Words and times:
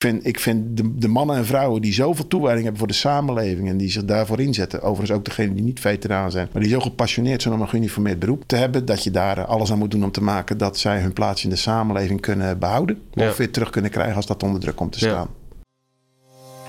vind, 0.00 0.26
ik 0.26 0.40
vind 0.40 0.76
de, 0.76 0.94
de 0.98 1.08
mannen 1.08 1.36
en 1.36 1.46
vrouwen 1.46 1.82
die 1.82 1.92
zoveel 1.92 2.26
toewijding 2.26 2.62
hebben 2.62 2.78
voor 2.78 2.88
de 2.88 2.98
samenleving 2.98 3.68
en 3.68 3.76
die 3.76 3.90
zich 3.90 4.04
daarvoor 4.04 4.40
inzetten, 4.40 4.82
overigens 4.82 5.18
ook 5.18 5.24
degenen 5.24 5.54
die 5.54 5.64
niet 5.64 5.80
veteraan 5.80 6.30
zijn, 6.30 6.48
maar 6.52 6.62
die 6.62 6.70
zo 6.70 6.80
gepassioneerd 6.80 7.42
zijn 7.42 7.54
om 7.54 7.60
een 7.60 7.68
geuniformeerd 7.68 8.18
beroep 8.18 8.42
te 8.46 8.56
hebben, 8.56 8.84
dat 8.84 9.04
je 9.04 9.10
daar 9.10 9.44
alles 9.44 9.72
aan 9.72 9.78
moet 9.78 9.90
doen 9.90 10.04
om 10.04 10.10
te 10.10 10.22
maken 10.22 10.58
dat 10.58 10.78
zij 10.78 11.00
hun 11.00 11.12
plaats 11.12 11.44
in 11.44 11.50
de 11.50 11.56
samenleving 11.56 12.20
kunnen 12.20 12.58
behouden 12.58 13.02
Ja. 13.12 13.28
of 13.28 13.36
weer 13.36 13.50
terug 13.50 13.70
kunnen 13.70 13.90
krijgen 13.90 14.16
als 14.16 14.26
dat 14.26 14.42
onder 14.42 14.60
druk 14.60 14.76
komt 14.76 14.92
te 14.92 15.04
Ja. 15.06 15.10
staan. 15.10 15.28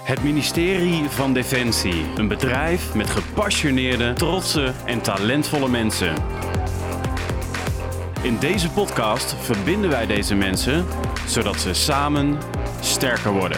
Het 0.04 0.24
ministerie 0.24 1.04
van 1.04 1.34
Defensie. 1.34 2.04
Een 2.16 2.28
bedrijf 2.28 2.94
met 2.96 3.10
gepassioneerde, 3.10 4.14
trotse 4.14 4.72
en 4.86 5.02
talentvolle 5.02 5.70
mensen. 5.70 6.14
In 8.22 8.38
deze 8.40 8.70
podcast 8.70 9.36
verbinden 9.40 9.90
wij 9.90 10.06
deze 10.06 10.36
mensen 10.36 10.86
zodat 11.28 11.60
ze 11.60 11.74
samen 11.74 12.38
sterker 12.82 13.32
worden. 13.32 13.58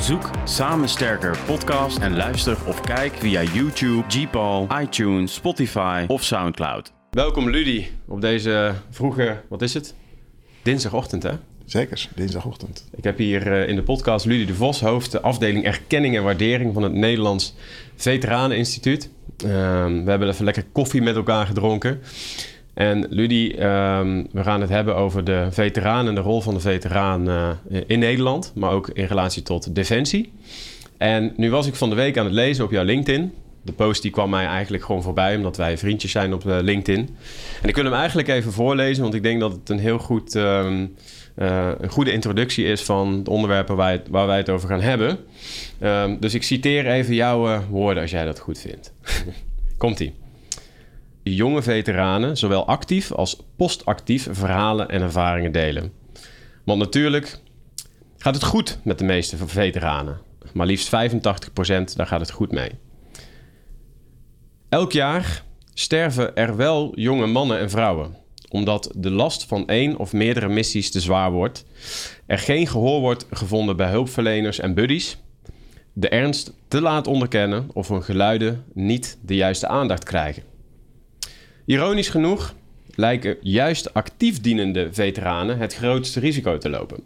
Zoek 0.00 0.30
Samen 0.44 0.88
Sterker 0.88 1.38
podcast 1.46 1.98
en 1.98 2.16
luister 2.16 2.56
of 2.66 2.80
kijk 2.80 3.12
via 3.14 3.42
YouTube, 3.42 4.04
Gpal, 4.08 4.68
iTunes, 4.80 5.34
Spotify 5.34 6.04
of 6.06 6.22
Soundcloud. 6.22 6.92
Welkom 7.10 7.50
Ludi 7.50 7.90
op 8.08 8.20
deze 8.20 8.74
vroege, 8.90 9.40
wat 9.48 9.62
is 9.62 9.74
het? 9.74 9.94
Dinsdagochtend 10.62 11.22
hè? 11.22 11.32
Zeker, 11.64 12.08
dinsdagochtend. 12.14 12.88
Ik 12.96 13.04
heb 13.04 13.18
hier 13.18 13.52
eh, 13.52 13.68
in 13.68 13.76
de 13.76 13.82
podcast 13.82 14.26
Ludi 14.26 14.46
de 14.46 14.54
Vos, 14.54 14.80
hoofd 14.80 15.12
de 15.12 15.20
afdeling 15.20 15.64
erkenning 15.64 16.16
en 16.16 16.22
waardering 16.22 16.74
van 16.74 16.82
het 16.82 16.92
Nederlands 16.92 17.54
Veteraneninstituut. 17.96 19.10
Ehm, 19.36 20.04
we 20.04 20.10
hebben 20.10 20.28
even 20.28 20.44
lekker 20.44 20.64
koffie 20.72 21.02
met 21.02 21.16
elkaar 21.16 21.46
gedronken. 21.46 22.00
En 22.74 23.06
Ludi, 23.10 23.52
ehm, 23.52 24.24
we 24.30 24.42
gaan 24.42 24.60
het 24.60 24.70
hebben 24.70 24.96
over 24.96 25.24
de 25.24 25.46
veteraan 25.50 26.08
en 26.08 26.14
de 26.14 26.20
rol 26.20 26.40
van 26.40 26.54
de 26.54 26.60
veteraan 26.60 27.28
eh, 27.28 27.50
in 27.86 27.98
Nederland, 27.98 28.52
maar 28.54 28.70
ook 28.70 28.88
in 28.88 29.04
relatie 29.04 29.42
tot 29.42 29.74
defensie. 29.74 30.32
En 30.96 31.32
nu 31.36 31.50
was 31.50 31.66
ik 31.66 31.74
van 31.74 31.88
de 31.90 31.94
week 31.94 32.18
aan 32.18 32.24
het 32.24 32.34
lezen 32.34 32.64
op 32.64 32.70
jouw 32.70 32.84
LinkedIn. 32.84 33.32
De 33.62 33.72
post 33.72 34.02
die 34.02 34.10
kwam 34.10 34.30
mij 34.30 34.46
eigenlijk 34.46 34.84
gewoon 34.84 35.02
voorbij, 35.02 35.36
omdat 35.36 35.56
wij 35.56 35.78
vriendjes 35.78 36.10
zijn 36.10 36.34
op 36.34 36.46
eh, 36.46 36.58
LinkedIn. 36.60 37.16
En 37.62 37.68
ik 37.68 37.74
wil 37.74 37.84
hem 37.84 37.94
eigenlijk 37.94 38.28
even 38.28 38.52
voorlezen, 38.52 39.02
want 39.02 39.14
ik 39.14 39.22
denk 39.22 39.40
dat 39.40 39.52
het 39.52 39.68
een 39.68 39.78
heel 39.78 39.98
goed, 39.98 40.34
ehm, 40.34 40.86
eh, 41.34 41.68
een 41.80 41.90
goede 41.90 42.12
introductie 42.12 42.64
is 42.64 42.82
van 42.82 43.22
de 43.22 43.30
onderwerpen 43.30 43.76
waar, 43.76 44.02
waar 44.10 44.26
wij 44.26 44.36
het 44.36 44.50
over 44.50 44.68
gaan 44.68 44.80
hebben. 44.80 45.18
Ehm, 45.78 46.16
dus 46.20 46.34
ik 46.34 46.42
citeer 46.42 46.86
even 46.86 47.14
jouw 47.14 47.62
woorden 47.70 48.02
als 48.02 48.10
jij 48.10 48.24
dat 48.24 48.38
goed 48.38 48.58
vindt. 48.58 48.92
Komt-ie. 49.78 50.21
Jonge 51.22 51.62
veteranen, 51.62 52.36
zowel 52.36 52.66
actief 52.66 53.12
als 53.12 53.36
postactief, 53.56 54.28
verhalen 54.30 54.88
en 54.88 55.02
ervaringen 55.02 55.52
delen. 55.52 55.92
Want 56.64 56.78
natuurlijk 56.78 57.38
gaat 58.16 58.34
het 58.34 58.44
goed 58.44 58.78
met 58.84 58.98
de 58.98 59.04
meeste 59.04 59.36
veteranen. 59.36 60.20
Maar 60.52 60.66
liefst 60.66 60.88
85% 60.88 60.90
daar 61.96 62.06
gaat 62.06 62.20
het 62.20 62.30
goed 62.30 62.52
mee. 62.52 62.70
Elk 64.68 64.92
jaar 64.92 65.44
sterven 65.74 66.36
er 66.36 66.56
wel 66.56 66.92
jonge 66.94 67.26
mannen 67.26 67.58
en 67.58 67.70
vrouwen, 67.70 68.16
omdat 68.48 68.92
de 68.96 69.10
last 69.10 69.44
van 69.44 69.66
één 69.66 69.96
of 69.96 70.12
meerdere 70.12 70.48
missies 70.48 70.90
te 70.90 71.00
zwaar 71.00 71.30
wordt, 71.30 71.64
er 72.26 72.38
geen 72.38 72.66
gehoor 72.66 73.00
wordt 73.00 73.26
gevonden 73.30 73.76
bij 73.76 73.90
hulpverleners 73.90 74.58
en 74.58 74.74
buddies, 74.74 75.18
de 75.92 76.08
ernst 76.08 76.52
te 76.68 76.80
laat 76.80 77.06
onderkennen 77.06 77.70
of 77.72 77.88
hun 77.88 78.02
geluiden 78.02 78.64
niet 78.72 79.18
de 79.22 79.34
juiste 79.34 79.68
aandacht 79.68 80.04
krijgen. 80.04 80.51
Ironisch 81.64 82.08
genoeg 82.08 82.54
lijken 82.94 83.36
juist 83.40 83.94
actief 83.94 84.40
dienende 84.40 84.88
veteranen 84.92 85.58
het 85.58 85.74
grootste 85.74 86.20
risico 86.20 86.58
te 86.58 86.70
lopen. 86.70 87.02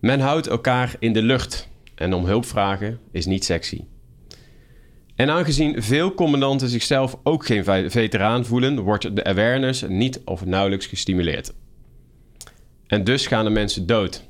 Men 0.00 0.20
houdt 0.20 0.46
elkaar 0.46 0.96
in 0.98 1.12
de 1.12 1.22
lucht 1.22 1.68
en 1.94 2.12
om 2.14 2.24
hulp 2.24 2.44
vragen 2.44 2.98
is 3.10 3.26
niet 3.26 3.44
sexy. 3.44 3.80
En 5.14 5.30
aangezien 5.30 5.82
veel 5.82 6.14
commandanten 6.14 6.68
zichzelf 6.68 7.18
ook 7.22 7.46
geen 7.46 7.64
ve- 7.64 7.90
veteraan 7.90 8.44
voelen, 8.44 8.80
wordt 8.80 9.16
de 9.16 9.24
awareness 9.24 9.84
niet 9.88 10.20
of 10.24 10.44
nauwelijks 10.44 10.86
gestimuleerd. 10.86 11.52
En 12.86 13.04
dus 13.04 13.26
gaan 13.26 13.44
de 13.44 13.50
mensen 13.50 13.86
dood. 13.86 14.24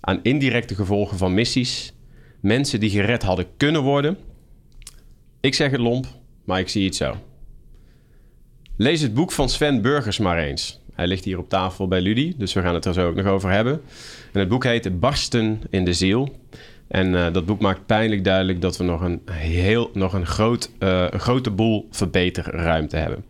Aan 0.00 0.20
indirecte 0.22 0.74
gevolgen 0.74 1.18
van 1.18 1.34
missies, 1.34 1.92
mensen 2.40 2.80
die 2.80 2.90
gered 2.90 3.22
hadden 3.22 3.46
kunnen 3.56 3.82
worden. 3.82 4.18
Ik 5.40 5.54
zeg 5.54 5.70
het 5.70 5.80
lomp, 5.80 6.06
maar 6.44 6.58
ik 6.60 6.68
zie 6.68 6.84
het 6.84 6.96
zo. 6.96 7.16
Lees 8.76 9.00
het 9.00 9.14
boek 9.14 9.32
van 9.32 9.48
Sven 9.48 9.82
Burgers 9.82 10.18
maar 10.18 10.38
eens. 10.38 10.80
Hij 10.94 11.06
ligt 11.06 11.24
hier 11.24 11.38
op 11.38 11.48
tafel 11.48 11.88
bij 11.88 12.00
Ludi, 12.00 12.34
dus 12.38 12.52
we 12.52 12.60
gaan 12.60 12.74
het 12.74 12.84
er 12.84 12.92
zo 12.92 13.08
ook 13.08 13.14
nog 13.14 13.26
over 13.26 13.50
hebben. 13.50 13.80
En 14.32 14.40
het 14.40 14.48
boek 14.48 14.64
heet 14.64 15.00
Barsten 15.00 15.60
in 15.70 15.84
de 15.84 15.92
ziel. 15.92 16.36
En 16.88 17.14
eh, 17.26 17.32
dat 17.32 17.46
boek 17.46 17.60
maakt 17.60 17.86
pijnlijk 17.86 18.24
duidelijk 18.24 18.60
dat 18.60 18.76
we 18.76 18.84
nog 18.84 19.00
een, 19.00 19.20
heel, 19.30 19.90
nog 19.94 20.12
een, 20.12 20.26
groot, 20.26 20.70
eh, 20.78 21.06
een 21.10 21.20
grote 21.20 21.50
boel 21.50 21.88
verbeterruimte 21.90 22.96
hebben. 22.96 23.24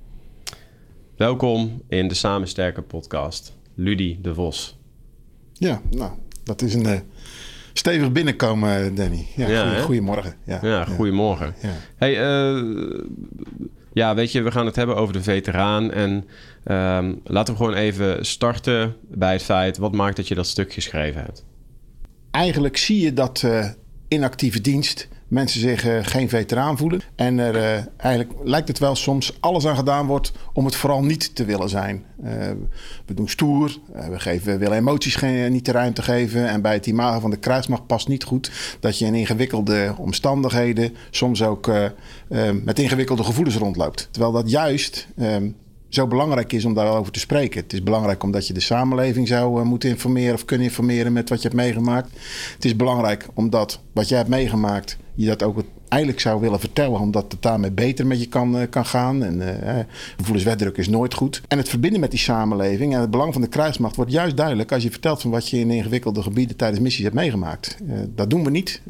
Welkom 1.17 1.83
in 1.89 2.09
de 2.09 2.15
Samen 2.15 2.49
Sterker 2.49 2.83
podcast, 2.83 3.57
Ludi 3.75 4.19
de 4.23 4.35
Vos. 4.35 4.79
Ja, 5.53 5.81
nou, 5.91 6.13
dat 6.45 6.63
is 6.63 6.75
een 6.75 6.87
eh, 6.87 6.99
stevig 7.73 8.13
binnenkomen, 8.13 8.95
Danny. 8.95 9.27
Ja, 9.37 9.49
Ja, 9.49 9.61
goeie- 9.63 9.75
hè? 9.77 9.83
goeiemorgen. 9.83 10.35
Ja, 10.45 10.59
Ja, 10.63 10.85
goedemorgen. 10.85 11.55
Ja. 11.63 11.73
Hey, 11.97 12.21
eh, 12.23 12.63
ja, 13.95 14.15
weet 14.15 14.33
je, 14.33 14.43
we 14.43 14.51
gaan 14.51 14.67
het 14.67 14.77
hebben 14.77 14.97
over 14.97 15.13
de 15.13 15.23
veteraan. 15.23 15.93
En 15.93 16.25
ehm, 16.65 17.15
laten 17.25 17.55
we 17.55 17.61
gewoon 17.61 17.75
even 17.75 18.27
starten 18.27 18.97
bij 19.09 19.33
het 19.33 19.43
feit... 19.43 19.77
wat 19.79 19.93
maakt 19.93 20.17
dat 20.17 20.29
je 20.29 20.35
dat 20.35 20.47
stuk 20.47 20.73
geschreven 20.73 21.21
hebt? 21.21 21.45
Eigenlijk 22.31 22.77
zie 22.77 23.01
je 23.01 23.13
dat 23.13 23.43
eh, 23.43 23.71
in 24.09 24.25
actieve 24.25 24.61
dienst 24.61 25.09
mensen 25.29 25.61
zich 25.61 25.87
eh, 25.87 25.99
geen 26.03 26.29
veteraan 26.29 26.77
voelen. 26.77 27.01
En 27.15 27.39
er 27.39 27.57
eh, 27.57 27.85
eigenlijk 27.97 28.41
lijkt 28.45 28.69
het 28.69 28.79
wel 28.79 28.95
soms 28.95 29.37
alles 29.41 29.67
aan 29.67 29.77
gedaan 29.77 30.07
wordt 30.07 30.33
om 30.53 30.65
het 30.65 30.77
vooral 30.77 31.03
niet 31.03 31.35
te 31.35 31.45
willen 31.45 31.69
zijn. 31.69 32.05
Eh, 32.23 32.33
we 33.07 33.15
doen 33.15 33.29
stoer, 33.29 33.79
we, 34.11 34.21
geven, 34.21 34.59
willen 34.59 34.77
emoties 34.77 35.15
geen, 35.15 35.53
niet 35.53 35.65
de 35.65 35.73
ruimte 35.73 36.03
geven. 36.03 36.49
En 36.49 36.63
bij 36.63 36.73
het 36.73 36.87
imago 36.87 37.21
van 37.21 37.31
de 37.31 37.37
krijgsmacht 37.37 37.87
past 37.87 38.09
niet 38.09 38.25
goed 38.25 38.51
dat 38.81 38.99
je 38.99 39.07
in 39.07 39.15
ingewikkelde 39.15 39.95
omstandigheden 39.99 40.97
soms 41.11 41.43
ook 41.43 41.71
met 42.65 42.79
ingewikkelde 42.79 43.25
gevoelens 43.25 43.57
rondloopt. 43.57 44.09
Terwijl 44.11 44.33
dat 44.33 44.51
juist 44.51 45.09
eh, 45.17 45.37
zo 45.95 46.07
belangrijk 46.07 46.53
is 46.53 46.65
om 46.65 46.75
daarover 46.75 47.13
te 47.13 47.19
spreken. 47.19 47.63
Het 47.63 47.73
is 47.73 47.83
belangrijk 47.83 48.23
omdat 48.23 48.47
je 48.47 48.53
de 48.53 48.61
samenleving 48.61 49.29
zou 49.29 49.61
eh, 49.61 49.67
moeten 49.67 49.89
informeren 49.89 50.35
of 50.35 50.45
kunnen 50.45 50.67
informeren 50.67 51.13
met 51.13 51.29
wat 51.29 51.43
je 51.43 51.49
hebt 51.49 51.61
meegemaakt. 51.61 52.11
Het 52.55 52.65
is 52.65 52.77
belangrijk 52.77 53.29
omdat 53.35 53.81
wat 53.93 54.09
jij 54.09 54.19
hebt 54.19 54.31
meegemaakt, 54.31 54.97
je 55.15 55.27
dat 55.27 55.43
ook 55.43 55.57
eigenlijk 55.95 56.23
zou 56.23 56.41
willen 56.41 56.61
vertellen, 56.61 57.01
omdat 57.01 57.33
het 57.33 57.43
daarmee 57.43 57.71
beter 57.71 58.07
met 58.07 58.21
je 58.21 58.29
kan, 58.29 58.59
eh, 58.59 58.67
kan 58.71 58.87
gaan. 58.87 59.25
En 59.25 59.41
eh, 59.41 59.79
eh, 59.79 59.87
gevoelens 60.17 60.45
wegdrukken 60.45 60.83
is 60.83 60.89
nooit 60.89 61.15
goed. 61.15 61.43
En 61.49 61.59
het 61.59 61.69
verbinden 61.69 62.01
met 62.01 62.11
die 62.11 62.21
samenleving 62.21 62.95
en 62.95 63.01
het 63.01 63.11
belang 63.11 63.33
van 63.33 63.43
de 63.43 63.49
krijgsmacht 63.49 63.97
wordt 63.97 64.13
juist 64.13 64.37
duidelijk 64.37 64.73
als 64.73 64.83
je 64.83 64.91
vertelt 64.91 65.21
van 65.21 65.31
wat 65.31 65.49
je 65.49 65.59
in 65.59 65.71
ingewikkelde 65.71 66.23
gebieden 66.23 66.57
tijdens 66.57 66.81
missies 66.81 67.03
hebt 67.03 67.15
meegemaakt. 67.15 67.77
Dat 68.15 68.31
doen 68.31 68.45
we 68.45 68.51
niet. 68.51 68.83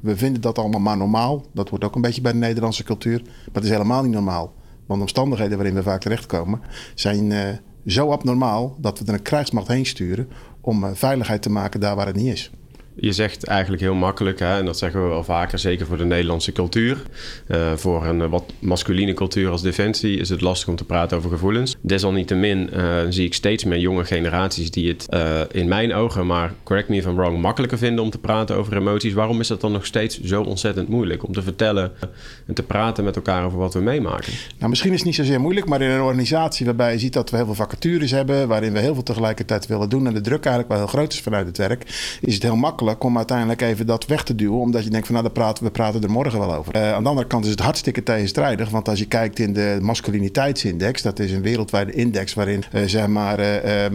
We 0.00 0.16
vinden 0.16 0.40
dat 0.40 0.58
allemaal 0.58 0.80
maar 0.80 0.96
normaal. 0.96 1.46
Dat 1.52 1.68
wordt 1.68 1.84
ook 1.84 1.94
een 1.94 2.00
beetje 2.00 2.20
bij 2.20 2.32
de 2.32 2.38
Nederlandse 2.38 2.84
cultuur. 2.84 3.20
Maar 3.22 3.52
het 3.52 3.64
is 3.64 3.70
helemaal 3.70 4.02
niet 4.02 4.12
normaal. 4.12 4.52
De 4.96 5.00
omstandigheden 5.04 5.56
waarin 5.56 5.74
we 5.74 5.82
vaak 5.82 6.00
terechtkomen 6.00 6.60
zijn 6.94 7.32
eh, 7.32 7.48
zo 7.86 8.10
abnormaal 8.10 8.76
dat 8.78 8.98
we 8.98 9.04
er 9.06 9.14
een 9.14 9.22
krijgsmacht 9.22 9.68
heen 9.68 9.86
sturen 9.86 10.28
om 10.60 10.84
eh, 10.84 10.90
veiligheid 10.94 11.42
te 11.42 11.50
maken 11.50 11.80
daar 11.80 11.96
waar 11.96 12.06
het 12.06 12.16
niet 12.16 12.32
is. 12.32 12.50
Je 12.94 13.12
zegt 13.12 13.44
eigenlijk 13.44 13.82
heel 13.82 13.94
makkelijk, 13.94 14.38
hè, 14.38 14.58
en 14.58 14.64
dat 14.64 14.78
zeggen 14.78 15.02
we 15.02 15.08
wel 15.08 15.24
vaker, 15.24 15.58
zeker 15.58 15.86
voor 15.86 15.96
de 15.96 16.04
Nederlandse 16.04 16.52
cultuur. 16.52 17.02
Eh, 17.46 17.72
voor 17.76 18.06
een 18.06 18.20
eh, 18.20 18.30
wat 18.30 18.52
masculine 18.58 19.14
cultuur 19.14 19.50
als 19.50 19.62
defensie 19.62 20.18
is 20.18 20.28
het 20.28 20.40
lastig 20.40 20.68
om 20.68 20.76
te 20.76 20.84
praten 20.84 21.16
over 21.16 21.30
gevoelens. 21.30 21.76
Desalniettemin 21.80 22.70
eh, 22.70 22.98
zie 23.08 23.26
ik 23.26 23.34
steeds 23.34 23.64
meer 23.64 23.78
jonge 23.78 24.04
generaties 24.04 24.70
die 24.70 24.88
het 24.88 25.08
in 25.52 25.68
mijn 25.68 25.94
ogen, 25.94 26.26
maar 26.26 26.52
correct 26.62 26.88
me 26.88 26.96
if 26.96 27.06
I'm 27.06 27.16
wrong, 27.16 27.40
makkelijker 27.40 27.78
vinden 27.78 28.04
om 28.04 28.10
te 28.10 28.18
praten 28.18 28.56
over 28.56 28.76
emoties. 28.76 29.12
Waarom 29.12 29.40
is 29.40 29.48
dat 29.48 29.60
dan 29.60 29.72
nog 29.72 29.86
steeds 29.86 30.20
zo 30.20 30.42
ontzettend 30.42 30.88
moeilijk 30.88 31.26
om 31.26 31.32
te 31.32 31.42
vertellen 31.42 31.92
en 32.46 32.54
te 32.54 32.62
praten 32.62 33.04
met 33.04 33.16
elkaar 33.16 33.44
over 33.44 33.58
wat 33.58 33.74
we 33.74 33.80
meemaken? 33.80 34.32
Nou, 34.58 34.70
misschien 34.70 34.90
is 34.92 34.96
het 34.96 35.06
niet 35.06 35.14
zozeer 35.14 35.40
moeilijk, 35.40 35.66
maar 35.66 35.80
in 35.80 35.90
een 35.90 36.00
organisatie 36.00 36.66
waarbij 36.66 36.92
je 36.92 36.98
ziet 36.98 37.12
dat 37.12 37.30
we 37.30 37.36
heel 37.36 37.44
veel 37.44 37.54
vacatures 37.54 38.10
hebben, 38.10 38.48
waarin 38.48 38.72
we 38.72 38.78
heel 38.78 38.94
veel 38.94 39.02
tegelijkertijd 39.02 39.66
willen 39.66 39.88
doen 39.88 40.06
en 40.06 40.14
de 40.14 40.20
druk 40.20 40.44
eigenlijk 40.44 40.68
wel 40.68 40.78
heel 40.78 40.96
groot 40.98 41.12
is 41.12 41.20
vanuit 41.20 41.46
het 41.46 41.58
werk, 41.58 41.84
is 42.20 42.34
het 42.34 42.42
heel 42.42 42.56
makkelijk 42.56 42.81
makkelijk 42.82 43.04
om 43.04 43.16
uiteindelijk 43.16 43.60
even 43.60 43.86
dat 43.86 44.06
weg 44.06 44.22
te 44.22 44.34
duwen. 44.34 44.60
Omdat 44.60 44.84
je 44.84 44.90
denkt 44.90 45.06
van 45.06 45.14
nou, 45.14 45.28
praten, 45.28 45.64
we 45.64 45.70
praten 45.70 46.02
er 46.02 46.10
morgen 46.10 46.38
wel 46.38 46.54
over. 46.54 46.76
Uh, 46.76 46.92
aan 46.92 47.02
de 47.02 47.08
andere 47.08 47.26
kant 47.26 47.44
is 47.44 47.50
het 47.50 47.60
hartstikke 47.60 48.02
tegenstrijdig. 48.02 48.70
Want 48.70 48.88
als 48.88 48.98
je 48.98 49.06
kijkt 49.06 49.38
in 49.38 49.52
de 49.52 49.78
masculiniteitsindex, 49.80 51.02
dat 51.02 51.18
is 51.18 51.32
een 51.32 51.42
wereldwijde 51.42 51.92
index 51.92 52.34
waarin 52.34 52.64
uh, 52.72 52.82
zeg 52.86 53.06
maar, 53.06 53.40
uh, 53.40 53.86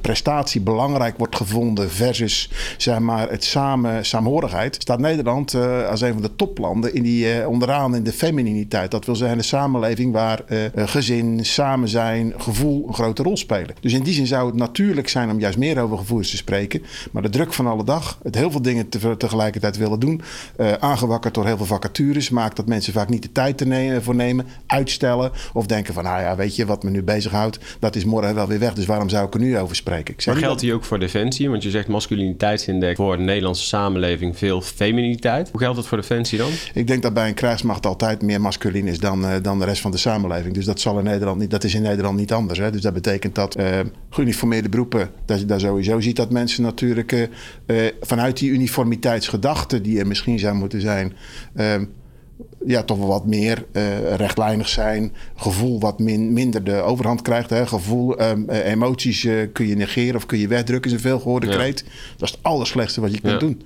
prestatie 0.00 0.60
belangrijk 0.60 1.18
wordt 1.18 1.36
gevonden 1.36 1.90
versus 1.90 2.50
zeg 2.76 2.98
maar, 2.98 3.30
het 3.30 3.44
samen, 3.44 4.04
saamhorigheid. 4.04 4.76
Staat 4.78 4.98
Nederland 4.98 5.54
als 5.90 6.00
een 6.00 6.12
van 6.12 6.22
de 6.22 6.36
toplanden 6.36 6.94
in 6.94 7.02
die, 7.02 7.48
onderaan 7.48 7.94
in 7.94 8.02
de 8.02 8.12
femininiteit. 8.12 8.90
Dat 8.90 9.06
wil 9.06 9.16
zeggen 9.16 9.38
een 9.38 9.44
samenleving 9.44 10.12
waar 10.12 10.44
gezin, 10.74 11.44
samen 11.44 11.88
zijn, 11.88 12.32
gevoel 12.36 12.84
een 12.88 12.94
grote 12.94 13.22
rol 13.22 13.36
spelen. 13.36 13.74
Dus 13.80 13.92
in 13.92 14.02
die 14.02 14.14
zin 14.14 14.26
zou 14.26 14.46
het 14.46 14.56
natuurlijk 14.56 15.08
zijn 15.08 15.30
om 15.30 15.40
juist 15.40 15.58
meer 15.58 15.80
over 15.80 15.98
gevoelens 15.98 16.30
te 16.30 16.36
spreken. 16.36 16.82
Maar 17.10 17.22
de 17.22 17.28
druk 17.28 17.52
van 17.52 17.66
alle 17.66 17.84
dag, 17.84 18.18
het 18.24 18.34
heel 18.34 18.50
veel 18.50 18.62
dingen 18.62 18.88
te, 18.88 19.16
tegelijkertijd 19.16 19.76
willen 19.76 20.00
doen, 20.00 20.22
uh, 20.56 20.72
aangewakkerd 20.72 21.34
door 21.34 21.46
heel 21.46 21.56
veel 21.56 21.66
vacatures, 21.66 22.30
maakt 22.30 22.56
dat 22.56 22.66
mensen 22.66 22.92
vaak 22.92 23.08
niet 23.08 23.22
de 23.22 23.32
tijd 23.32 23.58
te 23.58 23.66
nemen, 23.66 24.02
voor 24.02 24.14
nemen, 24.14 24.46
uitstellen 24.66 25.30
of 25.52 25.66
denken 25.66 25.94
van, 25.94 26.04
nou 26.04 26.20
ja, 26.20 26.36
weet 26.36 26.56
je 26.56 26.66
wat 26.66 26.82
me 26.82 26.90
nu 26.90 27.02
bezighoudt, 27.02 27.58
dat 27.78 27.96
is 27.96 28.04
morgen 28.04 28.34
wel 28.34 28.46
weer 28.46 28.58
weg, 28.58 28.74
dus 28.74 28.86
waarom 28.86 29.08
zou 29.08 29.26
ik 29.26 29.34
er 29.34 29.40
nu 29.40 29.58
over 29.58 29.76
spreken? 29.76 30.14
Ik 30.16 30.26
maar 30.26 30.36
geldt 30.36 30.60
die 30.60 30.74
ook 30.74 30.84
voor 30.84 30.98
defensie? 30.98 31.50
Want 31.50 31.62
je 31.62 31.70
zegt 31.70 31.88
masculiniteitsindex 31.88 32.96
voor 32.96 33.16
de 33.16 33.22
Nederlandse 33.22 33.64
samenleving 33.64 34.38
veel 34.38 34.60
feminiteit. 34.60 35.48
Hoe 35.50 35.60
geldt 35.60 35.76
dat 35.76 35.86
voor 35.86 35.98
defensie 35.98 36.38
dan? 36.38 36.50
Ik 36.74 36.86
denk 36.86 37.02
dat 37.02 37.14
bij 37.14 37.28
een 37.28 37.34
krijgsmacht 37.34 37.86
altijd 37.86 38.22
meer 38.22 38.40
masculin 38.40 38.86
is 38.86 38.98
dan, 38.98 39.24
uh, 39.24 39.30
dan 39.42 39.58
de 39.58 39.64
rest 39.64 39.80
van 39.80 39.90
de 39.90 39.96
samenleving. 39.96 40.54
Dus 40.54 40.64
dat 40.64 40.80
zal 40.80 40.98
in 40.98 41.04
Nederland 41.04 41.38
niet, 41.38 41.50
dat 41.50 41.64
is 41.64 41.74
in 41.74 41.82
Nederland 41.82 42.18
niet 42.18 42.32
anders. 42.32 42.58
Hè? 42.58 42.70
Dus 42.70 42.80
dat 42.80 42.92
betekent 42.92 43.34
dat 43.34 43.58
uh, 43.58 43.80
geuniformeerde 44.10 44.68
beroepen, 44.68 45.10
dat 45.24 45.38
je 45.38 45.46
daar 45.46 45.60
sowieso 45.60 46.00
ziet 46.00 46.16
dat 46.16 46.30
mensen 46.30 46.62
natuurlijk 46.62 47.12
uh, 47.66 47.86
vanuit 48.14 48.38
die 48.38 48.50
uniformiteitsgedachte 48.50 49.80
die 49.80 49.98
er 49.98 50.06
misschien 50.06 50.38
zou 50.38 50.54
moeten 50.54 50.80
zijn. 50.80 51.12
Uh, 51.56 51.74
ja, 52.66 52.82
toch 52.82 52.98
wel 52.98 53.06
wat 53.06 53.26
meer 53.26 53.64
uh, 53.72 54.14
rechtlijnig 54.14 54.68
zijn. 54.68 55.12
Gevoel 55.36 55.80
wat 55.80 55.98
min, 55.98 56.32
minder 56.32 56.64
de 56.64 56.74
overhand 56.74 57.22
krijgt. 57.22 57.50
Hè. 57.50 57.66
Gevoel, 57.66 58.22
um, 58.22 58.50
emoties 58.50 59.28
kun 59.52 59.66
je 59.66 59.76
negeren 59.76 60.16
of 60.16 60.26
kun 60.26 60.38
je 60.38 60.48
wegdrukken, 60.48 60.90
is 60.90 60.96
een 60.96 61.02
veelgehoorde 61.02 61.46
ja. 61.46 61.52
kreet. 61.56 61.84
Dat 62.16 62.28
is 62.28 62.34
het 62.34 62.42
allerslechtste 62.42 63.00
wat 63.00 63.14
je 63.14 63.20
kunt 63.20 63.32
ja. 63.32 63.38
doen. 63.38 63.62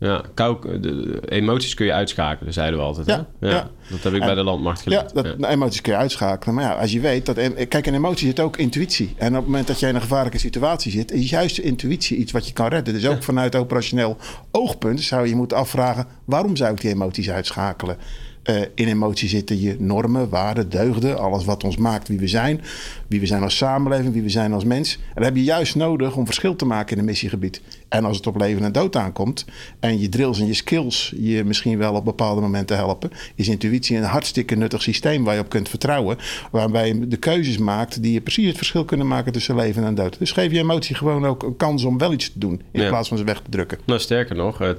Ja, 0.00 0.22
kou, 0.34 0.80
de 0.80 1.20
emoties 1.28 1.74
kun 1.74 1.86
je 1.86 1.92
uitschakelen, 1.92 2.52
zeiden 2.52 2.78
we 2.78 2.84
altijd. 2.84 3.06
Ja, 3.06 3.26
hè? 3.40 3.48
Ja, 3.48 3.54
ja. 3.54 3.70
Dat 3.90 4.02
heb 4.02 4.12
ik 4.12 4.20
en, 4.20 4.26
bij 4.26 4.34
de 4.34 4.42
landmacht 4.42 4.82
geleerd. 4.82 5.10
Ja, 5.14 5.22
dat, 5.22 5.34
ja. 5.38 5.48
emoties 5.48 5.80
kun 5.80 5.92
je 5.92 5.98
uitschakelen. 5.98 6.54
Maar 6.54 6.64
ja, 6.64 6.72
als 6.72 6.92
je 6.92 7.00
weet 7.00 7.26
dat... 7.26 7.36
Kijk, 7.68 7.86
in 7.86 7.94
emotie 7.94 8.26
zit 8.26 8.40
ook 8.40 8.56
intuïtie. 8.56 9.14
En 9.16 9.28
op 9.28 9.34
het 9.34 9.44
moment 9.44 9.66
dat 9.66 9.80
jij 9.80 9.88
in 9.88 9.94
een 9.94 10.00
gevaarlijke 10.00 10.38
situatie 10.38 10.92
zit... 10.92 11.12
is 11.12 11.30
juist 11.30 11.56
de 11.56 11.62
intuïtie 11.62 12.16
iets 12.16 12.32
wat 12.32 12.46
je 12.46 12.52
kan 12.52 12.68
redden. 12.68 12.94
Dus 12.94 13.06
ook 13.06 13.22
vanuit 13.22 13.56
operationeel 13.56 14.16
oogpunt 14.50 15.00
zou 15.00 15.28
je 15.28 15.34
moeten 15.34 15.56
afvragen... 15.56 16.06
waarom 16.24 16.56
zou 16.56 16.72
ik 16.72 16.80
die 16.80 16.90
emoties 16.90 17.30
uitschakelen? 17.30 17.96
Uh, 18.44 18.60
in 18.74 18.88
emotie 18.88 19.28
zitten 19.28 19.60
je 19.60 19.76
normen, 19.78 20.28
waarden, 20.28 20.68
deugden, 20.68 21.18
alles 21.18 21.44
wat 21.44 21.64
ons 21.64 21.76
maakt 21.76 22.08
wie 22.08 22.18
we 22.18 22.28
zijn. 22.28 22.60
Wie 23.06 23.20
we 23.20 23.26
zijn 23.26 23.42
als 23.42 23.56
samenleving, 23.56 24.12
wie 24.12 24.22
we 24.22 24.28
zijn 24.28 24.52
als 24.52 24.64
mens. 24.64 24.94
En 24.94 25.14
dat 25.14 25.24
heb 25.24 25.36
je 25.36 25.44
juist 25.44 25.74
nodig 25.74 26.16
om 26.16 26.24
verschil 26.24 26.56
te 26.56 26.64
maken 26.64 26.92
in 26.92 26.98
een 26.98 27.04
missiegebied. 27.04 27.62
En 27.88 28.04
als 28.04 28.16
het 28.16 28.26
op 28.26 28.36
leven 28.36 28.64
en 28.64 28.72
dood 28.72 28.96
aankomt 28.96 29.44
en 29.80 30.00
je 30.00 30.08
drills 30.08 30.40
en 30.40 30.46
je 30.46 30.54
skills 30.54 31.14
je 31.16 31.44
misschien 31.44 31.78
wel 31.78 31.94
op 31.94 32.04
bepaalde 32.04 32.40
momenten 32.40 32.76
helpen, 32.76 33.10
is 33.34 33.48
intuïtie 33.48 33.96
een 33.96 34.02
hartstikke 34.02 34.54
nuttig 34.54 34.82
systeem 34.82 35.24
waar 35.24 35.34
je 35.34 35.40
op 35.40 35.48
kunt 35.48 35.68
vertrouwen. 35.68 36.16
Waarbij 36.50 36.88
je 36.88 37.08
de 37.08 37.16
keuzes 37.16 37.58
maakt 37.58 38.02
die 38.02 38.12
je 38.12 38.20
precies 38.20 38.46
het 38.46 38.56
verschil 38.56 38.84
kunnen 38.84 39.06
maken 39.06 39.32
tussen 39.32 39.56
leven 39.56 39.84
en 39.84 39.94
dood. 39.94 40.18
Dus 40.18 40.32
geef 40.32 40.52
je 40.52 40.58
emotie 40.58 40.96
gewoon 40.96 41.26
ook 41.26 41.42
een 41.42 41.56
kans 41.56 41.84
om 41.84 41.98
wel 41.98 42.12
iets 42.12 42.32
te 42.32 42.38
doen 42.38 42.62
in 42.72 42.82
ja. 42.82 42.88
plaats 42.88 43.08
van 43.08 43.18
ze 43.18 43.24
weg 43.24 43.40
te 43.40 43.50
drukken. 43.50 43.78
Nou, 43.84 44.00
sterker 44.00 44.36
nog, 44.36 44.60
80% 44.62 44.76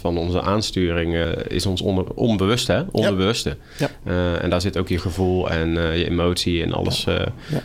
van 0.00 0.18
onze 0.18 0.42
aansturing 0.42 1.14
is 1.48 1.66
ons 1.66 1.82
onbewust, 2.14 2.66
hè? 2.66 2.83
Onbewuste. 2.90 3.56
Ja. 3.78 3.88
Uh, 4.06 4.42
en 4.42 4.50
daar 4.50 4.60
zit 4.60 4.76
ook 4.76 4.88
je 4.88 4.98
gevoel 4.98 5.50
en 5.50 5.68
uh, 5.68 5.98
je 5.98 6.10
emotie 6.10 6.62
en 6.62 6.72
alles. 6.72 7.06
Uh, 7.08 7.20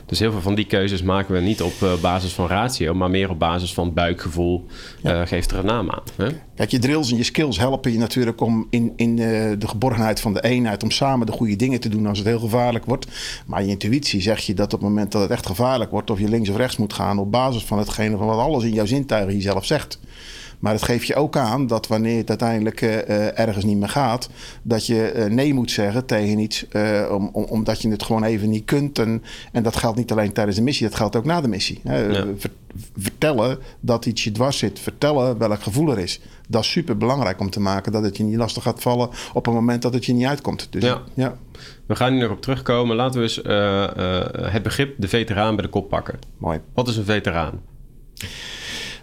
dus 0.05 0.19
heel 0.19 0.31
veel 0.31 0.41
van 0.41 0.55
die 0.55 0.65
keuzes 0.65 1.01
maken 1.01 1.33
we 1.33 1.39
niet 1.39 1.61
op 1.61 1.73
basis 2.01 2.33
van 2.33 2.47
ratio, 2.47 2.93
maar 2.93 3.09
meer 3.09 3.29
op 3.29 3.39
basis 3.39 3.73
van 3.73 3.93
buikgevoel. 3.93 4.65
Geeft 5.03 5.51
er 5.51 5.57
een 5.57 5.65
naam 5.65 5.89
aan. 5.91 6.03
Hè? 6.15 6.27
Kijk, 6.55 6.71
je 6.71 6.79
drills 6.79 7.11
en 7.11 7.17
je 7.17 7.23
skills 7.23 7.57
helpen 7.57 7.91
je 7.91 7.97
natuurlijk 7.97 8.41
om 8.41 8.67
in, 8.69 8.93
in 8.95 9.15
de, 9.15 9.55
de 9.59 9.67
geborgenheid 9.67 10.19
van 10.19 10.33
de 10.33 10.43
eenheid, 10.43 10.83
om 10.83 10.91
samen 10.91 11.25
de 11.25 11.31
goede 11.31 11.55
dingen 11.55 11.79
te 11.79 11.89
doen 11.89 12.05
als 12.05 12.17
het 12.17 12.27
heel 12.27 12.39
gevaarlijk 12.39 12.85
wordt. 12.85 13.07
Maar 13.45 13.63
je 13.63 13.69
intuïtie 13.69 14.21
zegt 14.21 14.43
je 14.43 14.53
dat 14.53 14.73
op 14.73 14.79
het 14.79 14.89
moment 14.89 15.11
dat 15.11 15.21
het 15.21 15.31
echt 15.31 15.45
gevaarlijk 15.45 15.91
wordt, 15.91 16.09
of 16.09 16.19
je 16.19 16.29
links 16.29 16.49
of 16.49 16.57
rechts 16.57 16.77
moet 16.77 16.93
gaan 16.93 17.19
op 17.19 17.31
basis 17.31 17.63
van 17.63 17.77
hetgene 17.77 18.17
van 18.17 18.27
wat 18.27 18.39
alles 18.39 18.63
in 18.63 18.73
jouw 18.73 18.85
zintuigen 18.85 19.33
jezelf 19.33 19.65
zegt. 19.65 19.99
Maar 20.59 20.73
het 20.73 20.83
geeft 20.83 21.07
je 21.07 21.15
ook 21.15 21.37
aan 21.37 21.67
dat 21.67 21.87
wanneer 21.87 22.17
het 22.17 22.29
uiteindelijk 22.29 22.81
uh, 22.81 23.39
ergens 23.39 23.65
niet 23.65 23.77
meer 23.77 23.89
gaat, 23.89 24.29
dat 24.61 24.85
je 24.85 25.13
uh, 25.15 25.25
nee 25.25 25.53
moet 25.53 25.71
zeggen 25.71 26.05
tegen 26.05 26.39
iets, 26.39 26.65
om, 27.11 27.29
om, 27.33 27.43
omdat 27.43 27.81
je 27.81 27.89
het 27.89 28.03
gewoon 28.03 28.23
even 28.23 28.49
niet 28.49 28.65
kunt. 28.65 28.99
En, 28.99 29.23
en 29.51 29.63
dat 29.63 29.75
geldt 29.75 29.97
niet 29.97 30.11
alleen 30.11 30.33
tijdens 30.33 30.57
de 30.57 30.63
missie, 30.63 30.87
dat 30.87 30.95
geldt 30.95 31.15
ook 31.15 31.25
na 31.25 31.41
de 31.41 31.47
missie. 31.47 31.81
Ja. 31.83 32.25
Vertellen 32.97 33.59
dat 33.79 34.05
iets 34.05 34.23
je 34.23 34.31
dwars 34.31 34.57
zit, 34.57 34.79
vertellen 34.79 35.37
welk 35.37 35.61
gevoel 35.61 35.91
er 35.91 35.99
is. 35.99 36.21
Dat 36.47 36.63
is 36.63 36.71
super 36.71 36.97
belangrijk 36.97 37.39
om 37.39 37.49
te 37.49 37.59
maken 37.59 37.91
dat 37.91 38.03
het 38.03 38.17
je 38.17 38.23
niet 38.23 38.37
lastig 38.37 38.63
gaat 38.63 38.81
vallen 38.81 39.09
op 39.33 39.47
een 39.47 39.53
moment 39.53 39.81
dat 39.81 39.93
het 39.93 40.05
je 40.05 40.13
niet 40.13 40.25
uitkomt. 40.25 40.67
Dus, 40.69 40.83
ja. 40.83 41.01
ja. 41.13 41.37
We 41.85 41.95
gaan 41.95 42.11
hier 42.11 42.21
nog 42.21 42.31
op 42.31 42.41
terugkomen. 42.41 42.95
Laten 42.95 43.21
we 43.21 43.25
eens 43.25 44.51
het 44.53 44.63
begrip 44.63 44.95
de 44.97 45.07
veteraan 45.07 45.55
bij 45.55 45.65
de 45.65 45.71
kop 45.71 45.89
pakken. 45.89 46.19
Mooi. 46.37 46.59
Wat 46.73 46.87
is 46.87 46.97
een 46.97 47.05
veteraan? 47.05 47.61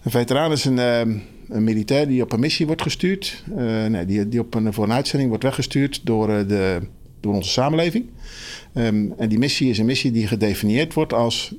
Een 0.02 0.10
veteraan 0.10 0.52
is 0.52 0.64
een, 0.64 0.78
uh, 0.78 1.20
een 1.48 1.64
militair 1.64 2.08
die 2.08 2.22
op 2.22 2.32
een 2.32 2.40
missie 2.40 2.66
wordt 2.66 2.82
gestuurd. 2.82 3.44
Uh, 3.50 3.86
nee, 3.86 4.06
die, 4.06 4.28
die 4.28 4.40
op 4.40 4.54
een, 4.54 4.72
voor 4.72 4.84
een 4.84 4.92
uitzending 4.92 5.28
wordt 5.28 5.44
weggestuurd 5.44 6.00
door, 6.04 6.30
uh, 6.30 6.48
de, 6.48 6.80
door 7.20 7.34
onze 7.34 7.50
samenleving. 7.50 8.04
Um, 8.74 9.14
en 9.18 9.28
die 9.28 9.38
missie 9.38 9.70
is 9.70 9.78
een 9.78 9.86
missie 9.86 10.10
die 10.10 10.26
gedefinieerd 10.26 10.94
wordt 10.94 11.12
als 11.12 11.54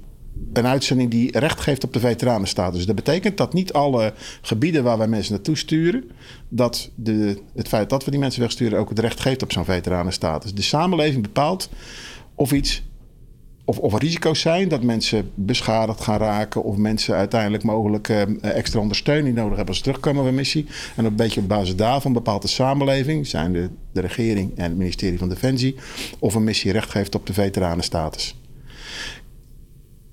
een 0.53 0.67
uitzending 0.67 1.11
die 1.11 1.39
recht 1.39 1.59
geeft 1.59 1.83
op 1.83 1.93
de 1.93 1.99
veteranenstatus. 1.99 2.85
Dat 2.85 2.95
betekent 2.95 3.37
dat 3.37 3.53
niet 3.53 3.73
alle 3.73 4.13
gebieden 4.41 4.83
waar 4.83 4.97
wij 4.97 5.07
mensen 5.07 5.33
naartoe 5.33 5.57
sturen, 5.57 6.03
dat 6.49 6.89
de, 6.95 7.41
het 7.55 7.67
feit 7.67 7.89
dat 7.89 8.05
we 8.05 8.11
die 8.11 8.19
mensen 8.19 8.41
wegsturen 8.41 8.79
ook 8.79 8.89
het 8.89 8.99
recht 8.99 9.19
geeft 9.19 9.43
op 9.43 9.51
zo'n 9.51 9.65
veteranenstatus. 9.65 10.53
De 10.53 10.61
samenleving 10.61 11.23
bepaalt 11.23 11.69
of 12.35 12.51
iets 12.51 12.83
of, 13.69 13.79
of 13.79 13.99
risico's 13.99 14.39
zijn 14.39 14.67
dat 14.67 14.83
mensen 14.83 15.31
beschadigd 15.33 16.01
gaan 16.01 16.17
raken 16.17 16.63
of 16.63 16.75
mensen 16.75 17.15
uiteindelijk 17.15 17.63
mogelijk 17.63 18.09
uh, 18.09 18.21
extra 18.41 18.79
ondersteuning 18.79 19.35
nodig 19.35 19.55
hebben 19.55 19.67
als 19.67 19.77
ze 19.77 19.83
terugkomen 19.83 20.19
van 20.19 20.27
een 20.27 20.35
missie. 20.35 20.65
En 20.95 21.05
een 21.05 21.15
beetje 21.15 21.41
op 21.41 21.47
basis 21.47 21.75
daarvan 21.75 22.13
bepaalt 22.13 22.41
de 22.41 22.47
samenleving, 22.47 23.27
zijn 23.27 23.53
de, 23.53 23.69
de 23.91 24.01
regering 24.01 24.51
en 24.55 24.63
het 24.63 24.77
ministerie 24.77 25.17
van 25.17 25.29
Defensie, 25.29 25.75
of 26.19 26.35
een 26.35 26.43
missie 26.43 26.71
recht 26.71 26.89
geeft 26.89 27.15
op 27.15 27.25
de 27.25 27.33
veteranenstatus. 27.33 28.39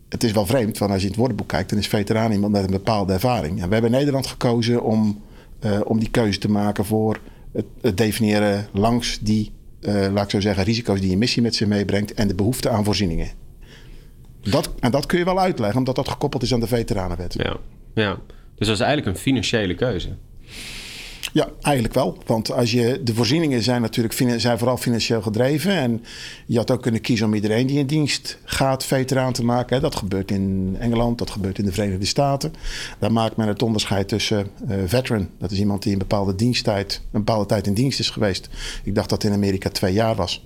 Het 0.08 0.24
is 0.24 0.32
wel 0.32 0.46
vreemd, 0.46 0.78
want 0.78 0.92
als 0.92 1.02
je 1.02 1.08
het 1.08 1.16
woordenboek 1.16 1.48
kijkt, 1.48 1.70
dan 1.70 1.78
is 1.78 1.88
veteraan 1.88 2.32
iemand 2.32 2.52
met 2.52 2.64
een 2.64 2.70
bepaalde 2.70 3.12
ervaring. 3.12 3.60
En 3.60 3.68
we 3.68 3.72
hebben 3.72 3.92
in 3.92 3.98
Nederland 3.98 4.26
gekozen 4.26 4.82
om, 4.82 5.22
uh, 5.64 5.80
om 5.84 5.98
die 5.98 6.10
keuze 6.10 6.38
te 6.38 6.50
maken 6.50 6.84
voor 6.84 7.20
het, 7.52 7.96
definiëren 7.96 8.66
langs 8.72 9.18
die, 9.20 9.52
uh, 9.80 10.06
laat 10.12 10.24
ik 10.24 10.30
zo 10.30 10.40
zeggen, 10.40 10.64
risico's 10.64 11.00
die 11.00 11.10
je 11.10 11.16
missie 11.16 11.42
met 11.42 11.54
zich 11.54 11.68
meebrengt 11.68 12.14
en 12.14 12.28
de 12.28 12.34
behoefte 12.34 12.68
aan 12.68 12.84
voorzieningen. 12.84 13.43
Dat, 14.50 14.70
en 14.80 14.90
dat 14.90 15.06
kun 15.06 15.18
je 15.18 15.24
wel 15.24 15.40
uitleggen, 15.40 15.78
omdat 15.78 15.96
dat 15.96 16.08
gekoppeld 16.08 16.42
is 16.42 16.52
aan 16.52 16.60
de 16.60 16.66
veteranenwet. 16.66 17.34
Ja, 17.36 17.56
ja. 17.94 18.18
dus 18.54 18.66
dat 18.66 18.76
is 18.76 18.82
eigenlijk 18.82 19.06
een 19.06 19.22
financiële 19.22 19.74
keuze. 19.74 20.08
Ja, 21.34 21.48
eigenlijk 21.60 21.94
wel. 21.94 22.18
Want 22.26 22.52
als 22.52 22.72
je, 22.72 23.00
de 23.02 23.14
voorzieningen 23.14 23.62
zijn 23.62 23.80
natuurlijk 23.80 24.40
zijn 24.40 24.58
vooral 24.58 24.76
financieel 24.76 25.22
gedreven. 25.22 25.72
En 25.72 26.04
je 26.46 26.56
had 26.56 26.70
ook 26.70 26.82
kunnen 26.82 27.00
kiezen 27.00 27.26
om 27.26 27.34
iedereen 27.34 27.66
die 27.66 27.78
in 27.78 27.86
dienst 27.86 28.38
gaat 28.44 28.84
veteraan 28.84 29.32
te 29.32 29.44
maken. 29.44 29.80
Dat 29.80 29.96
gebeurt 29.96 30.30
in 30.30 30.76
Engeland, 30.78 31.18
dat 31.18 31.30
gebeurt 31.30 31.58
in 31.58 31.64
de 31.64 31.72
Verenigde 31.72 32.06
Staten. 32.06 32.52
Daar 32.98 33.12
maakt 33.12 33.36
men 33.36 33.48
het 33.48 33.62
onderscheid 33.62 34.08
tussen 34.08 34.46
uh, 34.68 34.76
veteran. 34.86 35.28
Dat 35.38 35.50
is 35.50 35.58
iemand 35.58 35.82
die 35.82 35.92
een 35.92 35.98
bepaalde 35.98 36.34
diensttijd, 36.34 37.00
een 37.04 37.24
bepaalde 37.24 37.46
tijd 37.46 37.66
in 37.66 37.74
dienst 37.74 37.98
is 37.98 38.10
geweest. 38.10 38.48
Ik 38.84 38.94
dacht 38.94 39.08
dat 39.08 39.24
in 39.24 39.32
Amerika 39.32 39.68
twee 39.68 39.92
jaar 39.92 40.14
was. 40.14 40.44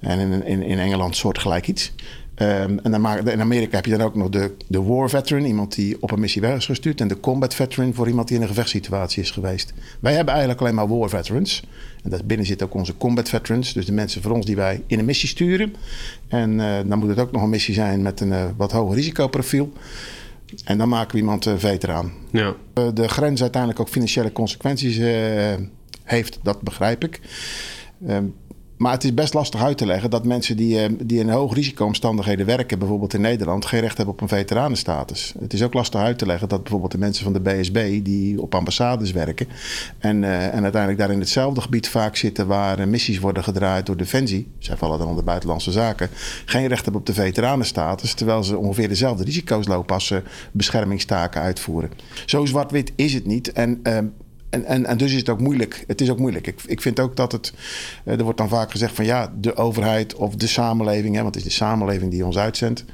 En 0.00 0.18
in, 0.18 0.44
in, 0.44 0.62
in 0.62 0.78
Engeland 0.78 1.16
soortgelijk 1.16 1.68
iets. 1.68 1.92
Um, 2.38 2.78
en 2.78 2.90
dan 2.90 3.00
maak, 3.00 3.20
in 3.20 3.40
Amerika 3.40 3.76
heb 3.76 3.84
je 3.84 3.96
dan 3.96 4.06
ook 4.06 4.14
nog 4.14 4.28
de, 4.28 4.54
de 4.66 4.82
war 4.82 5.08
veteran, 5.10 5.44
iemand 5.44 5.74
die 5.74 5.96
op 6.00 6.10
een 6.10 6.20
missie 6.20 6.40
weg 6.40 6.56
is 6.56 6.66
gestuurd. 6.66 7.00
En 7.00 7.08
de 7.08 7.20
combat 7.20 7.54
veteran 7.54 7.94
voor 7.94 8.08
iemand 8.08 8.28
die 8.28 8.36
in 8.36 8.42
een 8.42 8.48
gevechtssituatie 8.48 9.22
is 9.22 9.30
geweest. 9.30 9.72
Wij 10.00 10.14
hebben 10.14 10.32
eigenlijk 10.34 10.62
alleen 10.62 10.74
maar 10.74 10.88
war 10.88 11.08
veterans. 11.08 11.64
En 12.02 12.10
daarbinnen 12.10 12.46
zitten 12.46 12.66
ook 12.66 12.74
onze 12.74 12.96
combat 12.96 13.28
veterans. 13.28 13.72
Dus 13.72 13.86
de 13.86 13.92
mensen 13.92 14.22
voor 14.22 14.32
ons 14.32 14.46
die 14.46 14.56
wij 14.56 14.82
in 14.86 14.98
een 14.98 15.04
missie 15.04 15.28
sturen. 15.28 15.74
En 16.28 16.50
uh, 16.58 16.76
dan 16.86 16.98
moet 16.98 17.08
het 17.08 17.18
ook 17.18 17.32
nog 17.32 17.42
een 17.42 17.48
missie 17.48 17.74
zijn 17.74 18.02
met 18.02 18.20
een 18.20 18.28
uh, 18.28 18.44
wat 18.56 18.72
hoger 18.72 18.96
risicoprofiel. 18.96 19.72
En 20.64 20.78
dan 20.78 20.88
maken 20.88 21.12
we 21.12 21.18
iemand 21.18 21.46
uh, 21.46 21.54
veteraan. 21.56 22.12
Ja. 22.30 22.54
de 22.94 23.08
grens 23.08 23.40
uiteindelijk 23.40 23.80
ook 23.80 23.88
financiële 23.88 24.32
consequenties 24.32 24.98
heeft, 26.02 26.38
dat 26.42 26.60
begrijp 26.60 27.04
ik. 27.04 27.20
Um, 28.08 28.34
maar 28.76 28.92
het 28.92 29.04
is 29.04 29.14
best 29.14 29.34
lastig 29.34 29.62
uit 29.62 29.78
te 29.78 29.86
leggen 29.86 30.10
dat 30.10 30.24
mensen 30.24 30.56
die, 30.56 30.80
eh, 30.80 30.90
die 30.98 31.18
in 31.18 31.28
hoog 31.28 31.54
risicoomstandigheden 31.54 32.46
werken, 32.46 32.78
bijvoorbeeld 32.78 33.14
in 33.14 33.20
Nederland, 33.20 33.66
geen 33.66 33.80
recht 33.80 33.96
hebben 33.96 34.14
op 34.14 34.20
een 34.20 34.28
veteranenstatus. 34.28 35.34
Het 35.38 35.52
is 35.52 35.62
ook 35.62 35.74
lastig 35.74 36.00
uit 36.00 36.18
te 36.18 36.26
leggen 36.26 36.48
dat 36.48 36.62
bijvoorbeeld 36.62 36.92
de 36.92 36.98
mensen 36.98 37.24
van 37.24 37.32
de 37.32 37.40
BSB 37.40 38.04
die 38.04 38.42
op 38.42 38.54
ambassades 38.54 39.12
werken 39.12 39.46
en, 39.98 40.24
eh, 40.24 40.54
en 40.54 40.62
uiteindelijk 40.62 40.98
daar 40.98 41.10
in 41.10 41.18
hetzelfde 41.18 41.60
gebied 41.60 41.88
vaak 41.88 42.16
zitten 42.16 42.46
waar 42.46 42.78
eh, 42.78 42.86
missies 42.86 43.18
worden 43.18 43.44
gedraaid 43.44 43.86
door 43.86 43.96
Defensie, 43.96 44.48
zij 44.58 44.76
vallen 44.76 44.98
dan 44.98 45.08
onder 45.08 45.24
buitenlandse 45.24 45.72
zaken, 45.72 46.08
geen 46.44 46.66
recht 46.66 46.82
hebben 46.82 47.00
op 47.00 47.06
de 47.06 47.14
veteranenstatus, 47.14 48.14
terwijl 48.14 48.44
ze 48.44 48.58
ongeveer 48.58 48.88
dezelfde 48.88 49.24
risico's 49.24 49.66
lopen 49.66 49.94
als 49.94 50.06
ze 50.06 50.22
beschermingstaken 50.52 51.40
uitvoeren. 51.40 51.90
Zo 52.26 52.44
zwart-wit 52.44 52.92
is 52.96 53.14
het 53.14 53.26
niet. 53.26 53.52
En 53.52 53.80
ehm, 53.82 54.06
en, 54.54 54.64
en, 54.64 54.86
en 54.86 54.96
dus 54.96 55.12
is 55.12 55.18
het 55.18 55.28
ook 55.28 55.40
moeilijk. 55.40 55.84
Het 55.86 56.00
is 56.00 56.10
ook 56.10 56.18
moeilijk. 56.18 56.46
Ik, 56.46 56.60
ik 56.66 56.80
vind 56.80 57.00
ook 57.00 57.16
dat 57.16 57.32
het. 57.32 57.52
Eh, 58.04 58.18
er 58.18 58.22
wordt 58.22 58.38
dan 58.38 58.48
vaak 58.48 58.70
gezegd 58.70 58.94
van 58.94 59.04
ja, 59.04 59.32
de 59.40 59.56
overheid 59.56 60.14
of 60.14 60.34
de 60.34 60.46
samenleving, 60.46 61.14
hè, 61.14 61.22
want 61.22 61.34
het 61.34 61.44
is 61.44 61.50
de 61.50 61.56
samenleving 61.56 62.10
die 62.10 62.24
ons 62.24 62.38
uitzendt. 62.38 62.84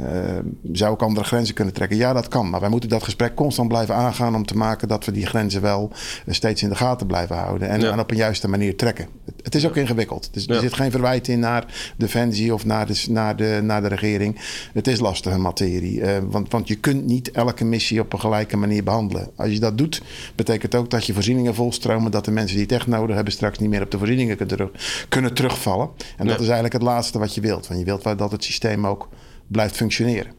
Uh, 0.00 0.38
zou 0.72 0.92
ook 0.92 1.02
andere 1.02 1.26
grenzen 1.26 1.54
kunnen 1.54 1.74
trekken? 1.74 1.96
Ja, 1.96 2.12
dat 2.12 2.28
kan. 2.28 2.50
Maar 2.50 2.60
wij 2.60 2.68
moeten 2.68 2.88
dat 2.88 3.02
gesprek 3.02 3.34
constant 3.34 3.68
blijven 3.68 3.94
aangaan 3.94 4.34
om 4.34 4.46
te 4.46 4.56
maken 4.56 4.88
dat 4.88 5.04
we 5.04 5.12
die 5.12 5.26
grenzen 5.26 5.62
wel 5.62 5.90
eh, 6.26 6.34
steeds 6.34 6.62
in 6.62 6.68
de 6.68 6.74
gaten 6.74 7.06
blijven 7.06 7.36
houden. 7.36 7.68
En, 7.68 7.92
en 7.92 8.00
op 8.00 8.10
een 8.10 8.16
juiste 8.16 8.48
manier 8.48 8.76
trekken. 8.76 9.06
Het, 9.42 9.54
is 9.54 9.66
ook 9.66 9.76
ingewikkeld. 9.76 10.28
Dus, 10.32 10.46
Er 10.46 10.60
zit 10.60 10.74
geen 10.74 10.90
verwijt 10.90 11.28
in 11.28 11.38
naar 11.38 11.92
Defensie 11.96 12.54
of 12.54 12.64
naar 12.64 12.86
de, 12.86 13.04
naar 13.08 13.36
de, 13.36 13.60
naar 13.62 13.82
de 13.82 13.88
regering. 13.88 14.40
Het 14.72 14.86
is 14.86 15.00
lastige 15.00 15.38
materie. 15.38 16.00
Uh, 16.00 16.18
want, 16.28 16.50
want 16.50 16.68
je 16.68 16.74
kunt 16.74 17.06
niet 17.06 17.30
elke 17.30 17.64
missie 17.64 18.00
op 18.00 18.12
een 18.12 18.20
gelijke 18.20 18.56
manier 18.56 18.84
behandelen. 18.84 19.30
Als 19.36 19.50
je 19.50 19.60
dat 19.60 19.78
doet, 19.78 20.02
betekent 20.34 20.74
ook 20.74 20.90
dat 20.90 21.06
je 21.06 21.12
voorzieningen 21.12 21.54
volstromen. 21.54 22.10
Dat 22.10 22.24
de 22.24 22.30
mensen 22.30 22.56
die 22.56 22.64
het 22.64 22.74
echt 22.74 22.86
nodig 22.86 23.14
hebben 23.14 23.32
straks 23.32 23.58
niet 23.58 23.70
meer 23.70 23.82
op 23.82 23.90
de 23.90 23.98
voorzieningen 23.98 24.36
kunnen, 24.36 24.56
terug, 24.56 25.06
kunnen 25.08 25.34
terugvallen. 25.34 25.88
En 26.16 26.26
dat 26.26 26.36
is 26.40 26.44
eigenlijk 26.44 26.72
het 26.72 26.82
laatste 26.82 27.18
wat 27.18 27.34
je 27.34 27.40
wilt. 27.40 27.66
Want 27.66 27.80
je 27.80 27.86
wilt 27.86 28.18
dat 28.18 28.30
het 28.30 28.44
systeem 28.44 28.86
ook 28.86 29.08
blijft 29.52 29.76
functioneren. 29.76 30.32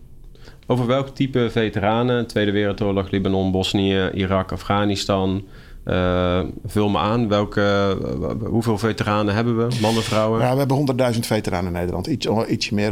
Over 0.67 0.87
welk 0.87 1.09
type 1.09 1.49
veteranen, 1.51 2.27
Tweede 2.27 2.51
Wereldoorlog, 2.51 3.09
Libanon, 3.09 3.51
Bosnië, 3.51 4.09
Irak, 4.13 4.51
Afghanistan, 4.51 5.43
uh, 5.85 6.39
vul 6.65 6.89
me 6.89 6.97
aan, 6.97 7.27
welke, 7.27 7.97
uh, 8.21 8.49
hoeveel 8.49 8.77
veteranen 8.77 9.35
hebben 9.35 9.57
we? 9.57 9.75
Mannen, 9.81 10.03
vrouwen? 10.03 10.39
We 10.39 10.45
hebben 10.45 11.13
100.000 11.13 11.19
veteranen 11.19 11.73
in 11.73 11.79
Nederland. 11.79 12.07
Iets, 12.07 12.27
ietsje 12.47 12.73
meer, 12.73 12.91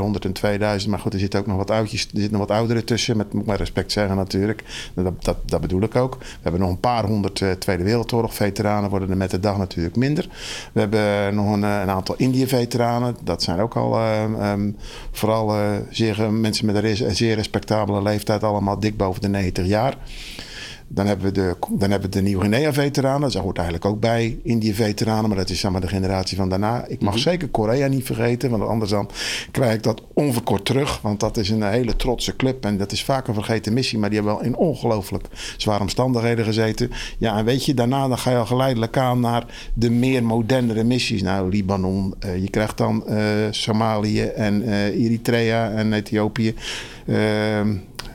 102.000. 0.82 0.90
Maar 0.90 1.00
goed, 1.00 1.14
er 1.14 1.20
zitten 1.20 1.40
ook 1.40 1.48
nog 1.48 1.58
wat 1.58 1.72
oudjes, 1.72 2.04
er 2.04 2.10
zitten 2.14 2.32
nog 2.38 2.48
wat 2.48 2.58
ouderen 2.58 2.86
tussen. 2.86 3.18
Met, 3.18 3.34
moet 3.34 3.46
maar 3.46 3.58
respect 3.58 3.92
zeggen 3.92 4.16
natuurlijk. 4.16 4.64
Dat, 4.94 5.24
dat, 5.24 5.38
dat, 5.46 5.62
bedoel 5.62 5.82
ik 5.82 5.96
ook. 5.96 6.18
We 6.20 6.26
hebben 6.42 6.62
nog 6.62 6.70
een 6.70 6.80
paar 6.80 7.06
honderd 7.06 7.40
uh, 7.40 7.52
Tweede 7.52 7.84
Wereldoorlog 7.84 8.34
veteranen. 8.34 8.90
Worden 8.90 9.10
er 9.10 9.18
met 9.18 9.32
de 9.32 9.40
dag 9.40 9.58
natuurlijk 9.58 9.96
minder. 9.96 10.28
We 10.74 10.80
hebben 10.80 11.36
nog 11.36 11.54
een, 11.54 11.64
een 11.64 11.90
aantal 11.90 12.16
Indië-veteranen. 12.18 13.16
Dat 13.24 13.44
zijn 13.44 13.60
ook 13.60 13.76
al 13.76 14.00
um, 14.44 14.76
vooral 15.12 15.56
zeer, 15.90 16.34
mensen 16.34 16.66
met 16.66 16.84
een 16.84 17.16
zeer 17.16 17.36
respectabele 17.36 18.02
leeftijd. 18.02 18.44
Allemaal 18.44 18.80
dik 18.80 18.98
boven 18.98 19.22
de 19.22 19.28
90 19.28 19.66
jaar. 19.66 19.98
Dan 20.94 21.06
hebben 21.08 21.26
we 21.26 21.32
de, 21.32 21.56
dan 21.70 21.92
hebben 21.92 22.10
we 22.10 22.16
de 22.16 22.22
Nieuw-Guinea-veteranen. 22.22 23.32
Dat 23.32 23.42
hoort 23.42 23.58
eigenlijk 23.58 23.86
ook 23.86 24.00
bij 24.00 24.40
Indië-veteranen. 24.44 25.30
Maar 25.30 25.38
dat 25.38 25.50
is 25.50 25.60
zeg 25.60 25.72
maar 25.72 25.82
de 25.82 25.88
generatie 25.88 26.38
van 26.38 26.50
daarna. 26.50 26.86
Ik 26.88 27.02
mag 27.02 27.14
mhm. 27.14 27.22
zeker 27.22 27.48
Korea 27.48 27.88
niet 27.88 28.06
vergeten. 28.06 28.50
Want 28.50 28.64
anders 28.64 28.92
dan 28.92 29.10
krijg 29.52 29.74
ik 29.74 29.84
dat 29.84 30.04
onverkort 30.14 30.66
terug. 30.66 31.02
Want 31.02 31.20
dat 31.20 31.38
is 31.38 31.50
een 31.50 31.64
hele 31.64 31.96
trotse 31.96 32.36
club. 32.36 32.66
En 32.66 32.78
dat 32.78 32.92
is 32.92 33.04
vaak 33.04 33.28
een 33.28 33.34
vergeten 33.34 33.74
missie. 33.74 34.00
Maar 34.00 34.10
die 34.10 34.18
hebben 34.18 34.38
wel 34.38 34.46
in 34.46 34.56
ongelooflijk 34.56 35.28
zware 35.58 35.82
omstandigheden 35.82 36.46
gezeten. 36.46 36.92
Ja, 37.18 37.38
en 37.38 37.46
weet 37.46 37.66
je, 37.66 37.74
daarna 37.74 38.08
dan 38.08 38.18
ga 38.18 38.32
je 38.32 38.38
al 38.38 38.46
geleidelijk 38.46 38.98
aan 38.98 39.20
naar 39.20 39.46
de 39.74 39.90
meer 39.90 40.24
modernere 40.24 40.84
missies. 40.84 41.22
Nou, 41.22 41.50
Libanon. 41.50 42.14
Uh, 42.26 42.38
je 42.38 42.50
krijgt 42.50 42.78
dan 42.78 43.04
uh, 43.10 43.18
Somalië 43.52 44.22
en 44.22 44.62
uh, 44.62 44.86
Eritrea 44.86 45.72
en 45.72 45.94
Ethiopië. 45.94 46.56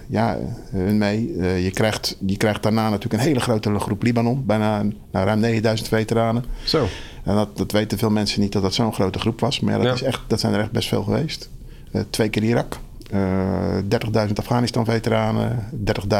Ja, 0.06 0.38
hun 0.70 0.98
mee. 0.98 1.34
Uh, 1.36 1.64
je, 1.64 1.70
krijgt, 1.70 2.16
je 2.26 2.36
krijgt 2.36 2.62
daarna 2.62 2.88
natuurlijk 2.88 3.22
een 3.22 3.28
hele 3.28 3.40
grote 3.40 3.78
groep 3.78 4.02
Libanon. 4.02 4.46
Bijna 4.46 4.82
nou, 4.82 5.26
ruim 5.26 5.40
9000 5.40 5.88
veteranen. 5.88 6.44
Zo. 6.64 6.86
En 7.24 7.34
dat, 7.34 7.56
dat 7.56 7.72
weten 7.72 7.98
veel 7.98 8.10
mensen 8.10 8.40
niet 8.40 8.52
dat 8.52 8.62
dat 8.62 8.74
zo'n 8.74 8.94
grote 8.94 9.18
groep 9.18 9.40
was. 9.40 9.60
Maar 9.60 9.76
ja, 9.76 9.82
dat, 9.82 9.94
Is 9.94 10.02
echt, 10.02 10.20
dat 10.26 10.40
zijn 10.40 10.52
er 10.52 10.60
echt 10.60 10.70
best 10.70 10.88
veel 10.88 11.02
geweest. 11.02 11.48
Uh, 11.92 12.02
twee 12.10 12.28
keer 12.28 12.42
Irak. 12.42 12.78
Uh, 13.12 14.28
30.000 14.28 14.32
Afghanistan-veteranen. 14.34 15.68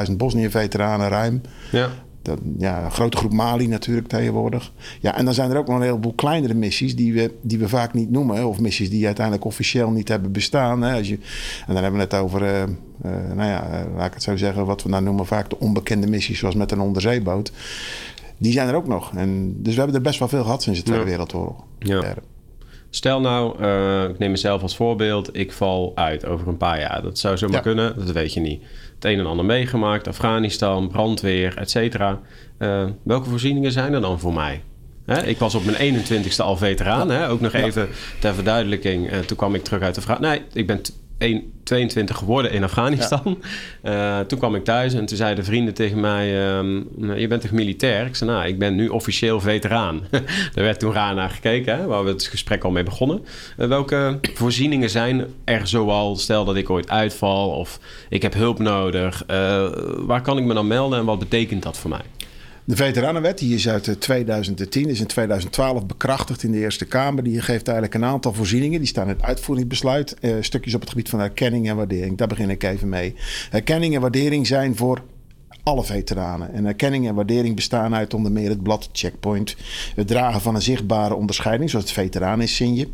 30.000 0.09 0.17
Bosnië-veteranen 0.17 1.09
ruim. 1.09 1.41
Ja. 1.73 1.89
Dat, 2.27 2.39
ja, 2.59 2.85
een 2.85 2.91
grote 2.91 3.17
groep 3.17 3.33
Mali 3.33 3.67
natuurlijk 3.67 4.09
tegenwoordig. 4.09 4.73
Ja, 5.01 5.17
en 5.17 5.25
dan 5.25 5.35
zijn 5.35 5.51
er 5.51 5.57
ook 5.57 5.67
nog 5.67 5.77
een 5.77 5.83
heleboel 5.83 6.13
kleinere 6.13 6.55
missies 6.55 6.97
die 6.97 7.13
we, 7.13 7.35
die 7.41 7.59
we 7.59 7.69
vaak 7.69 7.95
niet 7.95 8.11
noemen. 8.11 8.49
Of 8.49 8.61
missies 8.61 8.91
die 8.91 9.07
uiteindelijk 9.07 9.45
officieel 9.45 9.91
niet 9.91 10.09
hebben 10.09 10.33
bestaan. 10.33 10.83
Hè. 10.83 10.97
Als 10.97 11.09
je, 11.09 11.15
en 11.67 11.75
dan 11.75 11.83
hebben 11.83 11.93
we 11.93 12.07
het 12.07 12.15
over, 12.15 12.43
uh, 12.43 12.49
uh, 12.59 12.67
nou 13.35 13.49
ja, 13.49 13.69
uh, 13.71 13.97
laat 13.97 14.07
ik 14.07 14.15
het 14.15 14.23
zo 14.23 14.37
zeggen, 14.37 14.67
wat 14.67 14.83
we 14.83 14.89
nou 14.89 15.03
noemen 15.03 15.27
vaak 15.27 15.51
de 15.51 15.59
onbekende 15.59 16.07
missies, 16.07 16.39
zoals 16.39 16.55
met 16.55 16.73
een 16.73 16.81
onderzeeboot. 16.81 17.53
Die 18.39 18.53
zijn 18.53 18.69
er 18.69 18.75
ook 18.75 18.89
nog. 18.89 19.13
En, 19.15 19.63
dus 19.63 19.73
we 19.73 19.79
hebben 19.79 19.97
er 19.97 20.03
best 20.03 20.19
wel 20.19 20.29
veel 20.29 20.43
gehad 20.43 20.63
sinds 20.63 20.79
de 20.79 20.85
Tweede 20.85 21.05
Wereldoorlog. 21.05 21.65
Ja. 21.79 22.15
Stel 22.91 23.21
nou, 23.21 23.51
ik 24.11 24.19
neem 24.19 24.31
mezelf 24.31 24.63
als 24.63 24.77
voorbeeld, 24.77 25.37
ik 25.37 25.53
val 25.53 25.93
uit 25.95 26.27
over 26.27 26.49
een 26.49 26.57
paar 26.57 26.81
jaar. 26.81 27.03
Dat 27.03 27.19
zou 27.19 27.37
zomaar 27.37 27.63
kunnen, 27.63 27.99
dat 27.99 28.11
weet 28.11 28.33
je 28.33 28.41
niet 28.41 28.63
het 28.97 29.05
een 29.05 29.19
en 29.19 29.27
ander 29.27 29.45
meegemaakt. 29.45 30.09
Afghanistan, 30.09 30.89
brandweer, 30.89 31.57
et 31.57 31.71
cetera. 31.71 32.21
Uh, 32.59 32.85
welke 33.03 33.31
voorzieningen 33.31 33.73
zijn 33.73 33.93
er 33.93 34.01
dan 34.01 34.21
voor 34.21 34.33
mij? 34.33 34.63
Ik 35.25 35.39
was 35.39 35.55
op 35.55 35.65
mijn 35.65 35.97
21ste 35.97 36.37
al 36.37 36.57
veteraan. 36.57 37.11
Hè? 37.11 37.29
Ook 37.29 37.41
nog 37.41 37.53
even 37.53 37.89
ter 38.21 38.35
verduidelijking. 38.35 39.13
Uh, 39.13 39.19
toen 39.19 39.37
kwam 39.37 39.55
ik 39.55 39.65
terug 39.65 39.83
uit 39.83 39.95
de 39.95 40.01
vraag. 40.01 40.21
Nee, 40.21 40.43
ik 40.53 40.67
ben 40.67 40.81
1, 41.19 41.53
22 41.65 42.17
geworden 42.17 42.53
in 42.53 42.65
Afghanistan. 42.65 43.39
Ja. 43.83 44.19
Uh, 44.21 44.25
toen 44.29 44.39
kwam 44.39 44.55
ik 44.55 44.65
thuis 44.65 44.95
en 44.95 45.07
toen 45.07 45.17
zeiden 45.17 45.45
vrienden 45.45 45.75
tegen 45.75 46.01
mij... 46.01 46.57
Um, 46.57 46.89
je 47.17 47.27
bent 47.27 47.43
toch 47.43 47.51
militair? 47.51 48.07
Ik 48.07 48.17
zei, 48.17 48.31
nou, 48.31 48.47
ik 48.47 48.59
ben 48.59 48.75
nu 48.75 48.89
officieel 48.89 49.41
veteraan. 49.41 50.03
Daar 50.11 50.23
werd 50.65 50.79
toen 50.79 50.93
raar 50.93 51.15
naar 51.15 51.31
gekeken, 51.31 51.77
hè, 51.77 51.87
waar 51.87 52.05
we 52.05 52.11
het 52.11 52.27
gesprek 52.27 52.65
al 52.65 52.71
mee 52.71 52.83
begonnen. 52.83 53.25
Uh, 53.59 53.67
welke 53.67 54.19
voorzieningen 54.35 54.91
zijn 54.91 55.27
er 55.45 55.67
zoal... 55.67 56.17
stel 56.17 56.45
dat 56.45 56.57
ik 56.57 56.71
ooit 56.71 56.91
uitval 56.91 57.51
of 57.51 57.81
ik 58.09 58.23
heb 58.23 58.35
hulp 58.35 58.59
nodig. 58.59 59.23
Uh, 59.31 59.69
waar 59.97 60.23
kan 60.23 60.39
ik 60.39 60.45
me 60.45 60.55
dan 60.55 60.67
melden 60.67 60.99
en 60.99 61.05
wat 61.05 61.19
betekent 61.19 61.63
dat 61.63 61.79
voor 61.79 61.91
mij? 61.91 62.03
De 62.69 62.77
Veteranenwet, 62.77 63.39
die 63.39 63.55
is 63.55 63.69
uit 63.69 64.01
2010, 64.01 64.89
is 64.89 65.01
in 65.01 65.07
2012 65.07 65.87
bekrachtigd 65.87 66.43
in 66.43 66.53
de 66.53 66.59
Eerste 66.59 66.85
Kamer. 66.85 67.23
Die 67.23 67.41
geeft 67.41 67.69
eigenlijk 67.69 67.95
een 67.95 68.05
aantal 68.05 68.33
voorzieningen. 68.33 68.79
Die 68.79 68.89
staan 68.89 69.09
in 69.09 69.15
het 69.15 69.23
uitvoeringsbesluit. 69.23 70.17
Uh, 70.21 70.35
stukjes 70.41 70.75
op 70.75 70.81
het 70.81 70.89
gebied 70.89 71.09
van 71.09 71.21
erkenning 71.21 71.69
en 71.69 71.77
waardering. 71.77 72.19
Daar 72.19 72.29
begin 72.29 72.51
ik 72.51 72.63
even 72.63 72.89
mee. 72.89 73.15
Erkenning 73.51 73.95
en 73.95 74.01
waardering 74.01 74.47
zijn 74.47 74.77
voor 74.77 75.03
alle 75.67 75.85
veteranen. 75.85 76.53
En 76.53 76.67
erkenning 76.67 77.09
en 77.09 77.15
waardering 77.15 77.55
bestaan 77.55 77.95
uit 77.95 78.15
onder 78.15 78.33
meer 78.33 78.49
het 78.49 78.63
blad 78.63 78.89
Checkpoint, 78.93 79.57
het 79.95 80.07
dragen 80.07 80.41
van 80.41 80.55
een 80.55 80.63
zichtbare 80.63 81.15
onderscheiding, 81.15 81.71
zoals 81.71 81.85
het 81.85 81.95
veteraneninsigne, 81.95 82.89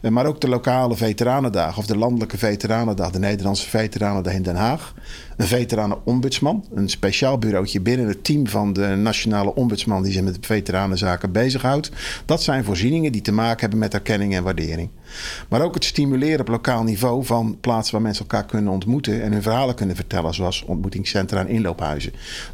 eh, 0.00 0.10
maar 0.10 0.26
ook 0.26 0.40
de 0.40 0.48
lokale 0.48 0.96
veteranendag 0.96 1.78
of 1.78 1.86
de 1.86 1.96
landelijke 1.96 2.38
veteranendag, 2.38 3.10
de 3.10 3.18
Nederlandse 3.18 3.68
veteranendag 3.68 4.32
in 4.32 4.42
Den 4.42 4.56
Haag. 4.56 4.94
Een 5.36 5.46
veteranenombudsman, 5.46 6.64
een 6.74 6.88
speciaal 6.88 7.38
bureautje 7.38 7.80
binnen 7.80 8.06
het 8.06 8.24
team 8.24 8.46
van 8.46 8.72
de 8.72 8.86
nationale 8.86 9.54
ombudsman 9.54 10.02
die 10.02 10.12
zich 10.12 10.22
met 10.22 10.38
veteranenzaken 10.40 11.32
bezighoudt. 11.32 11.90
Dat 12.24 12.42
zijn 12.42 12.64
voorzieningen 12.64 13.12
die 13.12 13.22
te 13.22 13.32
maken 13.32 13.60
hebben 13.60 13.78
met 13.78 13.94
erkenning 13.94 14.34
en 14.34 14.42
waardering. 14.42 14.90
Maar 15.48 15.62
ook 15.62 15.74
het 15.74 15.84
stimuleren 15.84 16.40
op 16.40 16.48
lokaal 16.48 16.82
niveau 16.82 17.24
van 17.24 17.56
plaatsen 17.60 17.94
waar 17.94 18.02
mensen 18.02 18.24
elkaar 18.28 18.46
kunnen 18.46 18.72
ontmoeten 18.72 19.22
en 19.22 19.32
hun 19.32 19.42
verhalen 19.42 19.74
kunnen 19.74 19.96
vertellen, 19.96 20.34
zoals 20.34 20.64
ontmoetingscentra 20.64 21.40
en 21.40 21.48
inloophuizen. 21.48 22.01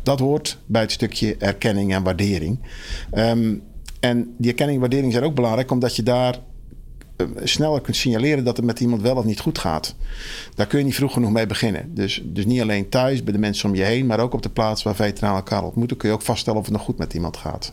Dat 0.03 0.19
hoort 0.19 0.59
bij 0.67 0.83
het 0.83 0.93
stukje 0.93 1.37
erkenning 1.39 1.95
en 1.95 2.03
waardering. 2.03 2.61
Um, 3.15 3.63
en 4.01 4.35
die 4.39 4.51
erkenning 4.51 4.77
en 4.77 4.81
waardering 4.81 5.13
zijn 5.13 5.25
ook 5.25 5.35
belangrijk 5.35 5.71
omdat 5.71 5.97
je 5.97 6.03
daar 6.03 6.39
eh, 7.17 7.27
sneller 7.45 7.81
kunt 7.81 7.97
signaleren 7.97 8.45
dat 8.45 8.57
het 8.57 8.67
met 8.67 8.81
iemand 8.81 9.03
wel 9.03 9.17
of 9.17 9.25
niet 9.25 9.41
goed 9.41 9.59
gaat. 9.59 9.95
Daar 10.55 10.67
kun 10.67 10.79
je 10.79 10.85
niet 10.85 10.95
vroeg 10.95 11.13
genoeg 11.13 11.31
mee 11.31 11.47
beginnen. 11.47 11.95
Dus, 11.95 12.23
dus 12.25 12.45
niet 12.45 12.61
alleen 12.61 12.89
thuis 12.89 13.25
bij 13.25 13.33
de 13.33 13.39
mensen 13.39 13.69
om 13.69 13.75
je 13.75 13.83
heen, 13.83 14.07
maar 14.07 14.21
ook 14.21 14.35
op 14.35 14.43
de 14.43 14.51
plaats 14.51 14.83
waar 14.83 14.95
veteranen 14.95 15.37
elkaar 15.37 15.65
ontmoeten, 15.65 15.97
kun 15.97 16.09
je 16.09 16.15
ook 16.15 16.23
vaststellen 16.23 16.59
of 16.59 16.65
het 16.65 16.75
nog 16.75 16.85
goed 16.85 16.99
met 16.99 17.15
iemand 17.15 17.37
gaat. 17.37 17.73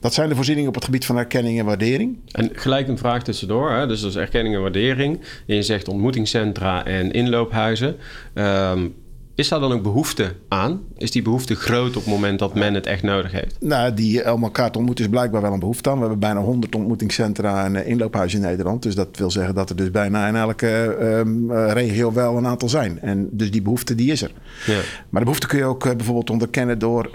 Dat 0.00 0.14
zijn 0.14 0.28
de 0.28 0.34
voorzieningen 0.34 0.68
op 0.68 0.74
het 0.74 0.84
gebied 0.84 1.06
van 1.06 1.16
erkenning 1.16 1.58
en 1.58 1.64
waardering. 1.64 2.18
En 2.30 2.50
gelijk 2.52 2.88
een 2.88 2.98
vraag 2.98 3.22
tussendoor. 3.22 3.70
Hè? 3.70 3.86
Dus 3.86 4.00
dat 4.00 4.16
erkenning 4.16 4.54
en 4.54 4.60
waardering. 4.60 5.20
je 5.46 5.62
zegt 5.62 5.88
ontmoetingscentra 5.88 6.84
en 6.84 7.10
inloophuizen. 7.10 7.96
Um, 8.34 8.94
is 9.40 9.48
daar 9.48 9.60
dan 9.60 9.72
ook 9.72 9.82
behoefte 9.82 10.34
aan? 10.48 10.80
Is 10.96 11.10
die 11.10 11.22
behoefte 11.22 11.54
groot 11.54 11.96
op 11.96 12.02
het 12.02 12.12
moment 12.12 12.38
dat 12.38 12.54
men 12.54 12.74
het 12.74 12.86
echt 12.86 13.02
nodig 13.02 13.32
heeft? 13.32 13.56
Nou, 13.60 13.94
die 13.94 14.22
elkaar 14.22 14.70
te 14.70 14.78
ontmoeten 14.78 15.04
is 15.04 15.10
blijkbaar 15.10 15.42
wel 15.42 15.52
een 15.52 15.58
behoefte 15.58 15.88
aan. 15.88 15.94
We 15.94 16.00
hebben 16.00 16.18
bijna 16.18 16.40
100 16.40 16.74
ontmoetingscentra 16.74 17.64
en 17.64 17.76
eh, 17.76 17.88
inloophuizen 17.88 18.40
in 18.40 18.46
Nederland. 18.46 18.82
Dus 18.82 18.94
dat 18.94 19.16
wil 19.16 19.30
zeggen 19.30 19.54
dat 19.54 19.70
er 19.70 19.76
dus 19.76 19.90
bijna 19.90 20.28
in 20.28 20.36
elke 20.36 20.96
um, 21.00 21.52
regio 21.52 22.12
wel 22.12 22.36
een 22.36 22.46
aantal 22.46 22.68
zijn. 22.68 23.00
En 23.00 23.28
dus 23.32 23.50
die 23.50 23.62
behoefte 23.62 23.94
die 23.94 24.12
is 24.12 24.22
er. 24.22 24.32
Ja. 24.66 24.74
Maar 25.08 25.20
de 25.20 25.26
behoefte 25.26 25.46
kun 25.46 25.58
je 25.58 25.64
ook 25.64 25.96
bijvoorbeeld 25.96 26.30
onderkennen 26.30 26.78
door 26.78 27.10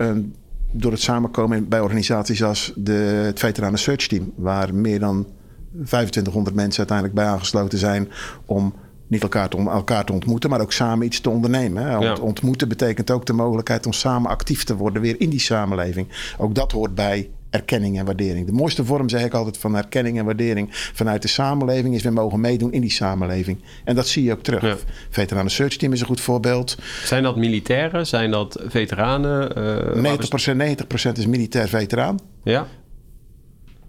door 0.78 0.92
het 0.92 1.02
samenkomen 1.02 1.70
bij 1.70 1.80
organisaties 1.80 2.44
als 2.44 2.74
de, 2.76 2.92
het 3.26 3.40
Veteranen 3.40 3.80
Search 3.80 4.08
Team, 4.08 4.32
waar 4.36 4.74
meer 4.74 5.00
dan 5.00 5.28
2500 5.72 6.56
mensen 6.56 6.78
uiteindelijk 6.78 7.18
bij 7.18 7.26
aangesloten 7.26 7.78
zijn 7.78 8.10
om 8.46 8.74
niet 9.08 9.22
elkaar 9.22 9.50
te, 9.50 9.58
elkaar 9.58 10.06
te 10.06 10.14
ontmoeten, 10.14 10.50
maar 10.50 10.62
ook 10.62 10.74
samen 10.74 11.06
iets 11.06 11.20
te 11.20 11.30
ondernemen. 11.30 11.86
Hè. 11.86 12.12
Ontmoeten 12.12 12.68
betekent 12.68 13.12
ook 13.12 13.26
de 13.26 13.34
mogelijkheid 13.34 13.86
om 13.86 13.94
samen 13.94 14.30
actief 14.30 14.64
te 14.64 14.76
worden 14.76 15.02
weer 15.02 15.16
in 15.20 15.30
die 15.30 15.40
samenleving. 15.40 16.08
Ook 16.38 16.56
dat 16.56 16.72
hoort 16.72 16.96
bij 16.96 17.30
erkenning 17.50 18.00
en 18.00 18.06
waardering. 18.06 18.46
De 18.46 18.52
mooiste 18.52 18.86
vorm, 18.86 19.10
zeg 19.10 19.24
ik 19.24 19.34
altijd, 19.34 19.58
van 19.58 19.76
erkenning 19.76 20.18
en 20.18 20.26
waardering 20.26 20.68
vanuit 20.72 21.22
de 21.22 21.28
samenleving 21.28 21.96
is 21.96 22.04
we 22.04 22.10
mogen 22.10 22.40
meedoen 22.40 22.72
in 22.72 22.82
die 22.82 22.92
samenleving. 22.92 23.58
En 23.84 23.96
dat 23.96 24.08
zie 24.08 24.24
je 24.24 24.32
ook 24.32 24.44
terug. 24.44 24.62
Ja. 24.62 24.76
Veteranen 25.10 25.52
Search 25.52 25.76
Team 25.76 25.94
is 25.94 26.00
een 26.00 26.06
goed 26.06 26.22
voorbeeld. 26.22 26.78
Zijn 27.04 27.24
dat 27.24 27.36
militairen? 27.36 28.08
Zijn 28.08 28.32
dat 28.32 28.64
veteranen? 28.68 29.56
Eh, 29.56 30.02
90%, 30.02 30.56
90% 30.56 31.18
is 31.18 31.28
militair 31.28 31.68
veteraan. 31.68 32.20
Ja? 32.44 32.68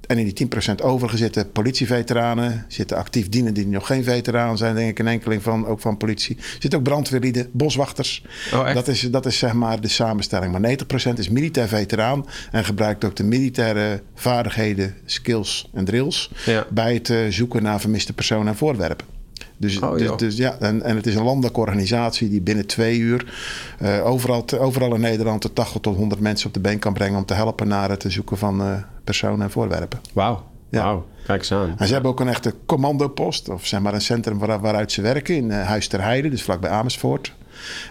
En 0.07 0.19
in 0.19 0.25
die 0.35 0.49
10% 0.71 0.75
overige 0.83 1.17
zitten 1.17 1.53
politieveteranen, 1.53 2.65
zitten 2.69 2.97
actief 2.97 3.29
dienenden 3.29 3.65
die 3.65 3.73
nog 3.73 3.87
geen 3.87 4.05
veteraan 4.05 4.57
zijn, 4.57 4.75
denk 4.75 4.91
ik 4.91 4.99
een 4.99 5.07
enkeling 5.07 5.43
van, 5.43 5.67
ook 5.67 5.81
van 5.81 5.97
politie. 5.97 6.37
Er 6.37 6.57
zitten 6.59 6.79
ook 6.79 6.85
brandweerlieden, 6.85 7.49
boswachters. 7.53 8.25
Oh, 8.53 8.75
dat, 8.75 8.89
is, 8.89 9.01
dat 9.01 9.27
is 9.27 9.39
zeg 9.39 9.53
maar 9.53 9.81
de 9.81 9.89
samenstelling. 9.89 10.59
Maar 10.59 10.77
90% 11.13 11.19
is 11.19 11.29
militair 11.29 11.69
veteraan 11.69 12.27
en 12.51 12.65
gebruikt 12.65 13.05
ook 13.05 13.17
de 13.17 13.25
militaire 13.25 14.03
vaardigheden, 14.15 14.95
skills 15.05 15.69
en 15.75 15.85
drills 15.85 16.31
Ja. 16.45 16.67
bij 16.71 16.95
het 16.95 17.11
eh, 17.11 17.19
zoeken 17.29 17.63
naar 17.63 17.81
vermiste 17.81 18.13
personen 18.13 18.47
en 18.47 18.57
voorwerpen. 18.57 19.16
Dus, 19.57 19.79
Oh, 19.81 19.99
dus, 19.99 20.17
dus 20.17 20.37
ja, 20.37 20.57
en, 20.61 20.83
en 20.83 20.97
het 20.97 21.07
is 21.07 21.15
een 21.15 21.23
landelijke 21.25 21.61
organisatie 21.61 22.29
die 22.29 22.41
binnen 22.41 22.67
twee 22.67 22.99
uur 22.99 23.35
eh, 23.79 24.07
overal, 24.07 24.45
te- 24.45 24.59
overal 24.59 24.95
in 24.95 25.01
Nederland 25.01 25.43
de 25.43 25.53
80 25.53 25.81
tot 25.81 25.97
100 25.97 26.21
mensen 26.21 26.47
op 26.47 26.55
de 26.55 26.61
been 26.61 26.79
kan 26.79 26.93
brengen 26.93 27.19
om 27.19 27.25
te 27.25 27.35
helpen 27.35 27.69
naar 27.69 27.91
het 27.91 28.05
zoeken 28.09 28.39
van 28.39 28.61
eh, 28.61 28.73
personen 29.05 29.41
en 29.43 29.51
voorwerpen. 29.51 30.01
Wauw. 30.13 30.45
Ja. 30.71 30.83
Wauw. 30.83 31.07
Kijk 31.27 31.39
eens 31.39 31.53
aan. 31.53 31.75
En 31.79 31.87
ze 31.87 31.93
hebben 31.93 32.11
ook 32.11 32.21
een 32.21 32.29
echte 32.29 32.55
commandopost, 32.67 33.49
of 33.49 33.67
zeg 33.67 33.81
maar 33.81 33.95
een 33.95 34.01
centrum 34.01 34.39
waar, 34.39 34.61
waaruit 34.61 34.93
ze 34.93 35.03
werken 35.03 35.35
in 35.37 35.51
eh, 35.51 35.67
Huis 35.67 35.89
ter 35.89 36.03
Heide, 36.03 36.29
dus 36.29 36.43
vlakbij 36.43 36.71
Amersfoort. 36.71 37.33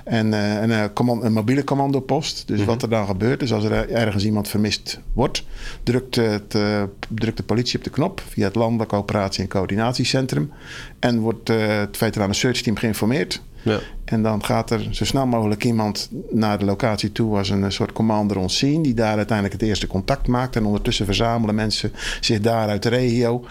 En, 0.04 0.34
eh, 0.34 0.62
en, 0.62 0.72
eh, 0.72 0.84
command- 0.94 1.24
een 1.24 1.34
mobiele 1.34 1.64
commandopost. 1.64 2.48
Dus 2.48 2.64
wat 2.66 2.82
er 2.82 2.90
dan 2.90 3.06
gebeurt, 3.06 3.42
is 3.42 3.54
als 3.54 3.64
er 3.64 3.90
ergens 3.90 4.26
iemand 4.26 4.48
vermist 4.48 5.00
wordt, 5.14 5.44
drukt, 5.84 6.16
het, 6.16 6.56
eh, 6.56 6.84
drukt 7.10 7.38
de 7.38 7.44
politie 7.44 7.78
op 7.78 7.84
de 7.84 7.90
knop 7.90 8.22
via 8.30 8.46
het 8.46 8.56
Landelijk 8.56 8.94
Operatie- 8.94 9.44
en 9.44 9.50
Coördinatiecentrum. 9.50 10.52
En 11.00 11.20
wordt 11.20 11.48
het 11.48 11.98
Veteranen 11.98 12.36
Search 12.36 12.62
Team 12.62 12.76
geïnformeerd. 12.76 13.42
Ja. 13.62 13.80
En 14.06 14.24
dan 14.24 14.44
gaat 14.44 14.72
er 14.72 14.88
zo 14.92 15.06
snel 15.06 15.26
mogelijk 15.26 15.64
iemand 15.64 16.10
naar 16.32 16.60
de 16.60 16.66
locatie 16.66 17.12
toe 17.12 17.38
als 17.38 17.50
een 17.50 17.72
soort 17.72 17.92
commander 17.92 18.38
on 18.38 18.50
scene, 18.50 18.84
die 18.84 18.94
daar 18.94 19.18
uiteindelijk 19.18 19.60
het 19.60 19.70
eerste 19.70 19.88
contact 19.88 20.28
maakt. 20.28 20.56
En 20.56 20.66
ondertussen 20.66 21.06
verzamelen 21.06 21.56
mensen 21.56 21.92
zich 22.22 22.40
daar 22.40 22.68
uit 22.68 22.84
de 22.84 22.90
regio. 22.90 23.46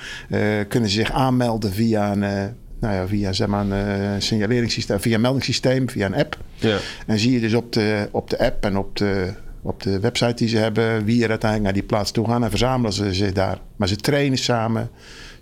kunnen 0.69 0.89
ze 0.89 0.95
zich 0.95 1.13
aanmelden 1.13 1.73
via 1.73 2.13
een, 2.13 2.55
nou 2.85 2.97
ja, 2.97 3.07
via, 3.07 3.33
zeg 3.33 3.47
maar 3.47 3.71
een 3.71 3.73
eh, 3.73 4.11
signaleringssysteem, 4.19 5.01
via 5.01 5.15
een 5.15 5.21
meldingssysteem, 5.21 5.91
via 5.91 6.07
een 6.07 6.15
app. 6.15 6.39
Ja. 6.55 6.79
En 7.07 7.19
zie 7.19 7.33
je 7.33 7.41
dus 7.41 7.55
op 7.55 7.73
de, 7.73 8.09
op 8.11 8.31
de 8.31 8.39
app 8.39 8.65
en 8.65 8.77
op 8.77 8.97
de, 8.97 9.33
op 9.63 9.83
de 9.83 10.01
website 10.01 10.35
die 10.35 10.49
ze 10.49 10.57
hebben, 10.57 11.05
wie 11.05 11.23
er 11.23 11.31
uiteindelijk 11.31 11.63
naar 11.63 11.81
die 11.81 11.89
plaats 11.89 12.11
toe 12.11 12.27
gaan 12.27 12.45
en 12.45 12.51
verzamelen 12.51 12.93
ze 12.93 13.15
zich 13.15 13.33
daar. 13.33 13.59
Maar 13.77 13.89
ze 13.89 13.97
trainen 13.97 14.39
samen. 14.39 14.91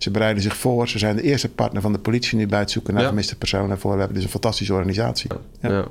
Ze 0.03 0.11
bereiden 0.11 0.43
zich 0.43 0.57
voor. 0.57 0.89
Ze 0.89 0.99
zijn 0.99 1.17
de 1.17 1.23
eerste 1.23 1.49
partner 1.49 1.83
van 1.83 1.93
de 1.93 1.99
politie 1.99 2.39
nu 2.39 2.47
bij 2.47 2.59
het 2.59 2.71
zoeken 2.71 2.93
naar 2.93 3.03
Ja. 3.03 3.09
vermiste 3.09 3.39
personen 3.39 3.71
en 3.71 3.79
voorwerpen. 3.79 4.15
Dus 4.15 4.25
een 4.25 4.31
fantastische 4.31 4.73
organisatie. 4.73 5.31
Ja. 5.61 5.71
Ja. 5.71 5.87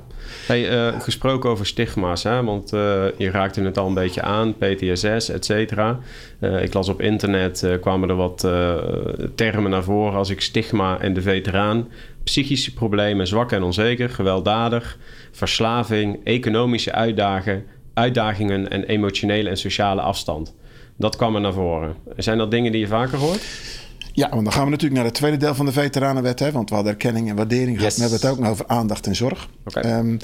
Hey, 0.46 0.68
eh, 0.70 1.00
gesproken 1.00 1.50
over 1.50 1.66
stigma's, 1.66 2.22
hè? 2.22 2.44
want 2.44 2.72
eh, 2.72 3.04
je 3.18 3.30
raakte 3.30 3.60
het 3.62 3.78
al 3.78 3.86
een 3.86 3.94
beetje 3.94 4.22
aan, 4.22 4.54
PTSS, 4.58 5.28
et 5.28 5.44
cetera. 5.44 5.98
Eh, 6.38 6.62
ik 6.62 6.74
las 6.74 6.88
op 6.88 7.00
internet, 7.00 7.66
kwamen 7.80 8.08
er 8.08 8.14
wat 8.14 8.40
termen 9.34 9.70
naar 9.70 9.84
voren 9.84 10.18
als 10.18 10.30
ik 10.30 10.40
stigma 10.40 11.00
en 11.00 11.14
de 11.14 11.22
veteraan. 11.22 11.88
Psychische 12.24 12.72
problemen, 12.74 13.26
zwak 13.26 13.52
en 13.52 13.62
onzeker, 13.62 14.10
gewelddadig, 14.10 14.98
verslaving, 15.30 16.20
economische 16.24 16.92
uitdagen, 16.92 17.64
uitdagingen 17.94 18.70
en 18.70 18.84
emotionele 18.84 19.48
en 19.48 19.56
sociale 19.56 20.00
afstand. 20.00 20.54
Dat 20.96 21.16
kwam 21.16 21.34
er 21.34 21.40
naar 21.40 21.52
voren. 21.52 21.94
Zijn 22.16 22.38
dat 22.38 22.50
dingen 22.50 22.72
die 22.72 22.80
je 22.80 22.86
vaker 22.86 23.18
hoort? 23.18 23.42
Ja, 24.12 24.28
want 24.28 24.44
dan 24.44 24.52
gaan 24.52 24.64
we 24.64 24.70
natuurlijk 24.70 24.96
naar 24.96 25.10
het 25.10 25.14
tweede 25.14 25.36
deel 25.36 25.54
van 25.54 25.66
de 25.66 25.72
Veteranenwet. 25.72 26.38
Hè, 26.38 26.52
want 26.52 26.68
we 26.68 26.74
hadden 26.74 26.92
erkenning 26.92 27.28
en 27.28 27.36
waardering 27.36 27.76
gehad. 27.76 27.82
Yes. 27.84 27.94
We 27.94 28.00
hebben 28.00 28.20
het 28.20 28.30
ook 28.30 28.38
nog 28.38 28.50
over 28.50 28.66
aandacht 28.66 29.06
en 29.06 29.16
zorg. 29.16 29.48
Ehm, 29.64 30.16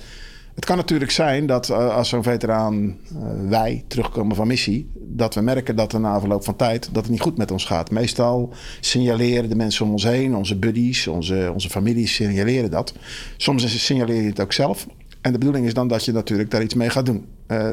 het 0.54 0.64
kan 0.64 0.76
natuurlijk 0.76 1.10
zijn 1.10 1.46
dat 1.46 1.68
eh, 1.68 1.94
als 1.94 2.08
zo'n 2.08 2.22
veteraan, 2.22 2.96
eh, 3.08 3.48
wij, 3.48 3.84
terugkomen 3.88 4.36
van 4.36 4.46
missie... 4.46 4.90
dat 4.94 5.34
we 5.34 5.40
merken 5.40 5.76
dat 5.76 5.92
er 5.92 6.00
na 6.00 6.20
verloop 6.20 6.44
van 6.44 6.56
tijd 6.56 6.88
dat 6.92 7.02
het 7.02 7.12
niet 7.12 7.20
goed 7.20 7.36
met 7.36 7.50
ons 7.50 7.64
gaat. 7.64 7.90
Meestal 7.90 8.52
signaleren 8.80 9.48
de 9.48 9.56
mensen 9.56 9.84
om 9.84 9.90
ons 9.90 10.04
heen, 10.04 10.36
onze 10.36 10.56
buddies, 10.56 11.06
onze, 11.06 11.50
onze 11.54 11.70
families 11.70 12.14
signaleren 12.14 12.70
dat. 12.70 12.94
Soms 13.36 13.84
signaleer 13.84 14.22
je 14.22 14.28
het 14.28 14.40
ook 14.40 14.52
zelf. 14.52 14.86
En 15.20 15.32
de 15.32 15.38
bedoeling 15.38 15.66
is 15.66 15.74
dan 15.74 15.88
dat 15.88 16.04
je 16.04 16.12
natuurlijk 16.12 16.50
daar 16.50 16.62
iets 16.62 16.74
mee 16.74 16.90
gaat 16.90 17.06
doen. 17.06 17.26
Eh, 17.46 17.70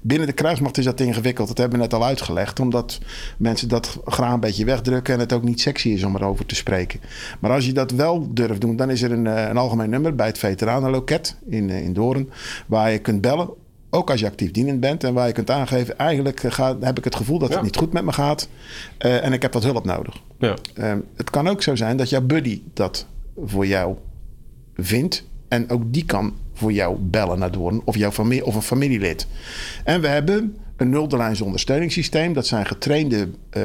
binnen 0.00 0.26
de 0.26 0.32
kruismacht 0.32 0.78
is 0.78 0.84
dat 0.84 1.00
ingewikkeld. 1.00 1.48
Dat 1.48 1.58
hebben 1.58 1.78
we 1.78 1.84
net 1.84 1.94
al 1.94 2.04
uitgelegd. 2.04 2.60
Omdat 2.60 2.98
mensen 3.36 3.68
dat 3.68 3.98
graag 4.04 4.32
een 4.32 4.40
beetje 4.40 4.64
wegdrukken. 4.64 5.14
En 5.14 5.20
het 5.20 5.32
ook 5.32 5.42
niet 5.42 5.60
sexy 5.60 5.88
is 5.88 6.04
om 6.04 6.16
erover 6.16 6.46
te 6.46 6.54
spreken. 6.54 7.00
Maar 7.40 7.50
als 7.50 7.66
je 7.66 7.72
dat 7.72 7.90
wel 7.90 8.34
durft 8.34 8.60
doen. 8.60 8.76
Dan 8.76 8.90
is 8.90 9.02
er 9.02 9.12
een, 9.12 9.26
eh, 9.26 9.48
een 9.48 9.56
algemeen 9.56 9.90
nummer 9.90 10.14
bij 10.14 10.26
het 10.26 10.38
veteranenloket 10.38 11.36
in, 11.48 11.70
eh, 11.70 11.82
in 11.84 11.92
Doorn. 11.92 12.30
Waar 12.66 12.90
je 12.90 12.98
kunt 12.98 13.20
bellen. 13.20 13.48
Ook 13.90 14.10
als 14.10 14.20
je 14.20 14.26
actief 14.26 14.50
dienend 14.50 14.80
bent. 14.80 15.04
En 15.04 15.14
waar 15.14 15.26
je 15.26 15.32
kunt 15.32 15.50
aangeven. 15.50 15.98
Eigenlijk 15.98 16.40
ga, 16.48 16.76
heb 16.80 16.98
ik 16.98 17.04
het 17.04 17.16
gevoel 17.16 17.38
dat 17.38 17.48
Ja. 17.48 17.54
het 17.54 17.64
niet 17.64 17.76
goed 17.76 17.92
met 17.92 18.04
me 18.04 18.12
gaat. 18.12 18.48
en 18.98 19.32
ik 19.32 19.42
heb 19.42 19.52
wat 19.52 19.62
hulp 19.62 19.84
nodig. 19.84 20.22
Ja. 20.38 20.56
Ehm, 20.74 20.98
het 21.16 21.30
kan 21.30 21.48
ook 21.48 21.62
zo 21.62 21.76
zijn 21.76 21.96
dat 21.96 22.08
jouw 22.08 22.20
buddy 22.20 22.62
dat 22.74 23.06
voor 23.44 23.66
jou 23.66 23.94
vindt. 24.76 25.24
En 25.48 25.70
ook 25.70 25.82
die 25.86 26.04
kan 26.04 26.32
voor 26.58 26.72
jou 26.72 26.96
bellen 27.00 27.38
naar 27.38 27.50
Doorn. 27.50 27.80
Of, 27.84 27.96
jouw 27.96 28.10
familie, 28.10 28.44
of 28.44 28.54
een 28.54 28.62
familielid. 28.62 29.26
En 29.84 30.00
we 30.00 30.08
hebben 30.08 30.56
een 30.76 30.90
nulderlijns 30.90 31.40
ondersteuningssysteem. 31.40 32.32
Dat 32.32 32.46
zijn 32.46 32.66
getrainde, 32.66 33.28
eh, 33.50 33.62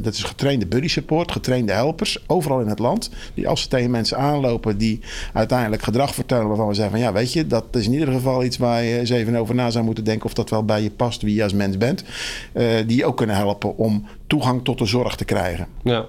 dat 0.00 0.14
is 0.14 0.22
getrainde 0.22 0.66
buddy 0.66 0.88
support, 0.88 1.32
getrainde 1.32 1.72
helpers. 1.72 2.24
Overal 2.26 2.60
in 2.60 2.66
het 2.68 2.78
land. 2.78 3.10
Die 3.34 3.48
als 3.48 3.62
ze 3.62 3.68
tegen 3.68 3.90
mensen 3.90 4.16
aanlopen 4.18 4.78
die 4.78 5.00
uiteindelijk 5.32 5.82
gedrag 5.82 6.14
vertonen. 6.14 6.48
Waarvan 6.48 6.68
we 6.68 6.74
zeggen 6.74 6.92
van 6.92 7.00
ja 7.02 7.12
weet 7.12 7.32
je. 7.32 7.46
Dat 7.46 7.64
is 7.70 7.86
in 7.86 7.92
ieder 7.92 8.12
geval 8.12 8.44
iets 8.44 8.56
waar 8.56 8.82
je 8.82 8.98
eens 8.98 9.10
even 9.10 9.36
over 9.36 9.54
na 9.54 9.70
zou 9.70 9.84
moeten 9.84 10.04
denken. 10.04 10.26
Of 10.26 10.34
dat 10.34 10.50
wel 10.50 10.64
bij 10.64 10.82
je 10.82 10.90
past 10.90 11.22
wie 11.22 11.34
je 11.34 11.42
als 11.42 11.52
mens 11.52 11.76
bent. 11.78 12.04
eh, 12.52 12.66
die 12.86 13.04
ook 13.04 13.16
kunnen 13.16 13.36
helpen 13.36 13.76
om 13.76 14.06
toegang 14.26 14.64
tot 14.64 14.78
de 14.78 14.86
zorg 14.86 15.16
te 15.16 15.24
krijgen. 15.24 15.66
ja. 15.84 16.06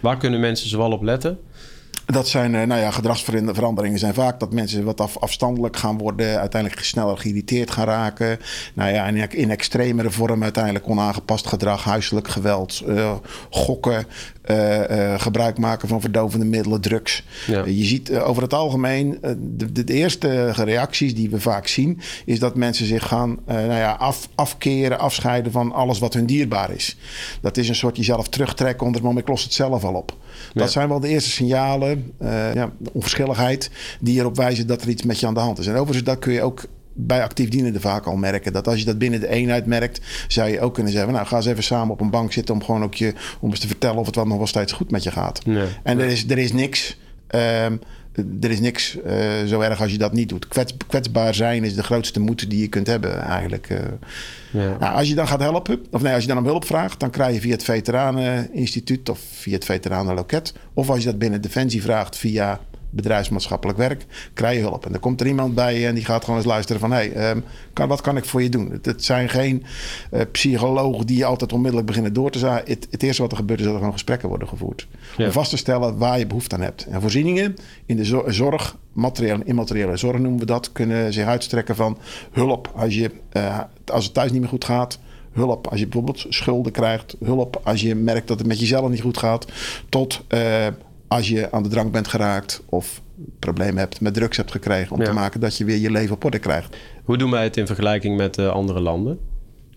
Waar 0.00 0.16
kunnen 0.16 0.40
mensen 0.40 0.68
zoal 0.68 0.92
op 0.92 1.02
letten? 1.02 1.38
Dat 2.10 2.28
zijn, 2.28 2.54
eh, 2.54 2.66
nou 2.66 2.80
ja, 2.80 2.90
gedragsveranderingen 2.90 3.98
zijn 3.98 4.14
vaak 4.14 4.40
dat 4.40 4.52
mensen 4.52 4.84
wat 4.84 5.00
af, 5.00 5.18
afstandelijk 5.18 5.76
gaan 5.76 5.98
worden, 5.98 6.38
uiteindelijk 6.38 6.82
sneller 6.84 7.18
geïrriteerd 7.18 7.70
gaan 7.70 7.86
raken. 7.86 8.38
Nou 8.74 8.92
ja, 8.92 9.06
in, 9.06 9.30
in 9.30 9.50
extremere 9.50 10.10
vorm 10.10 10.42
uiteindelijk 10.42 10.88
onaangepast 10.88 11.46
gedrag, 11.46 11.84
huiselijk 11.84 12.28
geweld, 12.28 12.82
eh, 12.86 13.12
gokken, 13.50 14.06
eh, 14.42 15.20
gebruik 15.20 15.58
maken 15.58 15.88
van 15.88 16.00
verdovende 16.00 16.44
middelen, 16.44 16.80
drugs. 16.80 17.24
Ja. 17.46 17.64
Je 17.64 17.84
ziet 17.84 18.12
over 18.12 18.42
het 18.42 18.54
algemeen, 18.54 19.18
de, 19.38 19.72
de, 19.72 19.84
de 19.84 19.94
eerste 19.94 20.50
reacties 20.50 21.14
die 21.14 21.30
we 21.30 21.40
vaak 21.40 21.66
zien, 21.66 22.00
is 22.24 22.38
dat 22.38 22.54
mensen 22.56 22.86
zich 22.86 23.06
gaan 23.06 23.38
nou 23.46 23.72
ja, 23.72 23.92
af, 23.92 24.28
afkeren, 24.34 24.98
afscheiden 24.98 25.52
van 25.52 25.72
alles 25.72 25.98
wat 25.98 26.14
hun 26.14 26.26
dierbaar 26.26 26.70
is. 26.70 26.96
Dat 27.40 27.56
is 27.56 27.68
een 27.68 27.74
soort 27.74 27.96
jezelf 27.96 28.28
terugtrekken 28.28 28.86
onder 28.86 29.00
het 29.00 29.08
moment, 29.08 29.28
ik 29.28 29.32
los 29.32 29.42
het 29.42 29.52
zelf 29.52 29.84
al 29.84 29.94
op. 29.94 30.16
Dat 30.52 30.62
Ja. 30.64 30.70
zijn 30.70 30.88
wel 30.88 31.00
de 31.00 31.08
eerste 31.08 31.30
signalen, 31.30 32.12
eh, 32.18 32.54
ja, 32.54 32.70
de 32.78 32.90
onverschilligheid, 32.92 33.70
die 34.00 34.20
erop 34.20 34.36
wijzen 34.36 34.66
dat 34.66 34.82
er 34.82 34.88
iets 34.88 35.02
met 35.02 35.20
je 35.20 35.26
aan 35.26 35.34
de 35.34 35.40
hand 35.40 35.58
is. 35.58 35.66
En 35.66 35.74
overigens, 35.74 36.04
dat 36.04 36.18
kun 36.18 36.32
je 36.32 36.42
ook 36.42 36.64
bij 36.92 37.22
actief 37.22 37.48
dienenden 37.48 37.80
vaak 37.80 38.06
al 38.06 38.16
merken. 38.16 38.52
Dat 38.52 38.68
als 38.68 38.78
je 38.78 38.84
dat 38.84 38.98
binnen 38.98 39.20
de 39.20 39.28
eenheid 39.28 39.66
merkt, 39.66 40.00
zou 40.28 40.50
je 40.50 40.60
ook 40.60 40.74
kunnen 40.74 40.92
zeggen: 40.92 41.12
Nou, 41.12 41.26
ga 41.26 41.36
eens 41.36 41.46
even 41.46 41.62
samen 41.62 41.92
op 41.92 42.00
een 42.00 42.10
bank 42.10 42.32
zitten 42.32 42.54
om 42.54 42.64
gewoon 42.64 42.82
ook 42.82 42.94
je, 42.94 43.14
om 43.40 43.50
eens 43.50 43.60
te 43.60 43.66
vertellen 43.66 43.98
of 43.98 44.06
het 44.06 44.14
wel 44.14 44.26
nog 44.26 44.36
wel 44.36 44.46
steeds 44.46 44.72
goed 44.72 44.90
met 44.90 45.02
je 45.02 45.10
gaat. 45.10 45.46
Nee. 45.46 45.66
En 45.82 45.98
er 45.98 46.06
is, 46.06 46.24
er 46.30 46.38
is 46.38 46.52
niks. 46.52 46.98
ehm, 47.26 47.76
er 48.40 48.50
is 48.50 48.60
niks 48.60 49.02
eh, 49.02 49.44
zo 49.46 49.60
erg 49.60 49.80
als 49.80 49.92
je 49.92 49.98
dat 49.98 50.12
niet 50.12 50.28
doet. 50.28 50.48
Kwets, 50.48 50.74
kwetsbaar 50.86 51.34
zijn 51.34 51.64
is 51.64 51.74
de 51.74 51.82
grootste 51.82 52.20
moed 52.20 52.50
die 52.50 52.60
je 52.60 52.68
kunt 52.68 52.86
hebben, 52.86 53.20
eigenlijk. 53.20 53.70
eh. 53.70 53.78
Ja. 54.50 54.76
Nou, 54.80 54.94
als 54.94 55.08
je 55.08 55.14
dan 55.14 55.28
gaat 55.28 55.40
helpen, 55.40 55.80
of 55.90 56.02
nee, 56.02 56.12
als 56.12 56.22
je 56.22 56.28
dan 56.28 56.38
om 56.38 56.44
hulp 56.44 56.64
vraagt, 56.64 57.00
dan 57.00 57.10
krijg 57.10 57.34
je 57.34 57.40
via 57.40 57.52
het 57.52 57.62
Veteraneninstituut 57.62 59.08
of 59.08 59.20
via 59.32 59.54
het 59.54 59.64
Veteranenloket. 59.64 60.52
Of 60.74 60.90
als 60.90 60.98
je 60.98 61.04
dat 61.04 61.18
binnen 61.18 61.40
Defensie 61.40 61.82
vraagt 61.82 62.16
via 62.16 62.60
bedrijfsmaatschappelijk 62.90 63.78
werk, 63.78 64.06
krijg 64.34 64.56
je 64.56 64.62
hulp. 64.62 64.84
En 64.84 64.92
dan 64.92 65.00
komt 65.00 65.20
er 65.20 65.26
iemand 65.26 65.54
bij 65.54 65.78
je 65.78 65.86
en 65.86 65.94
die 65.94 66.04
gaat 66.04 66.24
gewoon 66.24 66.38
eens 66.38 66.48
luisteren 66.48 66.80
van... 66.80 66.90
hé, 66.90 66.96
hey, 66.96 67.12
ehm, 67.12 67.40
kan, 67.72 67.88
wat 67.88 68.00
kan 68.00 68.16
ik 68.16 68.24
voor 68.24 68.42
je 68.42 68.48
doen? 68.48 68.70
Het, 68.70 68.86
het 68.86 69.04
zijn 69.04 69.28
geen 69.28 69.64
eh, 70.10 70.20
psychologen 70.32 71.06
die 71.06 71.16
je 71.16 71.24
altijd 71.24 71.52
onmiddellijk 71.52 71.86
beginnen 71.86 72.12
door 72.12 72.30
te 72.30 72.38
zagen. 72.38 72.64
Het, 72.66 72.86
het 72.90 73.02
eerste 73.02 73.22
wat 73.22 73.30
er 73.30 73.36
gebeurt 73.36 73.58
is 73.58 73.64
dat 73.64 73.74
er 73.74 73.80
gewoon 73.80 73.94
gesprekken 73.94 74.28
worden 74.28 74.48
gevoerd. 74.48 74.88
Ja. 75.16 75.24
Om 75.24 75.32
vast 75.32 75.50
te 75.50 75.56
stellen 75.56 75.98
waar 75.98 76.18
je 76.18 76.26
behoefte 76.26 76.54
aan 76.54 76.60
hebt. 76.60 76.86
En 76.86 77.00
voorzieningen 77.00 77.56
in 77.86 77.96
de 77.96 78.04
zo- 78.04 78.24
zorg, 78.26 78.76
materiële 78.92 79.34
en 79.34 79.46
immateriële 79.46 79.96
zorg 79.96 80.18
noemen 80.18 80.40
we 80.40 80.46
dat... 80.46 80.72
kunnen 80.72 81.12
zich 81.12 81.26
uitstrekken 81.26 81.76
van 81.76 81.98
hulp 82.32 82.72
als, 82.74 82.94
je, 82.94 83.10
eh, 83.30 83.58
als 83.86 84.04
het 84.04 84.14
thuis 84.14 84.30
niet 84.30 84.40
meer 84.40 84.50
goed 84.50 84.64
gaat... 84.64 84.98
hulp 85.32 85.66
als 85.66 85.78
je 85.78 85.86
bijvoorbeeld 85.86 86.26
schulden 86.28 86.72
krijgt. 86.72 87.16
Hulp 87.24 87.60
als 87.64 87.80
je 87.80 87.94
merkt 87.94 88.28
dat 88.28 88.38
het 88.38 88.48
met 88.48 88.60
jezelf 88.60 88.90
niet 88.90 89.00
goed 89.00 89.18
gaat. 89.18 89.46
Tot 89.88 90.24
eh, 90.28 90.66
als 91.10 91.28
je 91.28 91.52
aan 91.52 91.62
de 91.62 91.68
drank 91.68 91.92
bent 91.92 92.08
geraakt 92.08 92.62
of 92.68 93.02
problemen 93.38 93.76
hebt 93.78 94.00
met 94.00 94.14
drugs 94.14 94.36
hebt 94.36 94.50
gekregen. 94.50 94.92
Om 94.92 95.00
Ja. 95.00 95.04
te 95.06 95.12
maken 95.12 95.40
dat 95.40 95.56
je 95.56 95.64
weer 95.64 95.76
je 95.78 95.90
leven 95.90 96.14
op 96.14 96.24
orde 96.24 96.38
krijgt. 96.38 96.76
Hoe 97.04 97.18
doen 97.18 97.30
wij 97.30 97.42
het 97.44 97.56
in 97.56 97.66
vergelijking 97.66 98.16
met 98.16 98.38
eh, 98.38 98.48
andere 98.48 98.80
landen? 98.80 99.18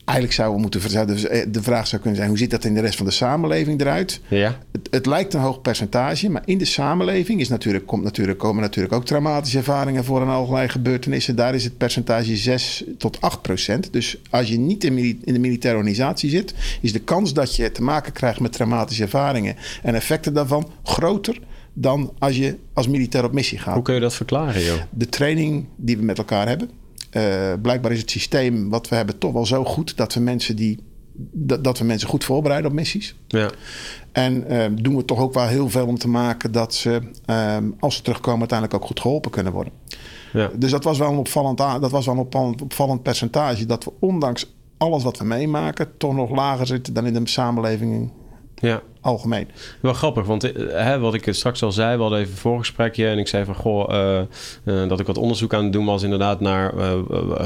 Eigenlijk 0.05 0.37
zouden 0.37 0.55
we 0.55 0.61
moeten 0.61 1.07
dus, 1.07 1.25
eh, 1.25 1.45
de 1.49 1.63
vraag 1.63 1.87
zou 1.87 2.01
kunnen 2.01 2.17
zijn: 2.19 2.29
hoe 2.29 2.39
ziet 2.39 2.51
dat 2.51 2.63
in 2.63 2.73
de 2.73 2.79
rest 2.79 2.95
van 2.95 3.05
de 3.05 3.11
samenleving 3.11 3.81
eruit? 3.81 4.21
Ja. 4.27 4.59
Het, 4.71 4.87
het 4.91 5.05
lijkt 5.05 5.33
een 5.33 5.39
hoog 5.39 5.61
percentage, 5.61 6.29
maar 6.29 6.41
in 6.45 6.57
de 6.57 6.65
samenleving 6.65 7.39
is 7.39 7.49
natuurlijk, 7.49 7.85
komt 7.85 8.03
natuurlijk, 8.03 8.39
komen 8.39 8.61
natuurlijk 8.61 8.93
ook 8.93 9.05
traumatische 9.05 9.57
ervaringen 9.57 10.03
voor 10.03 10.21
en 10.21 10.27
allerlei 10.27 10.67
gebeurtenissen. 10.67 11.35
Daar 11.35 11.55
is 11.55 11.63
het 11.63 11.77
percentage 11.77 12.35
6 12.35 12.83
tot 12.97 13.21
8 13.21 13.41
procent. 13.41 13.93
Dus 13.93 14.17
als 14.29 14.47
je 14.47 14.57
niet 14.57 14.83
in, 14.83 14.97
in 14.97 15.33
de 15.33 15.39
militaire 15.39 15.79
organisatie 15.79 16.29
zit, 16.29 16.53
is 16.81 16.93
de 16.93 16.99
kans 16.99 17.33
dat 17.33 17.55
je 17.55 17.71
te 17.71 17.83
maken 17.83 18.13
krijgt 18.13 18.39
met 18.39 18.51
traumatische 18.51 19.03
ervaringen 19.03 19.55
en 19.83 19.95
effecten 19.95 20.33
daarvan 20.33 20.71
groter 20.83 21.39
dan 21.73 22.13
als 22.19 22.35
je 22.37 22.57
als 22.73 22.87
militair 22.87 23.23
op 23.23 23.33
missie 23.33 23.57
gaat 23.57 23.73
Hoe 23.73 23.83
kun 23.83 23.93
je 23.93 23.99
dat 23.99 24.13
verklaren, 24.13 24.63
joh? 24.63 24.81
de 24.89 25.07
training 25.07 25.65
die 25.75 25.97
we 25.97 26.03
met 26.03 26.17
elkaar 26.17 26.47
hebben. 26.47 26.69
Eh, 27.13 27.53
blijkbaar 27.61 27.91
is 27.91 27.99
het 27.99 28.11
systeem 28.11 28.69
wat 28.69 28.89
we 28.89 28.95
hebben 28.95 29.17
toch 29.17 29.33
wel 29.33 29.45
zo 29.45 29.65
goed 29.65 29.97
dat 29.97 30.13
we 30.13 30.19
mensen 30.19 30.55
die 30.55 30.79
dat, 31.15 31.63
dat 31.63 31.77
we 31.77 31.85
mensen 31.85 32.09
goed 32.09 32.23
voorbereiden 32.23 32.71
op 32.71 32.75
missies. 32.77 33.15
Ja. 33.27 33.51
En 34.11 34.47
eh, 34.47 34.65
doen 34.81 34.95
we 34.95 35.05
toch 35.05 35.19
ook 35.19 35.33
wel 35.33 35.47
heel 35.47 35.69
veel 35.69 35.87
om 35.87 35.97
te 35.97 36.07
maken 36.07 36.51
dat 36.51 36.73
ze, 36.73 37.01
eh, 37.25 37.57
als 37.79 37.95
ze 37.95 38.01
terugkomen, 38.01 38.39
uiteindelijk 38.39 38.81
ook 38.81 38.87
goed 38.87 38.99
geholpen 38.99 39.31
kunnen 39.31 39.53
worden. 39.53 39.73
Ja. 40.33 40.51
Dus 40.55 40.71
dat 40.71 40.83
was 40.83 40.97
wel 40.97 41.11
een 41.11 41.17
opvallend, 41.17 41.57
dat 41.57 41.91
was 41.91 42.05
wel 42.05 42.15
een 42.15 42.21
opvallend, 42.21 42.61
opvallend 42.61 43.03
percentage. 43.03 43.65
Dat 43.65 43.83
we 43.83 43.91
ondanks 43.99 44.53
alles 44.77 45.03
wat 45.03 45.17
we 45.17 45.25
meemaken, 45.25 45.97
toch 45.97 46.13
nog 46.13 46.29
lager 46.29 46.67
zitten 46.67 46.93
dan 46.93 47.05
in 47.05 47.13
de 47.13 47.29
samenleving 47.29 48.11
ja. 48.55 48.81
Algemeen. 49.03 49.47
Wel 49.79 49.93
grappig, 49.93 50.25
want 50.25 50.43
eh, 50.43 50.83
hè, 50.83 50.99
wat 50.99 51.13
ik 51.13 51.27
straks 51.29 51.63
al 51.63 51.71
zei, 51.71 51.95
we 51.95 52.01
hadden 52.01 52.19
even 52.19 52.31
een 52.31 52.37
voorgesprekje 52.37 53.07
en 53.07 53.17
ik 53.17 53.27
zei 53.27 53.45
van 53.45 53.55
goh, 53.55 53.93
eh, 53.93 54.19
eh, 54.19 54.89
dat 54.89 54.99
ik 54.99 55.05
wat 55.05 55.17
onderzoek 55.17 55.53
aan 55.53 55.63
het 55.63 55.73
doen 55.73 55.85
was 55.85 56.03
inderdaad 56.03 56.39
naar 56.39 56.73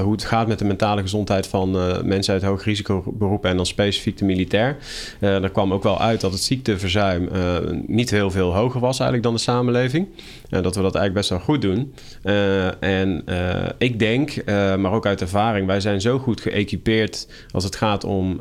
hoe 0.02 0.12
het 0.12 0.26
gaat 0.26 0.48
met 0.48 0.60
de 0.60 0.66
mentale 0.66 1.02
gezondheid 1.02 1.48
van 1.48 1.72
mensen 2.08 2.34
uit 2.34 2.44
hoogrisicoberoepen 2.44 3.50
en 3.50 3.56
dan 3.56 3.66
specifiek 3.66 4.18
de 4.18 4.26
militair. 4.26 4.78
Daar 5.20 5.50
kwam 5.50 5.74
ook 5.74 5.84
wel 5.84 6.00
uit 6.00 6.22
dat 6.22 6.32
het 6.32 6.42
ziekteverzuim 6.42 7.30
niet 7.88 8.10
heel 8.10 8.32
veel 8.32 8.54
hoger 8.54 8.80
was 8.80 9.00
eigenlijk 9.00 9.24
dan 9.24 9.34
de 9.34 9.40
samenleving. 9.40 10.08
Eh, 10.50 10.62
dat 10.62 10.76
we 10.76 10.82
dat 10.82 10.96
eigenlijk 10.96 11.14
best 11.14 11.30
wel 11.30 11.40
goed 11.40 11.62
doen. 11.62 11.94
En 12.80 13.24
ik 13.78 14.00
denk, 14.00 14.46
maar 14.78 14.92
ook 14.92 15.06
uit 15.06 15.22
ervaring, 15.22 15.68
wij 15.68 15.80
zijn 15.80 16.02
zo 16.02 16.20
goed 16.20 16.42
geëquipeerd 16.42 17.28
als 17.52 17.64
het 17.64 17.76
gaat 17.76 18.04
om 18.04 18.40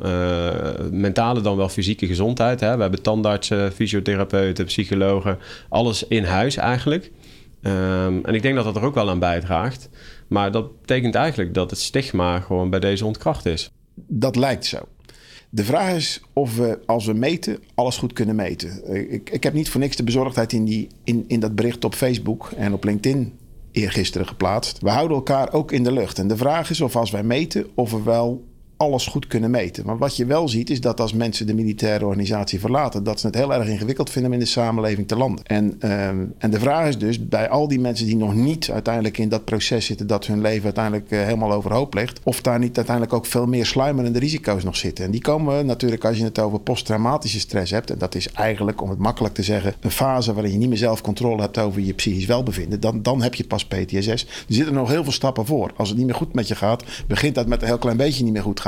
mentale 0.91 1.41
dan 1.41 1.57
wel 1.57 1.69
fysieke 1.69 2.07
gezondheid. 2.07 2.59
Hè. 2.59 2.75
We 2.75 2.81
hebben 2.81 3.01
tandartsen, 3.07 3.71
fysiotherapeuten, 3.71 4.65
psychologen, 4.65 5.37
alles 5.69 6.07
in 6.07 6.23
huis 6.23 6.55
eigenlijk. 6.55 7.11
Ehm, 7.61 8.19
en 8.23 8.33
ik 8.33 8.41
denk 8.41 8.55
dat 8.55 8.63
dat 8.63 8.75
er 8.75 8.83
ook 8.83 8.95
wel 8.95 9.09
aan 9.09 9.19
bijdraagt. 9.19 9.89
Maar 10.27 10.51
dat 10.51 10.81
betekent 10.81 11.15
eigenlijk 11.15 11.53
dat 11.53 11.69
het 11.69 11.79
stigma 11.79 12.39
gewoon 12.39 12.69
bij 12.69 12.79
deze 12.79 13.05
ontkracht 13.05 13.45
is. 13.45 13.71
Dat 13.95 14.35
lijkt 14.35 14.65
zo. 14.65 14.77
De 15.49 15.63
vraag 15.63 15.95
is 15.95 16.21
of 16.33 16.55
we, 16.55 16.79
als 16.85 17.05
we 17.05 17.13
meten, 17.13 17.59
alles 17.75 17.97
goed 17.97 18.13
kunnen 18.13 18.35
meten. 18.35 18.83
Eh, 18.83 19.13
Ik, 19.13 19.29
ik 19.29 19.43
heb 19.43 19.53
niet 19.53 19.69
voor 19.69 19.79
niks 19.79 19.95
de 19.95 20.03
bezorgdheid 20.03 20.53
in, 20.53 20.65
die, 20.65 20.87
in, 21.03 21.25
in 21.27 21.39
dat 21.39 21.55
bericht 21.55 21.85
op 21.85 21.95
Facebook 21.95 22.51
en 22.57 22.73
op 22.73 22.83
LinkedIn 22.83 23.33
eergisteren 23.71 24.27
geplaatst. 24.27 24.81
We 24.81 24.89
houden 24.89 25.17
elkaar 25.17 25.53
ook 25.53 25.71
in 25.71 25.83
de 25.83 25.91
lucht. 25.91 26.19
En 26.19 26.27
de 26.27 26.37
vraag 26.37 26.69
is 26.69 26.81
of 26.81 26.95
als 26.95 27.11
wij 27.11 27.23
meten, 27.23 27.67
of 27.75 27.91
we 27.91 28.03
wel 28.03 28.43
alles 28.77 29.05
goed 29.05 29.27
kunnen 29.27 29.51
meten. 29.51 29.85
Maar 29.85 29.97
wat 29.97 30.15
je 30.15 30.25
wel 30.25 30.49
ziet, 30.49 30.69
is 30.69 30.81
dat 30.81 30.99
als 30.99 31.13
mensen 31.13 31.47
de 31.47 31.53
militaire 31.53 32.05
organisatie 32.05 32.59
verlaten, 32.59 33.03
dat 33.03 33.19
ze 33.19 33.25
het 33.25 33.35
heel 33.35 33.53
erg 33.53 33.67
ingewikkeld 33.67 34.09
vinden 34.09 34.31
om 34.31 34.37
in 34.37 34.43
de 34.43 34.49
samenleving 34.51 35.07
te 35.07 35.15
landen. 35.15 35.45
En, 35.45 35.75
ehm, 35.79 36.25
en 36.37 36.49
de 36.49 36.59
vraag 36.59 36.87
is 36.87 36.97
dus, 36.97 37.27
bij 37.27 37.49
al 37.49 37.67
die 37.67 37.79
mensen 37.79 38.05
die 38.05 38.17
nog 38.17 38.33
niet 38.33 38.69
uiteindelijk 38.71 39.17
in 39.17 39.29
dat 39.29 39.45
proces 39.45 39.85
zitten, 39.85 40.07
dat 40.07 40.25
hun 40.25 40.41
leven 40.41 40.63
uiteindelijk 40.63 41.11
eh, 41.11 41.19
helemaal 41.19 41.51
overhoop 41.51 41.93
ligt, 41.93 42.19
of 42.23 42.41
daar 42.41 42.59
niet 42.59 42.75
uiteindelijk 42.77 43.15
ook 43.15 43.25
veel 43.25 43.45
meer 43.45 43.65
sluimerende 43.65 44.19
risico's 44.19 44.63
nog 44.63 44.75
zitten. 44.75 45.05
En 45.05 45.11
die 45.11 45.21
komen 45.21 45.65
natuurlijk 45.65 46.05
als 46.05 46.17
je 46.17 46.23
het 46.23 46.39
over 46.39 46.59
posttraumatische 46.59 47.39
stress 47.39 47.71
hebt, 47.71 47.91
en 47.91 47.97
dat 47.97 48.15
is 48.15 48.31
eigenlijk, 48.31 48.81
om 48.81 48.89
het 48.89 48.99
makkelijk 48.99 49.33
te 49.33 49.43
zeggen, 49.43 49.73
een 49.79 49.91
fase 49.91 50.33
waarin 50.33 50.51
je 50.51 50.57
niet 50.57 50.69
meer 50.69 50.77
zelf 50.77 51.01
controle 51.01 51.41
hebt 51.41 51.57
over 51.57 51.81
je 51.81 51.93
psychisch 51.93 52.25
welbevinden, 52.25 52.79
dan, 52.79 53.01
dan 53.01 53.21
heb 53.21 53.35
je 53.35 53.43
pas 53.43 53.65
PTSS. 53.65 54.23
Er 54.23 54.53
zitten 54.53 54.73
nog 54.73 54.89
heel 54.89 55.03
veel 55.03 55.11
stappen 55.11 55.45
voor. 55.45 55.71
Als 55.75 55.89
het 55.89 55.97
niet 55.97 56.07
meer 56.07 56.15
goed 56.15 56.33
met 56.33 56.47
je 56.47 56.55
gaat, 56.55 56.83
begint 57.07 57.35
dat 57.35 57.47
met 57.47 57.61
een 57.61 57.67
heel 57.67 57.77
klein 57.77 57.97
beetje 57.97 58.23
niet 58.23 58.33
meer 58.33 58.41
goed 58.41 58.59
gaan. 58.59 58.66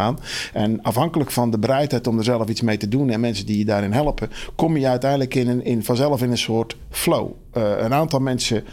En 0.54 0.82
afhankelijk 0.82 1.32
van 1.32 1.52
de 1.52 1.60
bereidheid 1.60 2.08
om 2.08 2.18
er 2.18 2.24
zelf 2.24 2.48
iets 2.48 2.62
mee 2.62 2.78
te 2.78 2.88
doen 2.88 3.10
en 3.10 3.20
mensen 3.20 3.46
die 3.46 3.58
je 3.58 3.66
daarin 3.66 3.92
helpen, 3.92 4.30
kom 4.56 4.78
je 4.78 4.88
uiteindelijk 4.88 5.36
in 5.36 5.48
een, 5.48 5.64
in, 5.64 5.84
vanzelf 5.84 6.22
in 6.22 6.32
een 6.32 6.38
soort 6.38 6.78
flow. 6.90 7.32
Eh, 7.52 7.64
een 7.78 7.94
aantal 7.94 8.20
mensen 8.20 8.64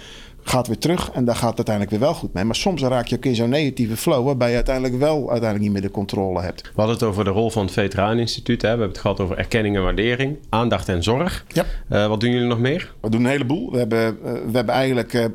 gaat 0.48 0.66
weer 0.66 0.78
terug 0.78 1.10
en 1.10 1.24
daar 1.24 1.34
gaat 1.34 1.48
het 1.48 1.56
uiteindelijk 1.56 1.96
weer 1.96 2.08
wel 2.08 2.14
goed 2.14 2.32
mee. 2.32 2.44
Maar 2.44 2.54
soms 2.54 2.82
raak 2.82 3.06
je 3.06 3.16
ook 3.16 3.24
in 3.24 3.34
zo'n 3.34 3.48
negatieve 3.48 3.96
flow 3.96 4.24
waarbij 4.24 4.48
je 4.48 4.54
uiteindelijk 4.54 4.98
wel 4.98 5.16
uiteindelijk 5.16 5.60
niet 5.60 5.72
meer 5.72 5.82
de 5.82 5.90
controle 5.90 6.40
hebt. 6.40 6.62
We 6.62 6.70
hadden 6.74 6.94
het 6.94 7.04
over 7.04 7.24
de 7.24 7.30
rol 7.30 7.50
van 7.50 7.64
het 7.64 7.72
Veteraneninstituut. 7.72 8.62
Hè. 8.62 8.68
We 8.68 8.74
hebben 8.74 8.88
het 8.88 8.98
gehad 8.98 9.20
over 9.20 9.38
erkenning 9.38 9.76
en 9.76 9.82
waardering, 9.82 10.38
aandacht 10.48 10.88
en 10.88 11.02
zorg. 11.02 11.44
Ja. 11.48 11.64
Eh, 11.88 12.06
wat 12.06 12.20
doen 12.20 12.30
jullie 12.30 12.48
nog 12.48 12.58
meer? 12.58 12.94
We 13.00 13.10
doen 13.10 13.24
een 13.24 13.30
heleboel. 13.30 13.70
We 13.70 13.78
hebben, 13.78 14.18
eh, 14.24 14.32
we 14.32 14.56
hebben 14.56 14.74
eigenlijk 14.74 15.30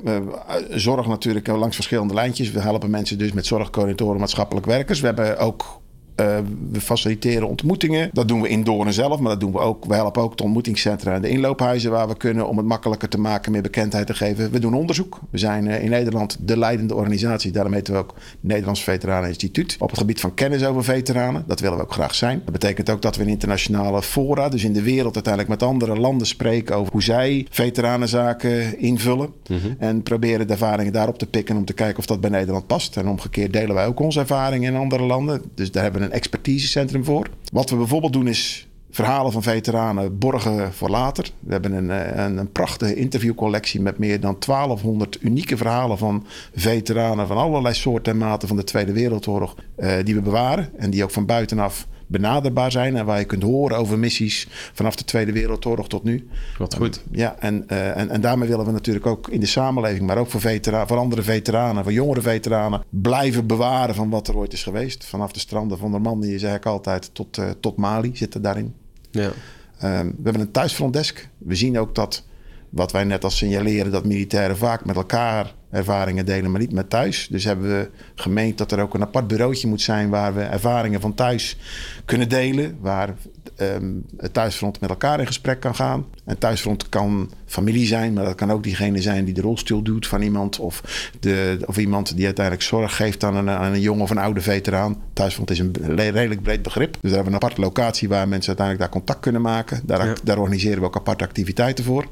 zorg 0.70 1.08
natuurlijk 1.08 1.48
langs 1.48 1.76
verschillende 1.76 2.14
lijntjes. 2.14 2.52
We 2.52 2.60
helpen 2.60 2.90
mensen 2.90 3.18
dus 3.18 3.32
met 3.32 3.46
zorgcoördinatoren, 3.46 4.20
maatschappelijk 4.20 4.66
werkers. 4.66 5.00
We 5.00 5.06
hebben 5.06 5.38
ook 5.38 5.81
eh, 6.22 6.38
we 6.72 6.82
faciliteren 6.82 7.48
ontmoetingen. 7.48 8.10
Dat 8.14 8.28
doen 8.28 8.42
we 8.42 8.50
in 8.50 8.64
Doorn 8.64 8.94
zelf, 8.94 9.20
maar 9.20 9.32
dat 9.32 9.40
doen 9.40 9.52
we 9.52 9.60
ook. 9.60 9.86
We 9.86 9.94
helpen 9.94 10.22
ook 10.22 10.38
de 10.38 10.44
ontmoetingscentra 10.44 11.14
en 11.14 11.22
de 11.22 11.30
inloophuizen 11.30 11.92
waar 11.92 12.08
we 12.08 12.18
kunnen 12.18 12.48
om 12.48 12.58
het 12.58 12.66
makkelijker 12.66 13.10
te 13.10 13.20
maken, 13.20 13.52
meer 13.52 13.62
bekendheid 13.62 14.08
te 14.08 14.14
geven. 14.14 14.52
We 14.52 14.60
doen 14.60 14.74
onderzoek. 14.74 15.20
We 15.30 15.38
zijn 15.38 15.68
eh, 15.68 15.84
in 15.84 15.90
Nederland 15.90 16.38
de 16.40 16.58
leidende 16.58 16.96
organisatie. 16.96 17.52
Daarom 17.52 17.74
heten 17.74 17.94
we 17.94 18.00
ook 18.00 18.14
Nederlands 18.40 18.84
Veteranen 18.84 19.30
Instituut. 19.30 19.76
Op 19.80 19.90
het 19.90 20.00
gebied 20.00 20.20
van 20.20 20.34
kennis 20.34 20.66
over 20.66 20.84
veteranen. 20.84 21.44
Dat 21.48 21.60
willen 21.60 21.78
we 21.78 21.84
ook 21.84 21.94
graag 21.94 22.16
zijn. 22.16 22.42
Dat 22.44 22.54
betekent 22.54 22.90
ook 22.90 23.02
dat 23.02 23.16
we 23.16 23.24
in 23.24 23.30
internationale 23.30 24.02
fora, 24.02 24.50
dus 24.50 24.64
in 24.64 24.74
de 24.74 24.82
wereld 24.82 25.14
uiteindelijk 25.14 25.60
met 25.60 25.70
andere 25.70 26.00
landen 26.00 26.28
spreken 26.28 26.76
over 26.76 26.92
hoe 26.92 27.04
zij 27.04 27.48
veteranenzaken 27.50 28.80
invullen. 28.80 29.30
En 29.78 30.04
proberen 30.04 30.48
de 30.48 30.54
ervaringen 30.54 30.94
daarop 30.94 31.18
te 31.18 31.26
pikken 31.26 31.56
om 31.56 31.66
te 31.66 31.74
kijken 31.74 31.98
of 31.98 32.06
dat 32.06 32.22
bij 32.22 32.30
Nederland 32.30 32.68
past. 32.68 32.98
En 32.98 33.08
omgekeerd 33.08 33.54
delen 33.54 33.76
wij 33.76 33.86
ook 33.86 34.00
onze 34.00 34.20
ervaringen 34.20 34.74
in 34.74 34.80
andere 34.80 35.04
landen. 35.04 35.42
Dus 35.56 35.72
daar 35.72 35.84
hebben 35.84 36.02
we 36.02 36.08
een 36.08 36.11
expertisecentrum 36.12 37.04
voor. 37.04 37.28
Wat 37.52 37.70
we 37.70 37.76
bijvoorbeeld 37.76 38.14
doen 38.14 38.28
is 38.28 38.68
verhalen 38.92 39.32
van 39.32 39.44
veteranen 39.44 40.18
borgen 40.18 40.74
voor 40.74 40.90
later. 40.90 41.32
We 41.40 41.52
hebben 41.52 41.74
een, 41.74 41.92
eh, 41.92 42.26
een, 42.26 42.38
een 42.38 42.52
prachtige 42.52 42.96
interviewcollectie 42.96 43.82
met 43.82 43.98
meer 43.98 44.20
dan 44.20 44.40
1200 44.40 45.18
unieke 45.22 45.58
verhalen 45.58 45.98
van 45.98 46.26
veteranen 46.56 47.28
van 47.28 47.38
allerlei 47.38 47.74
soorten 47.74 48.14
en 48.14 48.20
maten 48.20 48.48
van 48.48 48.58
de 48.58 48.64
Tweede 48.64 48.94
Wereldoorlog. 48.94 49.56
eh, 49.76 49.94
die 50.04 50.16
we 50.16 50.22
bewaren 50.22 50.70
en 50.78 50.90
die 50.90 51.04
ook 51.04 51.12
van 51.12 51.26
buitenaf 51.26 51.88
benaderbaar 52.12 52.72
zijn 52.72 52.96
en 52.96 53.06
waar 53.06 53.20
je 53.20 53.26
kunt 53.26 53.44
horen 53.44 53.78
over 53.78 54.00
missies 54.00 54.48
vanaf 54.74 54.96
de 54.96 55.04
Tweede 55.04 55.32
Wereldoorlog 55.32 55.88
tot 55.88 56.04
nu. 56.04 56.28
Wat 56.58 56.76
goed. 56.76 57.04
Ja, 57.12 57.36
en, 57.40 57.68
eh, 57.68 57.98
en, 57.98 58.10
en 58.10 58.22
daarmee 58.22 58.50
willen 58.50 58.66
we 58.66 58.72
natuurlijk 58.72 59.06
ook 59.06 59.28
in 59.28 59.40
de 59.40 59.46
samenleving, 59.46 60.08
maar 60.08 60.18
ook 60.18 60.30
voor, 60.30 60.42
vetera 60.42 60.88
voor 60.88 60.98
andere 60.98 61.22
veteranen, 61.22 61.84
voor 61.84 61.94
jongere 61.94 62.22
veteranen, 62.22 62.84
blijven 62.90 63.48
bewaren 63.48 63.96
van 63.96 64.10
wat 64.10 64.28
er 64.28 64.38
ooit 64.38 64.54
is 64.54 64.64
geweest. 64.64 65.06
Vanaf 65.06 65.32
de 65.32 65.40
stranden 65.40 65.78
van 65.78 65.92
Normandië, 65.92 66.40
zeg 66.40 66.56
ik 66.56 66.66
altijd, 66.66 67.10
tot, 67.14 67.38
eh, 67.38 67.50
tot 67.60 67.78
Mali 67.78 68.12
zitten 68.16 68.42
daarin. 68.42 68.74
Ja. 69.12 69.32
Ehm, 69.80 70.06
we 70.06 70.24
hebben 70.24 70.42
een 70.42 70.52
thuisfrontdesk. 70.52 71.30
We 71.38 71.56
zien 71.56 71.80
ook 71.80 71.96
dat, 71.96 72.24
wat 72.70 72.92
wij 72.92 73.04
net 73.04 73.24
al 73.24 73.30
signaleren, 73.30 73.92
dat 73.92 74.06
militairen 74.06 74.58
vaak 74.58 74.86
met 74.86 74.96
elkaar 74.96 75.54
ervaringen 75.72 76.26
delen, 76.26 76.52
maar 76.52 76.60
niet 76.60 76.72
met 76.74 76.90
thuis. 76.90 77.28
Dus 77.32 77.44
hebben 77.44 77.70
we 77.70 77.90
gemeend 78.16 78.58
dat 78.58 78.72
er 78.72 78.80
ook 78.80 78.94
een 78.94 79.02
apart 79.02 79.28
bureautje 79.28 79.68
moet 79.68 79.82
zijn 79.82 80.10
waar 80.10 80.36
we 80.36 80.42
ervaringen 80.42 81.02
van 81.02 81.14
thuis 81.14 81.58
kunnen 82.06 82.30
delen. 82.30 82.78
Waar 82.80 83.14
ehm, 83.56 83.92
het 84.18 84.34
thuisfront 84.34 84.80
met 84.80 84.90
elkaar 84.90 85.20
in 85.20 85.26
gesprek 85.28 85.60
kan 85.60 85.76
gaan. 85.76 86.06
En 86.26 86.38
thuisfront 86.38 86.90
kan 86.90 87.32
familie 87.46 87.86
zijn, 87.86 88.14
maar 88.14 88.26
dat 88.26 88.36
kan 88.36 88.52
ook 88.52 88.64
diegene 88.64 89.02
zijn 89.02 89.26
die 89.26 89.34
de 89.34 89.42
rolstoel 89.42 89.82
doet 89.82 90.08
van 90.08 90.22
iemand. 90.22 90.60
Of, 90.60 91.10
de, 91.20 91.60
of 91.66 91.78
iemand 91.78 92.16
die 92.16 92.26
uiteindelijk 92.26 92.66
zorg 92.66 92.96
geeft 92.96 93.24
aan 93.24 93.36
een, 93.36 93.50
aan 93.50 93.74
een 93.74 93.82
jong 93.82 94.02
of 94.02 94.10
een 94.10 94.18
oude 94.18 94.42
veteraan. 94.42 95.02
Thuisfront 95.14 95.50
is 95.52 95.60
een 95.60 95.76
redelijk 95.96 96.42
breed 96.42 96.62
begrip. 96.62 96.92
Dus 96.94 97.02
daar 97.02 97.12
hebben 97.12 97.32
we 97.32 97.38
een 97.38 97.44
aparte 97.44 97.62
locatie 97.62 98.10
waar 98.10 98.28
mensen 98.28 98.48
uiteindelijk 98.58 98.80
daar 98.80 99.00
contact 99.02 99.20
kunnen 99.20 99.42
maken. 99.42 99.82
Daar, 99.86 100.06
Ja. 100.06 100.14
daar 100.24 100.38
organiseren 100.40 100.80
we 100.80 100.86
ook 100.86 100.96
aparte 100.96 101.24
activiteiten 101.24 101.84
voor. 101.84 102.06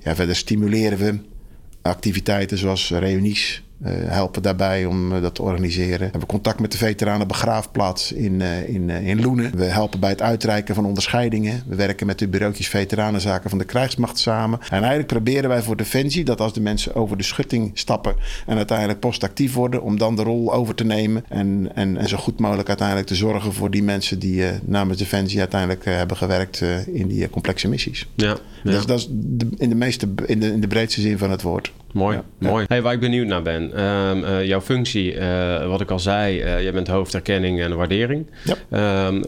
Ja, 0.00 0.14
verder 0.14 0.36
stimuleren 0.36 0.98
we 0.98 1.18
activiteiten 1.82 2.58
zoals 2.58 2.90
reunies, 2.90 3.61
helpen 3.90 4.42
daarbij 4.42 4.84
om 4.84 5.20
dat 5.20 5.34
te 5.34 5.42
organiseren. 5.42 5.98
We 5.98 6.10
hebben 6.10 6.28
contact 6.28 6.60
met 6.60 6.72
de 6.72 6.78
veteranen 6.78 7.28
begraafplaats 7.28 8.12
in, 8.12 8.40
in, 8.66 8.90
in 8.90 9.20
Loenen. 9.20 9.56
We 9.56 9.64
helpen 9.64 10.00
bij 10.00 10.10
het 10.10 10.22
uitreiken 10.22 10.74
van 10.74 10.84
onderscheidingen. 10.86 11.62
We 11.66 11.74
werken 11.74 12.06
met 12.06 12.18
de 12.18 12.28
bureautjes 12.28 12.68
veteranenzaken 12.68 13.50
van 13.50 13.58
de 13.58 13.64
krijgsmacht 13.64 14.18
samen. 14.18 14.58
En 14.62 14.78
eigenlijk 14.78 15.06
proberen 15.06 15.48
wij 15.48 15.62
voor 15.62 15.76
Defensie 15.76 16.24
dat 16.24 16.40
als 16.40 16.52
de 16.52 16.60
mensen 16.60 16.94
over 16.94 17.16
de 17.16 17.22
schutting 17.22 17.70
stappen 17.74 18.14
en 18.46 18.56
uiteindelijk 18.56 19.00
postactief 19.00 19.54
worden, 19.54 19.82
om 19.82 19.98
dan 19.98 20.16
de 20.16 20.22
rol 20.22 20.52
over 20.52 20.74
te 20.74 20.84
nemen 20.84 21.24
en, 21.28 21.70
en, 21.74 21.96
en 21.96 22.08
zo 22.08 22.16
goed 22.16 22.40
mogelijk 22.40 22.68
uiteindelijk 22.68 23.08
te 23.08 23.14
zorgen 23.14 23.52
voor 23.52 23.70
die 23.70 23.82
mensen 23.82 24.18
die 24.18 24.44
namens 24.64 24.98
Defensie 24.98 25.38
uiteindelijk 25.38 25.84
hebben 25.84 26.16
gewerkt 26.16 26.62
in 26.92 27.08
die 27.08 27.30
complexe 27.30 27.68
missies. 27.68 28.08
Ja, 28.14 28.36
Dus 28.64 28.86
dat 28.86 28.98
is 28.98 29.08
in, 29.58 29.68
de 29.68 29.74
meeste, 29.74 30.08
in, 30.26 30.40
de, 30.40 30.52
in 30.52 30.60
de 30.60 30.66
breedste 30.66 31.00
zin 31.00 31.18
van 31.18 31.30
het 31.30 31.42
woord. 31.42 31.72
Mooi, 31.92 32.20
mooi. 32.38 32.64
Hey, 32.68 32.82
waar 32.82 32.92
ik 32.92 33.00
benieuwd 33.00 33.26
naar 33.26 33.42
ben, 33.42 33.72
ehm, 33.74 34.24
eh, 34.24 34.44
jouw 34.46 34.60
functie, 34.60 35.14
uh, 35.14 35.66
wat 35.66 35.80
ik 35.80 35.90
al 35.90 35.98
zei, 35.98 36.42
uh, 36.42 36.62
jij 36.62 36.72
bent 36.72 36.88
hoofderkenning 36.88 37.60
en 37.60 37.76
waardering. 37.76 38.26
Ja. 38.44 38.54
Ehm, 38.70 39.22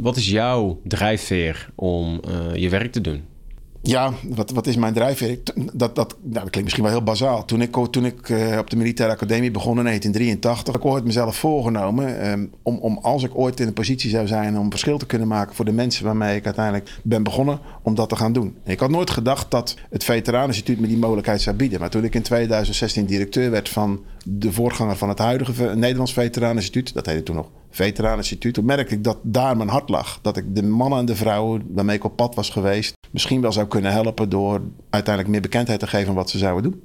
wat 0.00 0.16
is 0.16 0.30
jouw 0.30 0.80
drijfveer 0.84 1.68
om 1.74 2.20
je 2.54 2.68
werk 2.68 2.92
te 2.92 3.00
doen? 3.00 3.24
Ja, 3.82 4.12
wat, 4.28 4.50
wat 4.50 4.66
is 4.66 4.76
mijn 4.76 4.92
drijfveer? 4.92 5.38
Dat, 5.72 5.96
dat, 5.96 6.16
nou, 6.20 6.32
dat 6.32 6.50
klinkt 6.50 6.62
misschien 6.62 6.82
wel 6.82 6.92
heel 6.92 7.02
bazaal. 7.02 7.44
Toen 7.44 7.62
ik, 7.62 7.76
toen 7.90 8.04
ik 8.04 8.28
uh, 8.28 8.58
op 8.58 8.70
de 8.70 8.76
militaire 8.76 9.14
academie 9.14 9.50
begon 9.50 9.78
in 9.78 9.84
1983, 9.84 10.72
heb 10.72 10.82
ik 10.82 10.88
ooit 10.90 11.04
mezelf 11.04 11.36
voorgenomen 11.36 12.30
um, 12.30 12.52
om, 12.62 12.78
om 12.78 12.98
als 13.02 13.22
ik 13.22 13.30
ooit 13.34 13.60
in 13.60 13.66
een 13.66 13.72
positie 13.72 14.10
zou 14.10 14.26
zijn 14.26 14.58
om 14.58 14.70
verschil 14.70 14.98
te 14.98 15.06
kunnen 15.06 15.28
maken 15.28 15.54
voor 15.54 15.64
de 15.64 15.72
mensen 15.72 16.04
waarmee 16.04 16.36
ik 16.36 16.44
uiteindelijk 16.44 16.90
ben 17.02 17.22
begonnen, 17.22 17.60
om 17.82 17.94
dat 17.94 18.08
te 18.08 18.16
gaan 18.16 18.32
doen. 18.32 18.56
En 18.64 18.72
ik 18.72 18.80
had 18.80 18.90
nooit 18.90 19.10
gedacht 19.10 19.50
dat 19.50 19.76
het 19.90 20.04
Veteraneninstituut 20.04 20.80
me 20.80 20.86
die 20.86 20.98
mogelijkheid 20.98 21.40
zou 21.40 21.56
bieden. 21.56 21.80
Maar 21.80 21.90
toen 21.90 22.04
ik 22.04 22.14
in 22.14 22.22
2016 22.22 23.06
directeur 23.06 23.50
werd 23.50 23.68
van 23.68 24.00
de 24.24 24.52
voorganger 24.52 24.96
van 24.96 25.08
het 25.08 25.18
huidige 25.18 25.74
Nederlands 25.74 26.12
Veteraneninstituut, 26.12 26.94
dat 26.94 27.06
heette 27.06 27.22
toen 27.22 27.36
nog 27.36 27.48
Veteraneninstituut, 27.70 28.62
merkte 28.62 28.94
ik 28.94 29.04
dat 29.04 29.18
daar 29.22 29.56
mijn 29.56 29.68
hart 29.68 29.88
lag. 29.88 30.18
Dat 30.22 30.36
ik 30.36 30.54
de 30.54 30.62
mannen 30.62 30.98
en 30.98 31.04
de 31.04 31.16
vrouwen 31.16 31.62
waarmee 31.68 31.96
ik 31.96 32.04
op 32.04 32.16
pad 32.16 32.34
was 32.34 32.50
geweest, 32.50 32.92
misschien 33.10 33.40
wel 33.40 33.52
zou 33.52 33.66
kunnen 33.66 33.92
helpen 33.92 34.28
door 34.28 34.60
uiteindelijk 34.90 35.32
meer 35.32 35.42
bekendheid 35.42 35.80
te 35.80 35.86
geven 35.86 36.14
wat 36.14 36.30
ze 36.30 36.38
zouden 36.38 36.70
doen. 36.70 36.82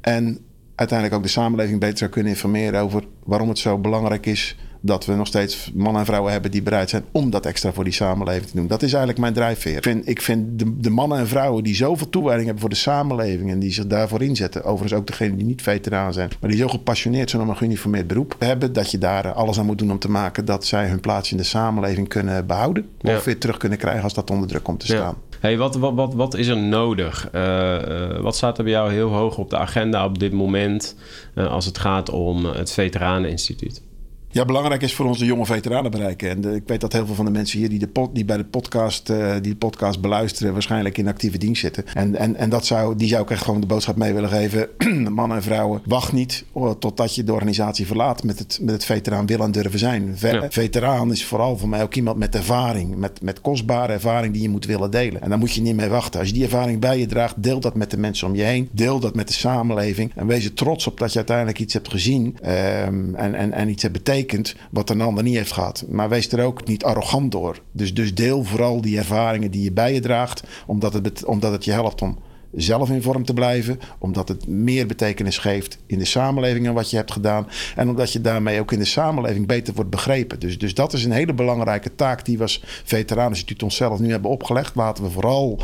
En 0.00 0.38
uiteindelijk 0.74 1.18
ook 1.18 1.24
de 1.26 1.32
samenleving 1.32 1.80
beter 1.80 1.98
zou 1.98 2.10
kunnen 2.10 2.32
informeren 2.32 2.80
over 2.80 3.04
waarom 3.24 3.48
het 3.48 3.58
zo 3.58 3.78
belangrijk 3.78 4.26
is 4.26 4.56
dat 4.80 5.06
we 5.06 5.14
nog 5.14 5.26
steeds 5.26 5.70
mannen 5.74 6.00
en 6.00 6.06
vrouwen 6.06 6.32
hebben 6.32 6.50
die 6.50 6.62
bereid 6.62 6.90
zijn 6.90 7.04
om 7.12 7.30
dat 7.30 7.46
extra 7.46 7.72
voor 7.72 7.84
die 7.84 7.92
samenleving 7.92 8.46
te 8.46 8.56
doen. 8.56 8.66
Dat 8.66 8.82
is 8.82 8.90
eigenlijk 8.90 9.20
mijn 9.20 9.32
drijfveer. 9.32 9.76
Ik 9.76 9.82
vind, 9.82 10.08
ik 10.08 10.22
vind 10.22 10.58
de, 10.58 10.76
de, 10.80 10.90
mannen 10.90 11.18
en 11.18 11.28
vrouwen 11.28 11.64
die 11.64 11.74
zoveel 11.74 12.08
toewijding 12.08 12.44
hebben 12.44 12.60
voor 12.60 12.70
de 12.70 12.76
samenleving 12.76 13.50
en 13.50 13.58
die 13.58 13.72
zich 13.72 13.86
daarvoor 13.86 14.22
inzetten, 14.22 14.64
overigens 14.64 15.00
ook 15.00 15.06
degenen 15.06 15.36
die 15.36 15.46
niet 15.46 15.62
veteraan 15.62 16.12
zijn, 16.12 16.30
maar 16.40 16.50
die 16.50 16.58
zo 16.58 16.68
gepassioneerd 16.68 17.30
zijn 17.30 17.42
om 17.42 17.48
een 17.48 17.56
geuniformeerd 17.56 18.06
beroep 18.06 18.36
hebben, 18.38 18.72
dat 18.72 18.90
je 18.90 18.98
daar 18.98 19.32
alles 19.32 19.58
aan 19.58 19.66
moet 19.66 19.78
doen 19.78 19.90
om 19.90 19.98
te 19.98 20.10
maken 20.10 20.44
dat 20.44 20.66
zij 20.66 20.88
hun 20.88 21.00
plaats 21.00 21.30
in 21.30 21.36
de 21.36 21.42
samenleving 21.42 22.08
kunnen 22.08 22.46
behouden 22.46 22.88
of 23.02 23.24
weer 23.24 23.38
terug 23.38 23.56
kunnen 23.56 23.78
krijgen 23.78 24.02
als 24.02 24.14
dat 24.14 24.30
onder 24.30 24.48
druk 24.48 24.62
komt 24.62 24.80
te 24.80 24.86
staan. 24.86 25.16
Hey, 25.40 25.56
wat, 25.56 25.76
wat, 25.76 25.94
wat, 25.94 26.14
wat 26.14 26.34
is 26.34 26.46
er 26.46 26.56
nodig? 26.56 27.28
Uh, 27.34 27.42
uh, 27.42 28.20
wat 28.20 28.36
staat 28.36 28.58
er 28.58 28.64
bij 28.64 28.72
jou 28.72 28.92
heel 28.92 29.08
hoog 29.08 29.38
op 29.38 29.50
de 29.50 29.58
agenda 29.58 30.04
op 30.04 30.18
dit 30.18 30.32
moment 30.32 30.96
uh, 31.34 31.46
als 31.46 31.64
het 31.64 31.78
gaat 31.78 32.10
om 32.10 32.44
het 32.44 32.72
Veteraneninstituut? 32.72 33.82
Ja, 34.30 34.44
belangrijk 34.44 34.82
is 34.82 34.94
voor 34.94 35.06
ons 35.06 35.18
de 35.18 35.24
jonge 35.24 35.46
veteranen 35.46 35.90
bereiken. 35.90 36.30
En 36.30 36.54
ik 36.54 36.62
weet 36.66 36.80
dat 36.80 36.92
heel 36.92 37.06
veel 37.06 37.14
van 37.14 37.24
de 37.24 37.30
mensen 37.30 37.58
hier 37.58 37.68
die, 37.68 37.78
de 37.78 38.08
die 38.12 38.24
bij 38.24 38.36
de 38.36 38.44
podcast, 38.44 39.10
uh, 39.10 39.32
die 39.32 39.52
de 39.52 39.56
podcast 39.56 40.00
beluisteren, 40.00 40.52
waarschijnlijk 40.52 40.98
in 40.98 41.08
actieve 41.08 41.38
dienst 41.38 41.60
zitten. 41.60 41.84
En, 41.94 42.16
en, 42.16 42.36
en 42.36 42.50
dat 42.50 42.66
zou, 42.66 42.96
die 42.96 43.08
zou 43.08 43.22
ik 43.22 43.30
echt 43.30 43.44
gewoon 43.44 43.60
de 43.60 43.66
boodschap 43.66 43.96
mee 43.96 44.12
willen 44.12 44.28
geven. 44.28 44.68
Mannen 45.10 45.36
en 45.36 45.42
vrouwen, 45.42 45.82
wacht 45.84 46.12
niet 46.12 46.44
totdat 46.78 47.14
je 47.14 47.24
de 47.24 47.32
organisatie 47.32 47.86
verlaat 47.86 48.24
met 48.24 48.38
het, 48.38 48.58
met 48.62 48.74
het 48.74 48.84
veteraan 48.84 49.26
willen 49.26 49.44
en 49.44 49.52
durven 49.52 49.78
zijn. 49.78 50.12
Ve 50.18 50.46
Veteraan 50.50 51.12
is 51.12 51.24
vooral 51.24 51.58
voor 51.58 51.68
mij 51.68 51.82
ook 51.82 51.94
iemand 51.94 52.18
met 52.18 52.34
ervaring, 52.34 52.96
met, 52.96 53.22
met 53.22 53.40
kostbare 53.40 53.92
ervaring 53.92 54.32
die 54.32 54.42
je 54.42 54.48
moet 54.48 54.66
willen 54.66 54.90
delen. 54.90 55.22
En 55.22 55.28
daar 55.28 55.38
moet 55.38 55.52
je 55.52 55.60
niet 55.60 55.76
mee 55.76 55.88
wachten. 55.88 56.20
Als 56.20 56.28
je 56.28 56.34
die 56.34 56.44
ervaring 56.44 56.80
bij 56.80 56.98
je 56.98 57.06
draagt, 57.06 57.42
deel 57.42 57.60
dat 57.60 57.74
met 57.74 57.90
de 57.90 57.98
mensen 57.98 58.26
om 58.26 58.34
je 58.34 58.42
heen. 58.42 58.68
Deel 58.72 59.00
dat 59.00 59.14
met 59.14 59.28
de 59.28 59.34
samenleving. 59.34 60.12
En 60.14 60.26
wees 60.26 60.44
er 60.44 60.54
trots 60.54 60.86
op 60.86 60.98
dat 60.98 61.10
je 61.10 61.16
uiteindelijk 61.16 61.58
iets 61.58 61.72
hebt 61.72 61.90
gezien 61.90 62.24
um, 62.24 63.14
en, 63.14 63.34
en, 63.34 63.52
en 63.52 63.68
iets 63.68 63.82
hebt 63.82 63.94
betekend 63.94 64.17
wat 64.70 64.90
een 64.90 65.00
ander 65.00 65.24
niet 65.24 65.36
heeft 65.36 65.52
gehad. 65.52 65.84
Maar 65.88 66.08
wees 66.08 66.32
er 66.32 66.44
ook 66.44 66.66
niet 66.66 66.84
arrogant 66.84 67.32
door. 67.32 67.62
Dus, 67.72 67.94
dus 67.94 68.14
deel 68.14 68.44
vooral 68.44 68.80
die 68.80 68.98
ervaringen 68.98 69.50
die 69.50 69.62
je 69.62 69.72
bij 69.72 69.94
je 69.94 70.00
draagt, 70.00 70.42
omdat 70.66 70.92
het, 70.92 71.24
omdat 71.24 71.52
het 71.52 71.64
je 71.64 71.72
helpt 71.72 72.02
om 72.02 72.18
zelf 72.52 72.90
in 72.90 73.02
vorm 73.02 73.24
te 73.24 73.34
blijven, 73.34 73.78
omdat 73.98 74.28
het 74.28 74.46
meer 74.46 74.86
betekenis 74.86 75.38
geeft 75.38 75.78
in 75.86 75.98
de 75.98 76.04
samenleving 76.04 76.64
dan 76.64 76.74
wat 76.74 76.90
je 76.90 76.96
hebt 76.96 77.12
gedaan 77.12 77.46
en 77.76 77.88
omdat 77.88 78.12
je 78.12 78.20
daarmee 78.20 78.60
ook 78.60 78.72
in 78.72 78.78
de 78.78 78.84
samenleving 78.84 79.46
beter 79.46 79.74
wordt 79.74 79.90
begrepen. 79.90 80.40
Dus, 80.40 80.58
dus 80.58 80.74
dat 80.74 80.92
is 80.92 81.04
een 81.04 81.12
hele 81.12 81.34
belangrijke 81.34 81.94
taak 81.94 82.24
die 82.24 82.36
we 82.36 82.42
als 82.42 82.62
Veteraneninstituut 82.84 83.62
onszelf 83.62 83.98
nu 83.98 84.10
hebben 84.10 84.30
opgelegd. 84.30 84.74
Laten 84.74 85.04
we 85.04 85.10
vooral 85.10 85.62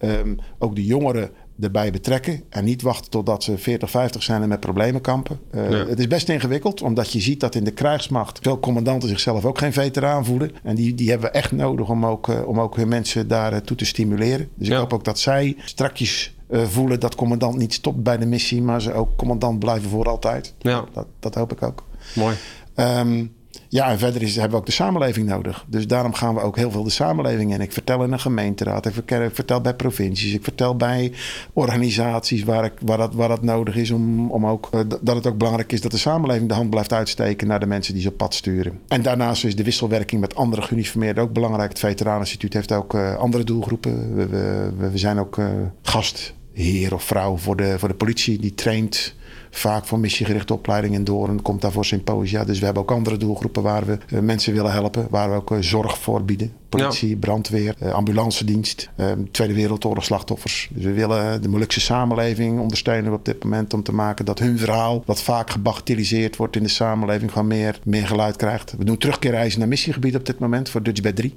um, 0.00 0.38
ook 0.58 0.74
de 0.74 0.84
jongeren 0.84 1.30
erbij 1.60 1.90
betrekken. 1.90 2.42
En 2.48 2.64
niet 2.64 2.82
wachten 2.82 3.10
totdat 3.10 3.42
ze 3.42 3.58
40, 3.58 3.90
50 3.90 4.22
zijn 4.22 4.42
en 4.42 4.48
met 4.48 4.60
problemen 4.60 5.00
kampen. 5.00 5.38
Uh, 5.54 5.86
Het 5.86 5.98
is 5.98 6.06
best 6.06 6.28
ingewikkeld, 6.28 6.82
omdat 6.82 7.12
je 7.12 7.20
ziet 7.20 7.40
dat 7.40 7.54
in 7.54 7.64
de 7.64 7.70
krijgsmacht 7.70 8.38
veel 8.42 8.60
commandanten 8.60 9.08
zichzelf 9.08 9.44
ook 9.44 9.58
geen 9.58 9.72
veteraan 9.72 10.24
voelen. 10.24 10.50
En 10.62 10.74
die, 10.74 10.94
die 10.94 11.10
hebben 11.10 11.30
we 11.30 11.34
echt 11.38 11.52
nodig 11.52 11.88
om 11.88 12.06
ook, 12.06 12.28
uh, 12.28 12.48
om 12.48 12.60
ook 12.60 12.76
hun 12.76 12.88
mensen 12.88 13.28
daartoe 13.28 13.70
uh, 13.70 13.76
te 13.76 13.84
stimuleren. 13.84 14.48
Dus 14.54 14.68
ja. 14.68 14.74
ik 14.74 14.80
hoop 14.80 14.92
ook 14.92 15.04
dat 15.04 15.18
zij 15.18 15.56
strakjes 15.64 16.34
voelen 16.50 17.00
dat 17.00 17.14
commandant 17.14 17.56
niet 17.56 17.72
stopt 17.72 18.02
bij 18.02 18.16
de 18.16 18.26
missie, 18.26 18.62
maar 18.62 18.82
ze 18.82 18.92
ook 18.92 19.16
commandant 19.16 19.58
blijven 19.58 19.90
voor 19.90 20.08
altijd. 20.08 20.54
Ja. 20.58 20.84
Dat, 20.92 21.06
dat 21.20 21.34
hoop 21.34 21.52
ik 21.52 21.62
ook. 21.62 21.84
Mooi. 22.14 22.36
Um, 22.76 23.33
ja, 23.74 23.90
en 23.90 23.98
verder 23.98 24.22
is, 24.22 24.34
hebben 24.34 24.52
we 24.52 24.56
ook 24.56 24.66
de 24.66 24.72
samenleving 24.72 25.26
nodig. 25.26 25.64
Dus 25.68 25.86
daarom 25.86 26.12
gaan 26.12 26.34
we 26.34 26.40
ook 26.40 26.56
heel 26.56 26.70
veel 26.70 26.82
de 26.82 26.90
samenleving 26.90 27.52
in. 27.52 27.60
Ik 27.60 27.72
vertel 27.72 28.04
in 28.04 28.12
een 28.12 28.20
gemeenteraad, 28.20 28.86
ik 28.86 28.92
vertel 29.32 29.60
bij 29.60 29.74
provincies, 29.74 30.32
ik 30.32 30.42
vertel 30.42 30.76
bij 30.76 31.12
organisaties 31.52 32.44
waar, 32.44 32.64
ik, 32.64 32.72
waar, 32.80 32.98
dat, 32.98 33.14
waar 33.14 33.28
dat 33.28 33.42
nodig 33.42 33.76
is. 33.76 33.90
Om, 33.90 34.30
om 34.30 34.46
ook, 34.46 34.68
uh, 34.74 34.80
dat 35.00 35.16
het 35.16 35.26
ook 35.26 35.38
belangrijk 35.38 35.72
is 35.72 35.80
dat 35.80 35.90
de 35.90 35.98
samenleving 35.98 36.48
de 36.48 36.54
hand 36.54 36.70
blijft 36.70 36.92
uitsteken 36.92 37.46
naar 37.46 37.60
de 37.60 37.66
mensen 37.66 37.94
die 37.94 38.02
ze 38.02 38.08
op 38.08 38.16
pad 38.16 38.34
sturen. 38.34 38.78
En 38.88 39.02
daarnaast 39.02 39.44
is 39.44 39.56
de 39.56 39.64
wisselwerking 39.64 40.20
met 40.20 40.34
andere 40.34 40.62
geuniformeerden 40.62 41.24
ook 41.24 41.32
belangrijk. 41.32 41.68
Het 41.68 41.78
Veteraneninstituut 41.78 42.52
heeft 42.52 42.72
ook 42.72 42.94
uh, 42.94 43.16
andere 43.16 43.44
doelgroepen. 43.44 44.14
We, 44.14 44.72
we, 44.90 44.98
zijn 44.98 45.18
ook 45.18 45.36
uh, 45.36 45.46
gastheer 45.82 46.94
of 46.94 47.02
vrouw 47.02 47.36
voor 47.36 47.56
de, 47.56 47.78
voor 47.78 47.88
de 47.88 47.94
politie 47.94 48.38
die 48.38 48.54
traint 48.54 49.14
vaak 49.56 49.84
voor 49.84 49.98
missiegerichte 49.98 50.52
opleidingen 50.52 51.04
door 51.04 51.28
en 51.28 51.42
komt 51.42 51.60
daarvoor 51.60 51.84
symposia. 51.84 52.44
Dus 52.44 52.58
we 52.58 52.64
hebben 52.64 52.82
ook 52.82 52.90
andere 52.90 53.16
doelgroepen 53.16 53.62
waar 53.62 53.86
we 53.86 53.98
uh, 54.08 54.20
mensen 54.20 54.52
willen 54.52 54.72
helpen, 54.72 55.06
waar 55.10 55.30
we 55.30 55.36
ook 55.36 55.50
uh, 55.50 55.58
zorg 55.60 55.98
voor 55.98 56.24
bieden. 56.24 56.52
Politie, 56.68 57.08
ja. 57.08 57.16
brandweer, 57.16 57.74
uh, 57.82 57.92
ambulancedienst, 57.92 58.90
Tweede 59.30 59.54
Wereldoorlog 59.54 60.04
slachtoffers. 60.04 60.68
Dus 60.72 60.84
we 60.84 60.92
willen 60.92 61.42
de 61.42 61.48
Molukse 61.48 61.80
samenleving 61.80 62.60
ondersteunen 62.60 63.12
op 63.12 63.24
dit 63.24 63.44
moment 63.44 63.74
om 63.74 63.82
te 63.82 63.94
maken 63.94 64.24
dat 64.24 64.38
hun 64.38 64.58
verhaal, 64.58 65.02
wat 65.06 65.22
vaak 65.22 65.50
gebagatelliseerd 65.50 66.36
wordt 66.36 66.56
in 66.56 66.62
de 66.62 66.68
samenleving, 66.68 67.32
gewoon 67.32 67.46
meer, 67.46 67.78
meer 67.84 68.06
geluid 68.06 68.36
krijgt. 68.36 68.74
We 68.78 68.84
doen 68.84 68.96
terugkeerreizen 68.96 69.58
naar 69.58 69.68
missiegebied 69.68 70.16
op 70.16 70.26
dit 70.26 70.38
moment 70.38 70.68
voor 70.68 70.82
Dutch 70.82 71.00
Bed 71.00 71.16
3. 71.16 71.34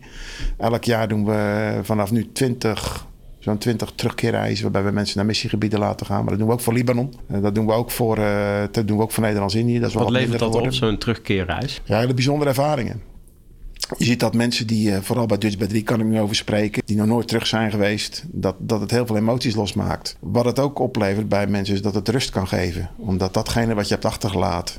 Elk 0.57 0.83
jaar 0.83 1.07
doen 1.07 1.25
we 1.25 1.79
vanaf 1.83 2.11
nu 2.11 2.31
20 2.31 3.07
zo'n 3.39 3.57
20 3.57 3.91
terugkeerreizen 3.95 4.63
waarbij 4.63 4.83
we 4.83 4.91
mensen 4.91 5.17
naar 5.17 5.25
missiegebieden 5.25 5.79
laten 5.79 6.05
gaan. 6.05 6.19
Maar 6.19 6.29
dat 6.29 6.37
doen 6.37 6.47
we 6.47 6.53
ook 6.53 6.59
voor 6.59 6.73
Libanon. 6.73 7.13
Uh, 7.31 7.41
dat 7.41 7.55
doen 7.55 7.65
we 7.65 7.71
ook 7.71 7.91
voor, 7.91 8.17
uh, 8.17 8.61
dat 8.71 8.87
doen 8.87 8.97
we 8.97 9.03
ook 9.03 9.11
voor 9.11 9.23
Nederlands-Indië. 9.23 9.79
Wat, 9.79 9.93
wat 9.93 10.09
levert 10.09 10.39
dat 10.39 10.55
op, 10.55 10.73
zo'n 10.73 10.97
terugkeerreis? 10.97 11.81
Ja, 11.83 11.99
hele 11.99 12.13
bijzondere 12.13 12.49
ervaringen. 12.49 13.01
Je 13.97 14.05
ziet 14.05 14.19
dat 14.19 14.33
mensen 14.33 14.67
die, 14.67 14.89
uh, 14.89 14.97
vooral 15.01 15.25
bij 15.25 15.37
Dutch 15.37 15.57
bij 15.57 15.67
3 15.67 15.83
kan 15.83 15.99
ik 15.99 16.05
nu 16.05 16.19
over 16.19 16.35
spreken, 16.35 16.81
die 16.85 16.97
nog 16.97 17.07
nooit 17.07 17.27
terug 17.27 17.47
zijn 17.47 17.71
geweest, 17.71 18.25
dat, 18.27 18.55
dat 18.59 18.81
het 18.81 18.91
heel 18.91 19.05
veel 19.05 19.17
emoties 19.17 19.55
losmaakt. 19.55 20.17
Wat 20.19 20.45
het 20.45 20.59
ook 20.59 20.79
oplevert 20.79 21.29
bij 21.29 21.47
mensen 21.47 21.75
is 21.75 21.81
dat 21.81 21.95
het 21.95 22.09
rust 22.09 22.29
kan 22.29 22.47
geven. 22.47 22.89
Omdat 22.97 23.33
datgene 23.33 23.73
wat 23.73 23.87
je 23.87 23.93
hebt 23.93 24.05
achtergelaten, 24.05 24.75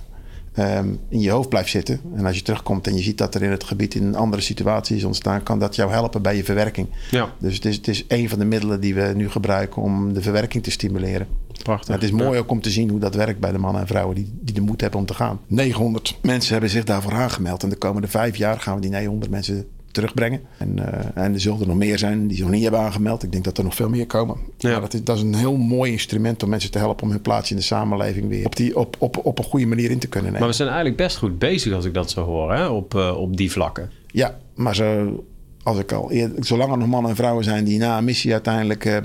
um, 0.58 0.98
in 1.08 1.20
je 1.20 1.30
hoofd 1.30 1.48
blijft 1.48 1.70
zitten. 1.70 2.00
En 2.14 2.26
als 2.26 2.36
je 2.36 2.42
terugkomt 2.42 2.86
en 2.86 2.94
je 2.94 3.02
ziet 3.02 3.18
dat 3.18 3.34
er 3.34 3.42
in 3.42 3.50
het 3.50 3.64
gebied 3.64 3.94
in 3.94 4.04
een 4.04 4.14
andere 4.14 4.42
situatie 4.42 4.96
is 4.96 5.04
ontstaan, 5.04 5.42
kan 5.42 5.58
dat 5.58 5.76
jou 5.76 5.90
helpen 5.90 6.22
bij 6.22 6.36
je 6.36 6.44
verwerking. 6.44 6.88
Ja. 7.10 7.32
Dus 7.38 7.54
het 7.54 7.64
is, 7.64 7.76
het 7.76 7.88
is 7.88 8.04
een 8.08 8.28
van 8.28 8.38
de 8.38 8.44
middelen 8.44 8.80
die 8.80 8.94
we 8.94 9.12
nu 9.14 9.30
gebruiken 9.30 9.82
om 9.82 10.12
de 10.12 10.22
verwerking 10.22 10.62
te 10.62 10.70
stimuleren. 10.70 11.26
Prachtig. 11.62 11.94
het 11.94 12.02
is 12.02 12.10
mooi 12.10 12.32
ja. 12.32 12.38
ook 12.38 12.50
om 12.50 12.60
te 12.60 12.70
zien 12.70 12.88
hoe 12.88 13.00
dat 13.00 13.14
werkt 13.14 13.40
bij 13.40 13.52
de 13.52 13.58
mannen 13.58 13.80
en 13.80 13.86
vrouwen 13.86 14.14
die, 14.14 14.32
die 14.40 14.54
de 14.54 14.60
moed 14.60 14.80
hebben 14.80 15.00
om 15.00 15.06
te 15.06 15.14
gaan. 15.14 15.40
900 15.46 16.18
mensen 16.22 16.52
hebben 16.52 16.70
zich 16.70 16.84
daarvoor 16.84 17.12
aangemeld. 17.12 17.62
En 17.62 17.68
de 17.68 17.76
komende 17.76 18.08
vijf 18.08 18.36
jaar 18.36 18.60
gaan 18.60 18.74
we 18.74 18.80
die 18.80 18.90
900 18.90 19.30
mensen 19.30 19.66
terugbrengen. 19.98 20.40
En, 20.58 20.76
uh, 20.78 21.24
en 21.24 21.34
er 21.34 21.40
zullen 21.40 21.60
er 21.60 21.66
nog 21.66 21.76
meer 21.76 21.98
zijn 21.98 22.26
die 22.26 22.36
zich 22.36 22.44
nog 22.44 22.54
niet 22.54 22.62
hebben 22.62 22.80
aangemeld. 22.80 23.22
Ik 23.22 23.32
denk 23.32 23.44
dat 23.44 23.58
er 23.58 23.64
nog 23.64 23.74
veel 23.74 23.88
meer 23.88 24.06
komen. 24.06 24.36
Ja. 24.58 24.70
Maar 24.70 24.80
dat, 24.80 24.94
is, 24.94 25.04
dat 25.04 25.16
is 25.16 25.22
een 25.22 25.34
heel 25.34 25.56
mooi 25.56 25.92
instrument 25.92 26.42
om 26.42 26.48
mensen 26.48 26.70
te 26.70 26.78
helpen 26.78 27.04
om 27.04 27.10
hun 27.10 27.22
plaats 27.22 27.50
in 27.50 27.56
de 27.56 27.62
samenleving 27.62 28.28
weer 28.28 28.46
op, 28.46 28.56
die, 28.56 28.76
op, 28.76 28.96
op, 28.98 29.26
op 29.26 29.38
een 29.38 29.44
goede 29.44 29.66
manier 29.66 29.90
in 29.90 29.98
te 29.98 30.08
kunnen 30.08 30.32
nemen. 30.32 30.40
Maar 30.40 30.56
we 30.56 30.56
zijn 30.56 30.68
eigenlijk 30.68 30.98
best 30.98 31.16
goed 31.16 31.38
bezig 31.38 31.72
als 31.72 31.84
ik 31.84 31.94
dat 31.94 32.10
zo 32.10 32.24
hoor, 32.24 32.52
hè? 32.52 32.66
Op, 32.66 32.94
uh, 32.94 33.16
op 33.16 33.36
die 33.36 33.50
vlakken. 33.50 33.90
Ja, 34.06 34.38
maar 34.54 34.74
zo, 34.74 35.24
als 35.62 35.78
ik 35.78 35.92
al 35.92 36.12
zolang 36.38 36.72
er 36.72 36.78
nog 36.78 36.88
mannen 36.88 37.10
en 37.10 37.16
vrouwen 37.16 37.44
zijn 37.44 37.64
die 37.64 37.78
na 37.78 37.98
een 37.98 38.04
missie 38.04 38.32
uiteindelijk 38.32 38.84
uh, 38.84 38.96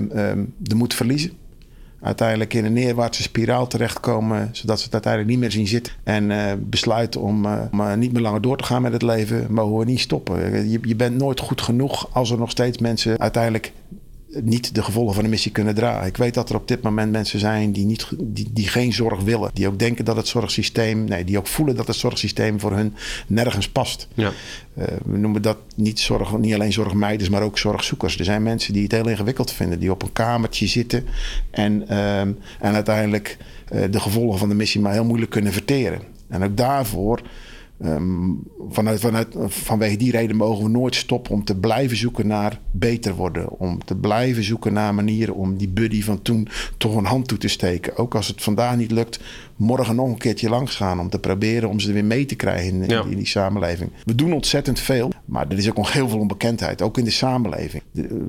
de 0.58 0.74
moed 0.74 0.94
verliezen 0.94 1.32
uiteindelijk 2.04 2.54
in 2.54 2.64
een 2.64 2.72
neerwaartse 2.72 3.22
spiraal 3.22 3.66
terechtkomen, 3.66 4.48
zodat 4.52 4.78
ze 4.78 4.84
het 4.84 4.92
uiteindelijk 4.92 5.32
niet 5.32 5.40
meer 5.40 5.52
zien 5.52 5.66
zitten 5.66 5.92
en 6.02 6.30
uh, 6.30 6.52
besluiten 6.58 7.20
om, 7.20 7.44
uh, 7.44 7.60
om 7.72 7.98
niet 7.98 8.12
meer 8.12 8.22
langer 8.22 8.40
door 8.40 8.56
te 8.56 8.64
gaan 8.64 8.82
met 8.82 8.92
het 8.92 9.02
leven, 9.02 9.46
mogen 9.52 9.78
we 9.78 9.84
niet 9.84 10.00
stoppen. 10.00 10.68
Je, 10.70 10.78
je 10.82 10.96
bent 10.96 11.16
nooit 11.16 11.40
goed 11.40 11.60
genoeg 11.60 12.08
als 12.12 12.30
er 12.30 12.38
nog 12.38 12.50
steeds 12.50 12.78
mensen 12.78 13.18
uiteindelijk 13.18 13.72
niet 14.42 14.74
de 14.74 14.82
gevolgen 14.82 15.14
van 15.14 15.24
de 15.24 15.30
missie 15.30 15.52
kunnen 15.52 15.74
dragen. 15.74 16.06
Ik 16.06 16.16
weet 16.16 16.34
dat 16.34 16.48
er 16.48 16.56
op 16.56 16.68
dit 16.68 16.82
moment 16.82 17.12
mensen 17.12 17.38
zijn 17.38 17.72
die, 17.72 17.84
niet, 17.84 18.08
die, 18.18 18.48
die 18.52 18.68
geen 18.68 18.92
zorg 18.92 19.20
willen. 19.20 19.50
Die 19.54 19.66
ook 19.66 19.78
denken 19.78 20.04
dat 20.04 20.16
het 20.16 20.28
zorgsysteem, 20.28 21.04
nee, 21.04 21.24
die 21.24 21.38
ook 21.38 21.46
voelen 21.46 21.76
dat 21.76 21.86
het 21.86 21.96
zorgsysteem 21.96 22.60
voor 22.60 22.72
hun 22.72 22.94
nergens 23.26 23.68
past. 23.68 24.08
Ja. 24.14 24.32
Uh, 24.78 24.84
we 25.04 25.18
noemen 25.18 25.42
dat 25.42 25.56
niet, 25.74 26.00
zorg, 26.00 26.38
niet 26.38 26.54
alleen 26.54 26.72
zorgmeiders, 26.72 27.28
maar 27.28 27.42
ook 27.42 27.58
zorgzoekers. 27.58 28.18
Er 28.18 28.24
zijn 28.24 28.42
mensen 28.42 28.72
die 28.72 28.82
het 28.82 28.92
heel 28.92 29.08
ingewikkeld 29.08 29.52
vinden, 29.52 29.78
die 29.78 29.90
op 29.90 30.02
een 30.02 30.12
kamertje 30.12 30.66
zitten 30.66 31.06
en, 31.50 31.84
uh, 31.90 32.20
en 32.20 32.36
uiteindelijk 32.60 33.36
uh, 33.72 33.82
de 33.90 34.00
gevolgen 34.00 34.38
van 34.38 34.48
de 34.48 34.54
missie 34.54 34.80
maar 34.80 34.92
heel 34.92 35.04
moeilijk 35.04 35.30
kunnen 35.30 35.52
verteren. 35.52 36.00
En 36.28 36.44
ook 36.44 36.56
daarvoor 36.56 37.20
Vanuit, 38.70 39.36
vanwege 39.46 39.96
die 39.96 40.10
reden 40.10 40.36
mogen 40.36 40.64
we 40.64 40.70
nooit 40.70 40.94
stoppen 40.94 41.32
om 41.32 41.44
te 41.44 41.56
blijven 41.56 41.96
zoeken 41.96 42.26
naar 42.26 42.60
beter 42.70 43.14
worden. 43.14 43.50
Om 43.50 43.84
te 43.84 43.96
blijven 43.96 44.44
zoeken 44.44 44.72
naar 44.72 44.94
manieren 44.94 45.34
om 45.34 45.56
die 45.56 45.68
buddy 45.68 46.02
van 46.02 46.22
toen 46.22 46.48
toch 46.78 46.96
een 46.96 47.04
hand 47.04 47.28
toe 47.28 47.38
te 47.38 47.48
steken. 47.48 47.96
Ook 47.96 48.14
als 48.14 48.28
het 48.28 48.42
vandaag 48.42 48.76
niet 48.76 48.90
lukt, 48.90 49.20
morgen 49.56 49.94
nog 49.94 50.08
een 50.08 50.18
keertje 50.18 50.48
langs 50.48 50.76
gaan. 50.76 51.00
Om 51.00 51.10
te 51.10 51.18
proberen 51.18 51.68
om 51.68 51.80
ze 51.80 51.92
weer 51.92 52.04
mee 52.04 52.26
te 52.26 52.34
krijgen 52.34 52.82
in, 52.82 53.10
in, 53.10 53.16
die 53.16 53.26
samenleving. 53.26 53.90
We 54.04 54.14
doen 54.14 54.32
ontzettend 54.32 54.80
veel, 54.80 55.12
maar 55.24 55.46
er 55.48 55.58
is 55.58 55.68
ook 55.68 55.76
nog 55.76 55.92
heel 55.92 56.08
veel 56.08 56.18
onbekendheid. 56.18 56.82
Ook 56.82 56.98
in 56.98 57.04
de 57.04 57.10
samenleving. 57.10 57.82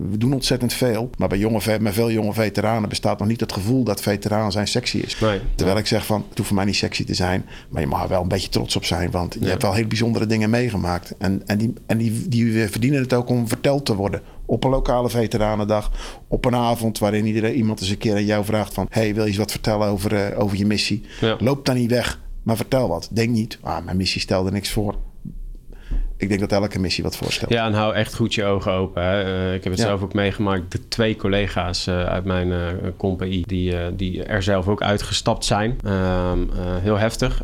we 0.10 0.18
doen 0.18 0.34
ontzettend 0.34 0.74
veel, 0.74 1.10
maar 1.18 1.28
bij 1.28 1.38
jonge, 1.38 1.80
met 1.80 1.94
veel 1.94 2.12
jonge 2.12 2.34
veteranen 2.34 2.90
bestaat 2.90 3.20
nog 3.20 3.28
niet 3.28 3.40
het 3.40 3.54
gevoel 3.54 3.84
dat 3.84 4.02
veteraan 4.02 4.52
zijn 4.52 4.68
sexy 4.68 4.98
is. 4.98 5.20
Nee, 5.20 5.40
Terwijl 5.56 5.78
ik 5.78 5.88
zeg 5.88 6.06
van, 6.06 6.26
het 6.30 6.38
hoeft 6.38 6.48
voor 6.48 6.58
mij 6.58 6.66
niet 6.66 6.76
sexy 6.76 7.06
te 7.06 7.14
zijn. 7.14 7.46
Maar 7.70 7.82
je 7.82 7.88
mag 7.88 8.04
er 8.04 8.10
wel 8.10 8.22
een 8.22 8.28
beetje 8.28 8.50
trots 8.50 8.76
op 8.76 8.86
zijn, 8.86 9.12
want 9.12 9.38
je 9.40 9.48
hebt 9.48 9.62
wel 9.62 9.74
heel 9.74 9.88
bijzondere 9.88 10.26
dingen 10.26 10.50
meegemaakt. 10.50 11.14
En, 11.18 11.42
en, 11.46 11.58
die, 11.58 11.74
en 11.86 11.98
die, 11.98 12.28
die 12.28 12.68
verdienen 12.68 13.02
het 13.02 13.14
ook 13.14 13.30
om 13.30 13.48
verteld 13.48 13.86
te 13.86 13.96
worden 13.96 14.22
op 14.45 14.63
een 14.63 14.69
lokale 14.69 15.10
veteranendag. 15.10 15.91
Op 16.27 16.45
een 16.45 16.55
avond 16.55 16.99
waarin 16.99 17.25
iedereen, 17.25 17.55
iemand 17.55 17.81
eens 17.81 17.89
een 17.89 17.97
keer 17.97 18.15
aan 18.15 18.25
jou 18.25 18.45
vraagt 18.45 18.73
van... 18.73 18.88
hey, 18.89 19.13
wil 19.13 19.23
je 19.23 19.29
eens 19.29 19.38
wat 19.38 19.51
vertellen 19.51 19.88
over, 19.88 20.13
uh, 20.13 20.39
over 20.39 20.58
je 20.58 20.65
missie? 20.65 21.05
Loop 21.38 21.65
dan 21.65 21.75
niet 21.75 21.89
weg, 21.89 22.19
maar 22.43 22.55
vertel 22.55 22.88
wat. 22.88 23.10
Denk 23.12 23.29
niet, 23.29 23.60
ah, 23.62 23.86
mijn 23.86 23.97
missie 23.97 24.21
stelde 24.21 24.51
niks 24.51 24.71
voor. 24.71 24.95
Ik 26.17 26.27
denk 26.27 26.39
dat 26.39 26.51
elke 26.51 26.79
missie 26.79 27.03
wat 27.03 27.15
voorstelt. 27.15 27.51
Ja, 27.51 27.65
en 27.65 27.73
hou 27.73 27.93
echt 27.93 28.15
goed 28.15 28.34
je 28.34 28.45
ogen 28.45 28.71
open. 28.71 29.03
Hè. 29.03 29.25
Uh, 29.25 29.53
ik 29.53 29.63
heb 29.63 29.73
het 29.73 29.81
zelf 29.81 30.01
ook 30.01 30.13
meegemaakt. 30.13 30.71
De 30.71 30.88
twee 30.88 31.15
collega's 31.15 31.88
uh, 31.88 32.03
uit 32.03 32.25
mijn 32.25 32.53
compagnie... 32.97 33.47
Die, 33.47 33.95
die 33.95 34.23
er 34.23 34.43
zelf 34.43 34.67
ook 34.67 34.81
uitgestapt 34.81 35.45
zijn. 35.45 35.79
Ehm, 35.84 36.45
heel 36.81 36.97
heftig. 36.97 37.41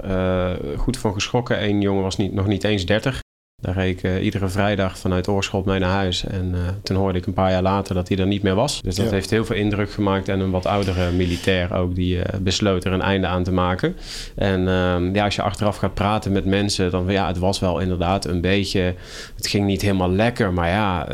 goed 0.77 0.97
van 0.97 1.13
geschrokken. 1.13 1.63
Eén 1.63 1.81
jongen 1.81 2.03
was 2.03 2.17
niet, 2.17 2.33
nog 2.33 2.47
niet 2.47 2.63
eens 2.63 2.85
30. 2.85 3.21
Daar 3.61 3.73
reed 3.73 3.97
ik 3.97 4.03
uh, 4.03 4.23
iedere 4.23 4.47
vrijdag 4.47 4.97
vanuit 4.97 5.27
Oorschot 5.27 5.65
mee 5.65 5.79
naar 5.79 5.91
huis. 5.91 6.25
En 6.25 6.51
uh, 6.53 6.59
toen 6.83 6.97
hoorde 6.97 7.19
ik 7.19 7.25
een 7.25 7.33
paar 7.33 7.51
jaar 7.51 7.61
later 7.61 7.95
dat 7.95 8.07
hij 8.07 8.17
er 8.17 8.27
niet 8.27 8.43
meer 8.43 8.55
was. 8.55 8.81
Dus 8.81 8.95
dat 8.95 9.11
heeft 9.11 9.29
heel 9.29 9.45
veel 9.45 9.55
indruk 9.55 9.91
gemaakt. 9.91 10.29
En 10.29 10.39
een 10.39 10.51
wat 10.51 10.65
oudere 10.65 11.11
militair 11.11 11.73
ook, 11.73 11.95
die 11.95 12.15
uh, 12.15 12.23
besloot 12.41 12.85
er 12.85 12.91
een 12.91 13.01
einde 13.01 13.27
aan 13.27 13.43
te 13.43 13.51
maken. 13.51 13.95
En 14.35 14.67
ehm, 14.67 15.15
ja, 15.15 15.23
als 15.23 15.35
je 15.35 15.41
achteraf 15.41 15.77
gaat 15.77 15.93
praten 15.93 16.31
met 16.31 16.45
mensen, 16.45 16.91
dan 16.91 17.05
ja, 17.07 17.27
het 17.27 17.37
was 17.37 17.59
wel 17.59 17.79
inderdaad 17.79 18.25
een 18.25 18.41
beetje... 18.41 18.95
Het 19.35 19.47
ging 19.47 19.65
niet 19.65 19.81
helemaal 19.81 20.11
lekker, 20.11 20.53
maar 20.53 20.69
ja... 20.69 21.07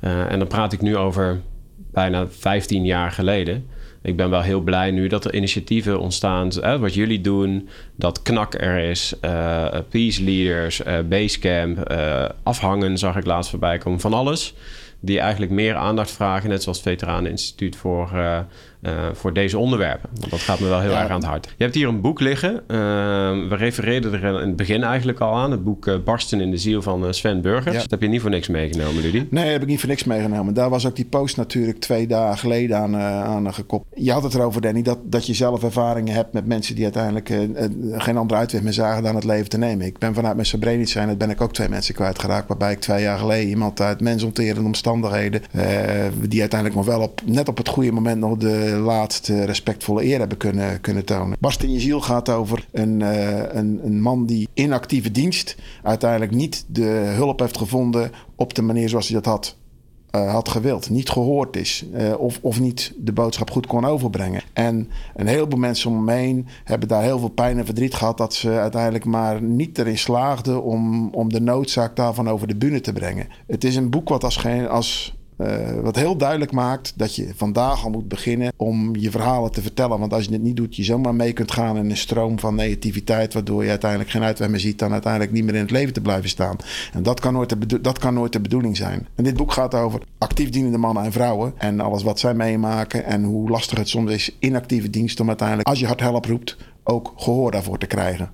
en 0.00 0.38
dan 0.38 0.48
praat 0.48 0.72
ik 0.72 0.80
nu 0.80 0.96
over 0.96 1.40
bijna 1.92 2.26
15 2.28 2.84
jaar 2.84 3.10
geleden 3.10 3.66
ik 4.04 4.16
ben 4.16 4.30
wel 4.30 4.42
heel 4.42 4.60
blij 4.60 4.90
nu 4.90 5.06
dat 5.06 5.24
er 5.24 5.34
initiatieven 5.34 6.00
ontstaan. 6.00 6.50
Wat 6.80 6.94
jullie 6.94 7.20
doen, 7.20 7.68
dat 7.96 8.22
KNAK 8.22 8.54
er 8.54 8.78
is, 8.78 9.14
uh, 9.24 9.66
Peace 9.88 10.22
Leaders, 10.22 10.84
uh, 10.86 10.98
Basecamp, 11.08 11.92
uh, 11.92 12.24
Afhangen 12.42 12.98
zag 12.98 13.16
ik 13.16 13.24
laatst 13.24 13.50
voorbij 13.50 13.78
komen. 13.78 14.00
Van 14.00 14.14
alles 14.14 14.54
die 15.00 15.20
eigenlijk 15.20 15.52
meer 15.52 15.74
aandacht 15.74 16.10
vragen, 16.10 16.48
net 16.48 16.62
zoals 16.62 16.78
het 16.78 16.86
Veteraneninstituut 16.86 17.76
voor 17.76 18.10
uh, 18.86 18.92
voor 19.12 19.32
deze 19.32 19.58
onderwerpen. 19.58 20.10
Want 20.18 20.30
dat 20.30 20.40
gaat 20.40 20.60
me 20.60 20.68
wel 20.68 20.80
heel 20.80 20.96
erg 20.96 21.08
aan 21.08 21.20
het 21.20 21.24
hart. 21.24 21.54
Je 21.56 21.62
hebt 21.62 21.74
hier 21.74 21.88
een 21.88 22.00
boek 22.00 22.20
liggen. 22.20 22.52
Uh, 22.52 22.76
we 23.48 23.54
refereerden 23.56 24.12
er 24.12 24.24
in 24.24 24.48
het 24.48 24.56
begin 24.56 24.82
eigenlijk 24.82 25.20
al 25.20 25.34
aan. 25.34 25.50
Het 25.50 25.64
boek 25.64 25.86
uh, 25.86 25.94
Barsten 26.04 26.40
in 26.40 26.50
de 26.50 26.56
ziel 26.56 26.82
van 26.82 27.14
Sven 27.14 27.40
Burgers. 27.40 27.76
Dat 27.76 27.90
heb 27.90 28.02
je 28.02 28.08
niet 28.08 28.20
voor 28.20 28.30
niks 28.30 28.48
meegenomen, 28.48 29.02
Ludie? 29.02 29.26
Nee, 29.30 29.52
heb 29.52 29.62
ik 29.62 29.68
niet 29.68 29.80
voor 29.80 29.88
niks 29.88 30.04
meegenomen. 30.04 30.54
Daar 30.54 30.70
was 30.70 30.86
ook 30.86 30.96
die 30.96 31.04
post 31.04 31.36
natuurlijk 31.36 31.80
twee 31.80 32.06
dagen 32.06 32.38
geleden 32.38 32.76
aan, 32.78 32.96
aan 32.96 33.54
gekoppeld. 33.54 34.04
Je 34.04 34.12
had 34.12 34.22
het 34.22 34.34
erover, 34.34 34.60
Danny, 34.60 34.82
dat, 34.82 34.98
dat 35.04 35.26
je 35.26 35.34
zelf 35.34 35.62
ervaringen 35.62 36.14
hebt 36.14 36.32
met 36.32 36.46
mensen 36.46 36.74
die 36.74 36.84
uiteindelijk 36.84 37.28
geen 37.92 38.16
andere 38.16 38.40
uitweg 38.40 38.62
meer 38.62 38.72
zagen 38.72 39.02
dan 39.02 39.14
het 39.14 39.24
leven 39.24 39.48
te 39.48 39.58
nemen. 39.58 39.86
Ik 39.86 39.98
ben 39.98 40.14
vanuit 40.14 40.34
mijn 40.34 40.46
Srebrenica 40.46 41.06
dat 41.06 41.18
ben 41.18 41.30
ik 41.30 41.40
ook 41.40 41.52
twee 41.52 41.68
mensen 41.68 41.94
kwijtgeraakt. 41.94 42.48
Waarbij 42.48 42.72
ik 42.72 42.80
twee 42.80 43.02
jaar 43.02 43.18
geleden 43.18 43.48
iemand 43.48 43.80
uit 43.80 44.00
mensonterende 44.00 44.66
omstandigheden, 44.66 45.42
die 46.28 46.40
uiteindelijk 46.40 46.74
nog 46.74 46.86
wel 46.86 47.00
op, 47.00 47.20
net 47.24 47.48
op 47.48 47.56
het 47.56 47.68
goede 47.68 47.92
moment 47.92 48.20
nog 48.20 48.36
de 48.36 48.72
laatste 48.76 49.44
respectvolle 49.44 50.04
eer 50.04 50.18
hebben 50.18 50.38
kunnen, 50.38 50.80
kunnen 50.80 51.04
tonen. 51.04 51.36
Barst 51.40 51.62
in 51.62 51.72
je 51.72 51.80
ziel 51.80 52.00
gaat 52.00 52.28
over 52.28 52.66
een, 52.72 53.00
uh, 53.00 53.38
een, 53.38 53.80
een 53.84 54.00
man 54.00 54.26
die 54.26 54.48
in 54.54 54.72
actieve 54.72 55.10
dienst 55.10 55.56
uiteindelijk 55.82 56.32
niet 56.32 56.64
de 56.68 57.12
hulp 57.16 57.40
heeft 57.40 57.58
gevonden 57.58 58.10
op 58.36 58.54
de 58.54 58.62
manier 58.62 58.88
zoals 58.88 59.08
hij 59.08 59.20
dat 59.20 59.32
had. 59.32 59.56
Uh, 60.14 60.32
had 60.32 60.48
gewild, 60.48 60.90
niet 60.90 61.10
gehoord 61.10 61.56
is 61.56 61.84
uh, 61.94 62.18
of, 62.18 62.38
of 62.42 62.60
niet 62.60 62.92
de 62.96 63.12
boodschap 63.12 63.50
goed 63.50 63.66
kon 63.66 63.84
overbrengen. 63.84 64.42
En 64.52 64.90
een 65.14 65.26
heleboel 65.26 65.58
mensen 65.58 65.90
om 65.90 66.04
me 66.04 66.12
heen 66.12 66.46
hebben 66.64 66.88
daar 66.88 67.02
heel 67.02 67.18
veel 67.18 67.28
pijn 67.28 67.58
en 67.58 67.64
verdriet 67.64 67.94
gehad 67.94 68.18
dat 68.18 68.34
ze 68.34 68.50
uiteindelijk 68.50 69.04
maar 69.04 69.42
niet 69.42 69.78
erin 69.78 69.98
slaagden 69.98 70.62
om, 70.62 71.08
om 71.14 71.32
de 71.32 71.40
noodzaak 71.40 71.96
daarvan 71.96 72.28
over 72.28 72.48
de 72.48 72.56
bühne 72.56 72.80
te 72.80 72.92
brengen. 72.92 73.28
Het 73.46 73.64
is 73.64 73.76
een 73.76 73.90
boek 73.90 74.08
wat 74.08 74.24
als, 74.24 74.36
geen, 74.36 74.68
als 74.68 75.14
uh, 75.38 75.80
wat 75.82 75.96
heel 75.96 76.16
duidelijk 76.16 76.52
maakt 76.52 76.92
dat 76.96 77.14
je 77.14 77.32
vandaag 77.34 77.84
al 77.84 77.90
moet 77.90 78.08
beginnen 78.08 78.52
om 78.56 78.96
je 78.96 79.10
verhalen 79.10 79.52
te 79.52 79.62
vertellen. 79.62 79.98
Want 79.98 80.12
als 80.12 80.24
je 80.24 80.32
het 80.32 80.42
niet 80.42 80.56
doet, 80.56 80.76
je 80.76 80.84
zomaar 80.84 81.14
mee 81.14 81.32
kunt 81.32 81.52
gaan 81.52 81.76
in 81.76 81.90
een 81.90 81.96
stroom 81.96 82.38
van 82.38 82.54
negativiteit, 82.54 83.34
waardoor 83.34 83.62
je 83.62 83.70
uiteindelijk 83.70 84.10
geen 84.10 84.22
uitweg 84.22 84.48
meer 84.48 84.60
ziet, 84.60 84.78
dan 84.78 84.92
uiteindelijk 84.92 85.32
niet 85.32 85.44
meer 85.44 85.54
in 85.54 85.60
het 85.60 85.70
leven 85.70 85.92
te 85.92 86.00
blijven 86.00 86.28
staan. 86.28 86.56
En 86.92 87.02
dat 87.02 87.20
kan 87.20 87.32
nooit 87.32 87.68
de, 87.68 87.80
dat 87.80 87.98
kan 87.98 88.14
nooit 88.14 88.32
de 88.32 88.40
bedoeling 88.40 88.76
zijn. 88.76 89.06
En 89.14 89.24
dit 89.24 89.36
boek 89.36 89.52
gaat 89.52 89.74
over 89.74 90.02
actief 90.18 90.50
dienende 90.50 90.78
mannen 90.78 91.04
en 91.04 91.12
vrouwen 91.12 91.54
en 91.58 91.80
alles 91.80 92.02
wat 92.02 92.18
zij 92.18 92.34
meemaken 92.34 93.04
en 93.04 93.24
hoe 93.24 93.50
lastig 93.50 93.78
het 93.78 93.88
soms 93.88 94.10
is 94.10 94.36
in 94.38 94.56
actieve 94.56 94.90
dienst 94.90 95.20
om 95.20 95.28
uiteindelijk, 95.28 95.68
als 95.68 95.80
je 95.80 95.86
hard 95.86 96.00
help 96.00 96.24
roept, 96.24 96.56
ook 96.84 97.12
gehoor 97.16 97.50
daarvoor 97.50 97.78
te 97.78 97.86
krijgen. 97.86 98.30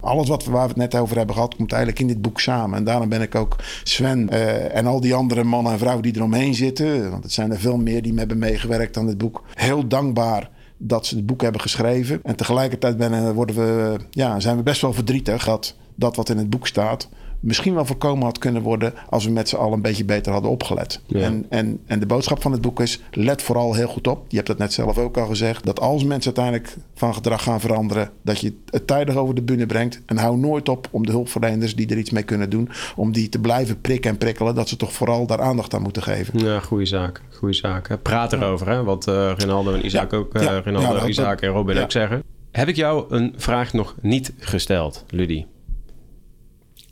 Alles 0.00 0.28
wat 0.28 0.44
we, 0.44 0.50
waar 0.50 0.62
we 0.62 0.68
het 0.68 0.92
net 0.92 0.94
over 0.94 1.16
hebben 1.16 1.34
gehad, 1.34 1.54
komt 1.54 1.72
eigenlijk 1.72 2.02
in 2.02 2.06
dit 2.06 2.22
boek 2.22 2.40
samen. 2.40 2.78
En 2.78 2.84
daarom 2.84 3.08
ben 3.08 3.22
ik 3.22 3.34
ook 3.34 3.56
Sven 3.82 4.28
uh, 4.32 4.76
en 4.76 4.86
al 4.86 5.00
die 5.00 5.14
andere 5.14 5.44
mannen 5.44 5.72
en 5.72 5.78
vrouwen 5.78 6.02
die 6.02 6.16
eromheen 6.16 6.54
zitten, 6.54 7.10
want 7.10 7.22
het 7.22 7.32
zijn 7.32 7.50
er 7.50 7.60
veel 7.60 7.76
meer 7.76 8.02
die 8.02 8.12
me 8.12 8.18
hebben 8.18 8.38
meegewerkt 8.38 8.96
aan 8.96 9.06
dit 9.06 9.18
boek, 9.18 9.42
heel 9.54 9.88
dankbaar 9.88 10.50
dat 10.76 11.06
ze 11.06 11.16
het 11.16 11.26
boek 11.26 11.42
hebben 11.42 11.60
geschreven. 11.60 12.20
En 12.22 12.36
tegelijkertijd 12.36 12.96
ben, 12.96 13.34
worden 13.34 13.56
we, 13.56 13.96
ja, 14.10 14.40
zijn 14.40 14.56
we 14.56 14.62
best 14.62 14.80
wel 14.80 14.92
verdrietig 14.92 15.44
dat 15.44 15.76
dat 15.94 16.16
wat 16.16 16.28
in 16.28 16.38
het 16.38 16.50
boek 16.50 16.66
staat 16.66 17.08
misschien 17.40 17.74
wel 17.74 17.84
voorkomen 17.84 18.24
had 18.24 18.38
kunnen 18.38 18.62
worden 18.62 18.92
als 19.08 19.24
we 19.24 19.30
met 19.30 19.48
z'n 19.48 19.56
allen 19.56 19.72
een 19.72 19.82
beetje 19.82 20.04
beter 20.04 20.32
hadden 20.32 20.50
opgelet. 20.50 21.00
En, 21.12 21.46
en, 21.48 21.80
en 21.86 22.00
de 22.00 22.06
boodschap 22.06 22.42
van 22.42 22.52
het 22.52 22.60
boek 22.60 22.80
is: 22.80 23.00
let 23.10 23.42
vooral 23.42 23.74
heel 23.74 23.88
goed 23.88 24.06
op. 24.06 24.24
Je 24.28 24.36
hebt 24.36 24.48
het 24.48 24.58
net 24.58 24.72
zelf 24.72 24.98
ook 24.98 25.16
al 25.16 25.26
gezegd. 25.26 25.64
Dat 25.64 25.80
als 25.80 26.04
mensen 26.04 26.34
uiteindelijk 26.36 26.76
van 26.94 27.14
gedrag 27.14 27.42
gaan 27.42 27.60
veranderen, 27.60 28.10
dat 28.22 28.40
je 28.40 28.54
het 28.70 28.86
tijdig 28.86 29.16
over 29.16 29.34
de 29.34 29.42
bühne 29.42 29.66
brengt. 29.66 30.02
En 30.06 30.16
hou 30.16 30.36
nooit 30.36 30.68
op 30.68 30.88
om 30.90 31.06
de 31.06 31.12
hulpverleners 31.12 31.76
die 31.76 31.88
er 31.88 31.98
iets 31.98 32.10
mee 32.10 32.22
kunnen 32.22 32.50
doen, 32.50 32.68
om 32.96 33.12
die 33.12 33.28
te 33.28 33.38
blijven 33.38 33.80
prikken 33.80 34.10
en 34.10 34.18
prikkelen. 34.18 34.54
Dat 34.54 34.68
ze 34.68 34.76
toch 34.76 34.92
vooral 34.92 35.26
daar 35.26 35.40
aandacht 35.40 35.74
aan 35.74 35.82
moeten 35.82 36.02
geven. 36.02 36.38
Ja, 36.38 36.60
goede 36.60 36.86
zaak. 36.86 37.22
Goede 37.30 37.54
zaak. 37.54 37.98
Praat 38.02 38.32
erover, 38.32 38.68
hè? 38.68 38.84
wat 38.84 39.08
uh, 39.08 39.32
Rinaldo 39.36 39.74
en 39.74 39.84
Isaac 39.86 40.12
ook, 40.12 40.34
uh, 40.34 40.58
Rinaldo, 40.64 41.06
Isaac 41.06 41.40
en 41.40 41.48
Robin 41.48 41.78
ook 41.78 41.92
zeggen. 41.92 42.22
Heb 42.50 42.68
ik 42.68 42.76
jou 42.76 43.04
een 43.14 43.34
vraag 43.36 43.72
nog 43.72 43.94
niet 44.00 44.32
gesteld, 44.38 45.04
Ludie? 45.08 45.46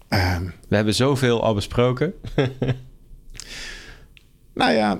Um, 0.08 0.52
We 0.68 0.76
hebben 0.76 0.94
zoveel 0.94 1.42
al 1.42 1.54
besproken. 1.54 2.14
nou 4.54 4.72
ja, 4.72 4.98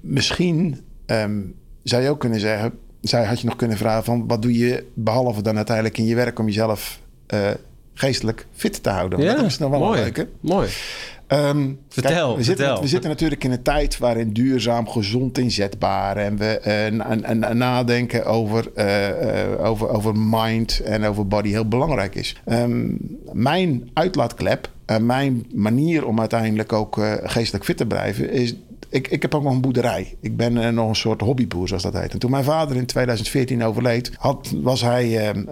misschien 0.00 0.80
um, 1.06 1.54
zou 1.82 2.02
je 2.02 2.10
ook 2.10 2.20
kunnen 2.20 2.40
zeggen... 2.40 2.78
Zij 3.00 3.24
had 3.24 3.40
je 3.40 3.46
nog 3.46 3.56
kunnen 3.56 3.76
vragen 3.76 4.04
van... 4.04 4.26
wat 4.26 4.42
doe 4.42 4.58
je 4.58 4.86
behalve 4.94 5.42
dan 5.42 5.56
uiteindelijk 5.56 5.98
in 5.98 6.04
je 6.04 6.14
werk... 6.14 6.38
om 6.38 6.46
jezelf 6.46 7.00
uh, 7.34 7.50
geestelijk 7.94 8.46
fit 8.52 8.82
te 8.82 8.90
houden? 8.90 9.20
Ja, 9.20 9.34
dat 9.34 9.44
is 9.44 9.58
nog 9.58 9.70
wel 9.70 9.78
mooi, 9.78 9.98
een 9.98 10.04
leuke. 10.04 10.28
Mooi. 10.40 10.68
Um, 11.32 11.78
vertel, 11.88 12.26
kijk, 12.26 12.36
we, 12.36 12.44
vertel. 12.44 12.66
Zitten, 12.66 12.80
we 12.80 12.88
zitten 12.88 13.10
natuurlijk 13.10 13.44
in 13.44 13.50
een 13.50 13.62
tijd 13.62 13.98
waarin 13.98 14.32
duurzaam, 14.32 14.88
gezond 14.88 15.38
inzetbaar 15.38 16.16
en 16.16 16.36
we 16.36 16.60
uh, 16.92 17.50
nadenken 17.50 18.24
over, 18.24 18.70
uh, 18.76 19.66
over, 19.66 19.88
over 19.88 20.16
mind 20.16 20.80
en 20.80 21.04
over 21.04 21.28
body 21.28 21.48
heel 21.48 21.68
belangrijk 21.68 22.14
is. 22.14 22.36
Um, 22.46 22.98
mijn 23.32 23.90
uitlaatklep 23.92 24.70
en 24.86 25.06
mijn 25.06 25.46
manier 25.54 26.06
om 26.06 26.20
uiteindelijk 26.20 26.72
ook 26.72 27.00
geestelijk 27.22 27.64
fit 27.64 27.76
te 27.76 27.86
blijven 27.86 28.30
is 28.30 28.54
ik, 28.92 29.08
ik 29.08 29.22
heb 29.22 29.34
ook 29.34 29.42
nog 29.42 29.52
een 29.52 29.60
boerderij. 29.60 30.16
Ik 30.20 30.36
ben 30.36 30.56
uh, 30.56 30.68
nog 30.68 30.88
een 30.88 30.96
soort 30.96 31.20
hobbyboer, 31.20 31.68
zoals 31.68 31.82
dat 31.82 31.92
heet. 31.92 32.12
En 32.12 32.18
toen 32.18 32.30
mijn 32.30 32.44
vader 32.44 32.76
in 32.76 32.86
2014 32.86 33.64
overleed, 33.64 34.12
had, 34.18 34.52
was 34.62 34.80
hij 34.80 35.34
uh, 35.34 35.42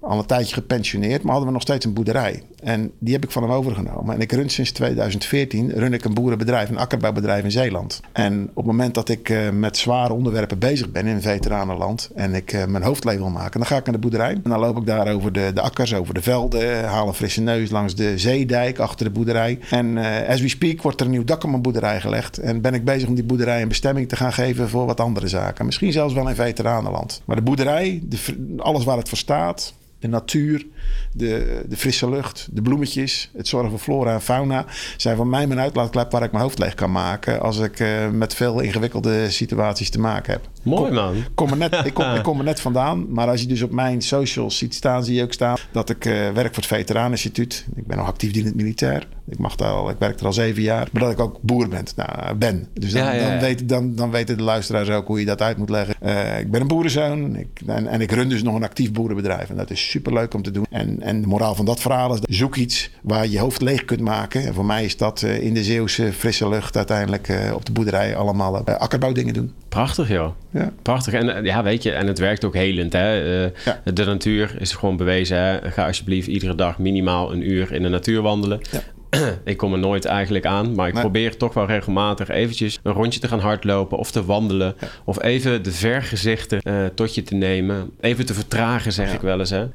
al 0.00 0.18
een 0.18 0.26
tijdje 0.26 0.54
gepensioneerd, 0.54 1.22
maar 1.22 1.30
hadden 1.30 1.46
we 1.46 1.54
nog 1.54 1.62
steeds 1.62 1.84
een 1.84 1.92
boerderij. 1.92 2.42
En 2.62 2.90
die 2.98 3.12
heb 3.14 3.24
ik 3.24 3.30
van 3.30 3.42
hem 3.42 3.52
overgenomen. 3.52 4.14
En 4.14 4.20
ik 4.20 4.32
run 4.32 4.48
sinds 4.48 4.72
2014 4.72 5.70
run 5.70 5.92
ik 5.92 6.04
een 6.04 6.14
boerenbedrijf, 6.14 6.68
een 6.68 6.78
akkerbouwbedrijf 6.78 7.44
in 7.44 7.50
Zeeland. 7.50 8.00
En 8.12 8.42
op 8.42 8.56
het 8.56 8.66
moment 8.66 8.94
dat 8.94 9.08
ik 9.08 9.52
met 9.52 9.76
zware 9.76 10.12
onderwerpen 10.12 10.58
bezig 10.58 10.90
ben 10.90 11.06
in 11.06 11.20
veteranenland 11.20 12.10
en 12.14 12.34
ik 12.34 12.66
mijn 12.68 12.82
hoofdleven 12.82 13.20
wil 13.20 13.30
maken, 13.30 13.58
dan 13.58 13.68
ga 13.68 13.76
ik 13.76 13.84
naar 13.84 13.94
de 13.94 14.00
boerderij. 14.00 14.32
En 14.32 14.50
dan 14.50 14.58
loop 14.58 14.76
ik 14.76 14.86
daar 14.86 15.14
over 15.14 15.32
de, 15.32 15.50
de 15.54 15.60
akkers, 15.60 15.94
over 15.94 16.14
de 16.14 16.22
velden, 16.22 16.84
haal 16.84 17.08
een 17.08 17.14
frisse 17.14 17.40
neus 17.40 17.70
langs 17.70 17.94
de 17.94 18.18
zeedijk 18.18 18.78
achter 18.78 19.06
de 19.06 19.12
boerderij. 19.12 19.58
En 19.70 19.98
as 20.28 20.40
we 20.40 20.48
speak 20.48 20.82
wordt 20.82 21.00
er 21.00 21.06
een 21.06 21.12
nieuw 21.12 21.24
dak 21.24 21.44
op 21.44 21.50
mijn 21.50 21.62
boerderij 21.62 22.00
gelegd. 22.00 22.38
En 22.38 22.60
ik 22.74 22.84
bezig 22.84 23.08
om 23.08 23.14
die 23.14 23.24
boerderij 23.24 23.62
een 23.62 23.68
bestemming 23.68 24.08
te 24.08 24.16
gaan 24.16 24.32
geven 24.32 24.68
voor 24.68 24.86
wat 24.86 25.00
andere 25.00 25.28
zaken. 25.28 25.64
Misschien 25.64 25.92
zelfs 25.92 26.14
wel 26.14 26.28
in 26.28 26.34
veteranenland. 26.34 27.22
Maar 27.24 27.36
de 27.36 27.42
boerderij, 27.42 28.00
de, 28.02 28.54
alles 28.56 28.84
waar 28.84 28.96
het 28.96 29.08
voor 29.08 29.18
staat, 29.18 29.74
de 29.98 30.08
natuur, 30.08 30.66
de, 31.12 31.62
de 31.68 31.76
frisse 31.76 32.10
lucht, 32.10 32.48
de 32.50 32.62
bloemetjes, 32.62 33.30
het 33.36 33.48
zorgen 33.48 33.70
voor 33.70 33.78
flora 33.78 34.12
en 34.12 34.22
fauna 34.22 34.64
zijn 34.96 35.16
voor 35.16 35.26
mij 35.26 35.46
mijn 35.46 35.60
uitlaatklep 35.60 36.10
waar 36.10 36.22
ik 36.22 36.32
mijn 36.32 36.42
hoofd 36.42 36.58
leeg 36.58 36.74
kan 36.74 36.92
maken 36.92 37.40
als 37.40 37.58
ik 37.58 37.80
uh, 37.80 38.08
met 38.08 38.34
veel 38.34 38.60
ingewikkelde 38.60 39.30
situaties 39.30 39.90
te 39.90 40.00
maken 40.00 40.32
heb. 40.32 40.48
Mooi 40.62 40.84
kom, 40.84 40.94
man. 40.94 41.14
Kom 41.34 41.50
er 41.50 41.56
net, 41.56 41.74
ik, 41.84 41.94
kom, 41.94 42.14
ik 42.14 42.22
kom 42.22 42.38
er 42.38 42.44
net 42.44 42.60
vandaan, 42.60 43.12
maar 43.12 43.28
als 43.28 43.40
je 43.40 43.46
dus 43.46 43.62
op 43.62 43.70
mijn 43.70 44.02
socials 44.02 44.58
ziet 44.58 44.74
staan, 44.74 45.04
zie 45.04 45.14
je 45.14 45.22
ook 45.22 45.32
staan 45.32 45.56
dat 45.72 45.90
ik 45.90 46.04
uh, 46.04 46.12
werk 46.12 46.54
voor 46.54 46.62
het 46.62 46.66
Veteraneninstituut. 46.66 47.66
Ik 47.74 47.86
ben 47.86 47.96
nog 47.96 48.06
actief 48.06 48.32
in 48.32 48.44
het 48.44 48.54
militair. 48.54 49.06
Ik, 49.28 49.38
mag 49.38 49.56
daar 49.56 49.72
al, 49.72 49.90
ik 49.90 49.96
werk 49.98 50.20
er 50.20 50.26
al 50.26 50.32
zeven 50.32 50.62
jaar, 50.62 50.88
maar 50.92 51.02
dat 51.02 51.12
ik 51.12 51.20
ook 51.20 51.38
boer 51.40 51.68
ben. 51.68 51.84
Nou, 51.96 52.34
ben. 52.34 52.68
Dus 52.74 52.92
dan, 52.92 53.02
ja, 53.02 53.12
ja, 53.12 53.22
ja. 53.22 53.30
Dan, 53.30 53.38
weet, 53.38 53.68
dan, 53.68 53.94
dan 53.94 54.10
weten 54.10 54.36
de 54.36 54.42
luisteraars 54.42 54.88
ook 54.88 55.06
hoe 55.06 55.20
je 55.20 55.26
dat 55.26 55.42
uit 55.42 55.56
moet 55.56 55.70
leggen. 55.70 55.94
Uh, 56.02 56.38
ik 56.38 56.50
ben 56.50 56.60
een 56.60 56.66
boerenzoon 56.66 57.36
ik, 57.36 57.60
en, 57.66 57.86
en 57.86 58.00
ik 58.00 58.10
run 58.10 58.28
dus 58.28 58.42
nog 58.42 58.54
een 58.54 58.62
actief 58.62 58.92
boerenbedrijf 58.92 59.50
en 59.50 59.56
dat 59.56 59.70
is 59.70 59.90
super 59.90 60.12
leuk 60.12 60.34
om 60.34 60.42
te 60.42 60.50
doen. 60.50 60.66
En, 60.72 61.00
en 61.00 61.20
de 61.20 61.26
moraal 61.26 61.54
van 61.54 61.64
dat 61.64 61.80
verhaal 61.80 62.14
is: 62.14 62.20
zoek 62.22 62.56
iets 62.56 62.90
waar 63.02 63.24
je 63.24 63.30
je 63.30 63.38
hoofd 63.38 63.60
leeg 63.62 63.84
kunt 63.84 64.00
maken. 64.00 64.46
En 64.46 64.54
voor 64.54 64.64
mij 64.64 64.84
is 64.84 64.96
dat 64.96 65.22
uh, 65.22 65.42
in 65.42 65.54
de 65.54 65.64
Zeeuwse 65.64 66.12
frisse 66.12 66.48
lucht 66.48 66.76
uiteindelijk 66.76 67.28
uh, 67.28 67.54
op 67.54 67.64
de 67.64 67.72
boerderij 67.72 68.16
allemaal 68.16 68.68
uh, 68.68 68.76
akkerbouwdingen 68.76 69.34
doen. 69.34 69.52
Prachtig, 69.68 70.08
joh. 70.08 70.32
Ja. 70.50 70.72
Prachtig. 70.82 71.12
En 71.12 71.44
ja, 71.44 71.62
weet 71.62 71.82
je, 71.82 71.92
en 71.92 72.06
het 72.06 72.18
werkt 72.18 72.44
ook 72.44 72.54
helend. 72.54 72.92
Hè? 72.92 73.12
Ja. 73.14 73.52
De 73.94 74.04
natuur 74.04 74.56
is 74.58 74.72
gewoon 74.72 74.96
bewezen. 74.96 75.38
Hè? 75.38 75.70
Ga 75.70 75.86
alsjeblieft 75.86 76.26
iedere 76.26 76.54
dag 76.54 76.78
minimaal 76.78 77.32
een 77.32 77.50
uur 77.50 77.72
in 77.72 77.82
de 77.82 77.88
natuur 77.88 78.22
wandelen. 78.22 78.60
Ja. 78.70 78.80
ik 79.44 79.56
kom 79.56 79.72
er 79.72 79.78
nooit 79.78 80.04
eigenlijk 80.04 80.46
aan, 80.46 80.74
maar 80.74 80.88
ik 80.88 80.92
nee. 80.92 81.02
probeer 81.02 81.36
toch 81.36 81.54
wel 81.54 81.66
regelmatig 81.66 82.28
eventjes 82.28 82.80
een 82.82 82.92
rondje 82.92 83.20
te 83.20 83.28
gaan 83.28 83.40
hardlopen 83.40 83.98
of 83.98 84.10
te 84.10 84.24
wandelen. 84.24 84.74
Ja. 84.80 84.88
Of 85.04 85.22
even 85.22 85.62
de 85.62 85.72
vergezichten 85.72 86.60
uh, 86.64 86.86
tot 86.94 87.14
je 87.14 87.22
te 87.22 87.34
nemen. 87.34 87.90
Even 88.00 88.26
te 88.26 88.34
vertragen, 88.34 88.92
zeg 88.92 89.08
ja. 89.08 89.14
ik 89.14 89.20
wel 89.20 89.38
eens. 89.38 89.50
Hè? 89.50 89.62
Uh, 89.62 89.68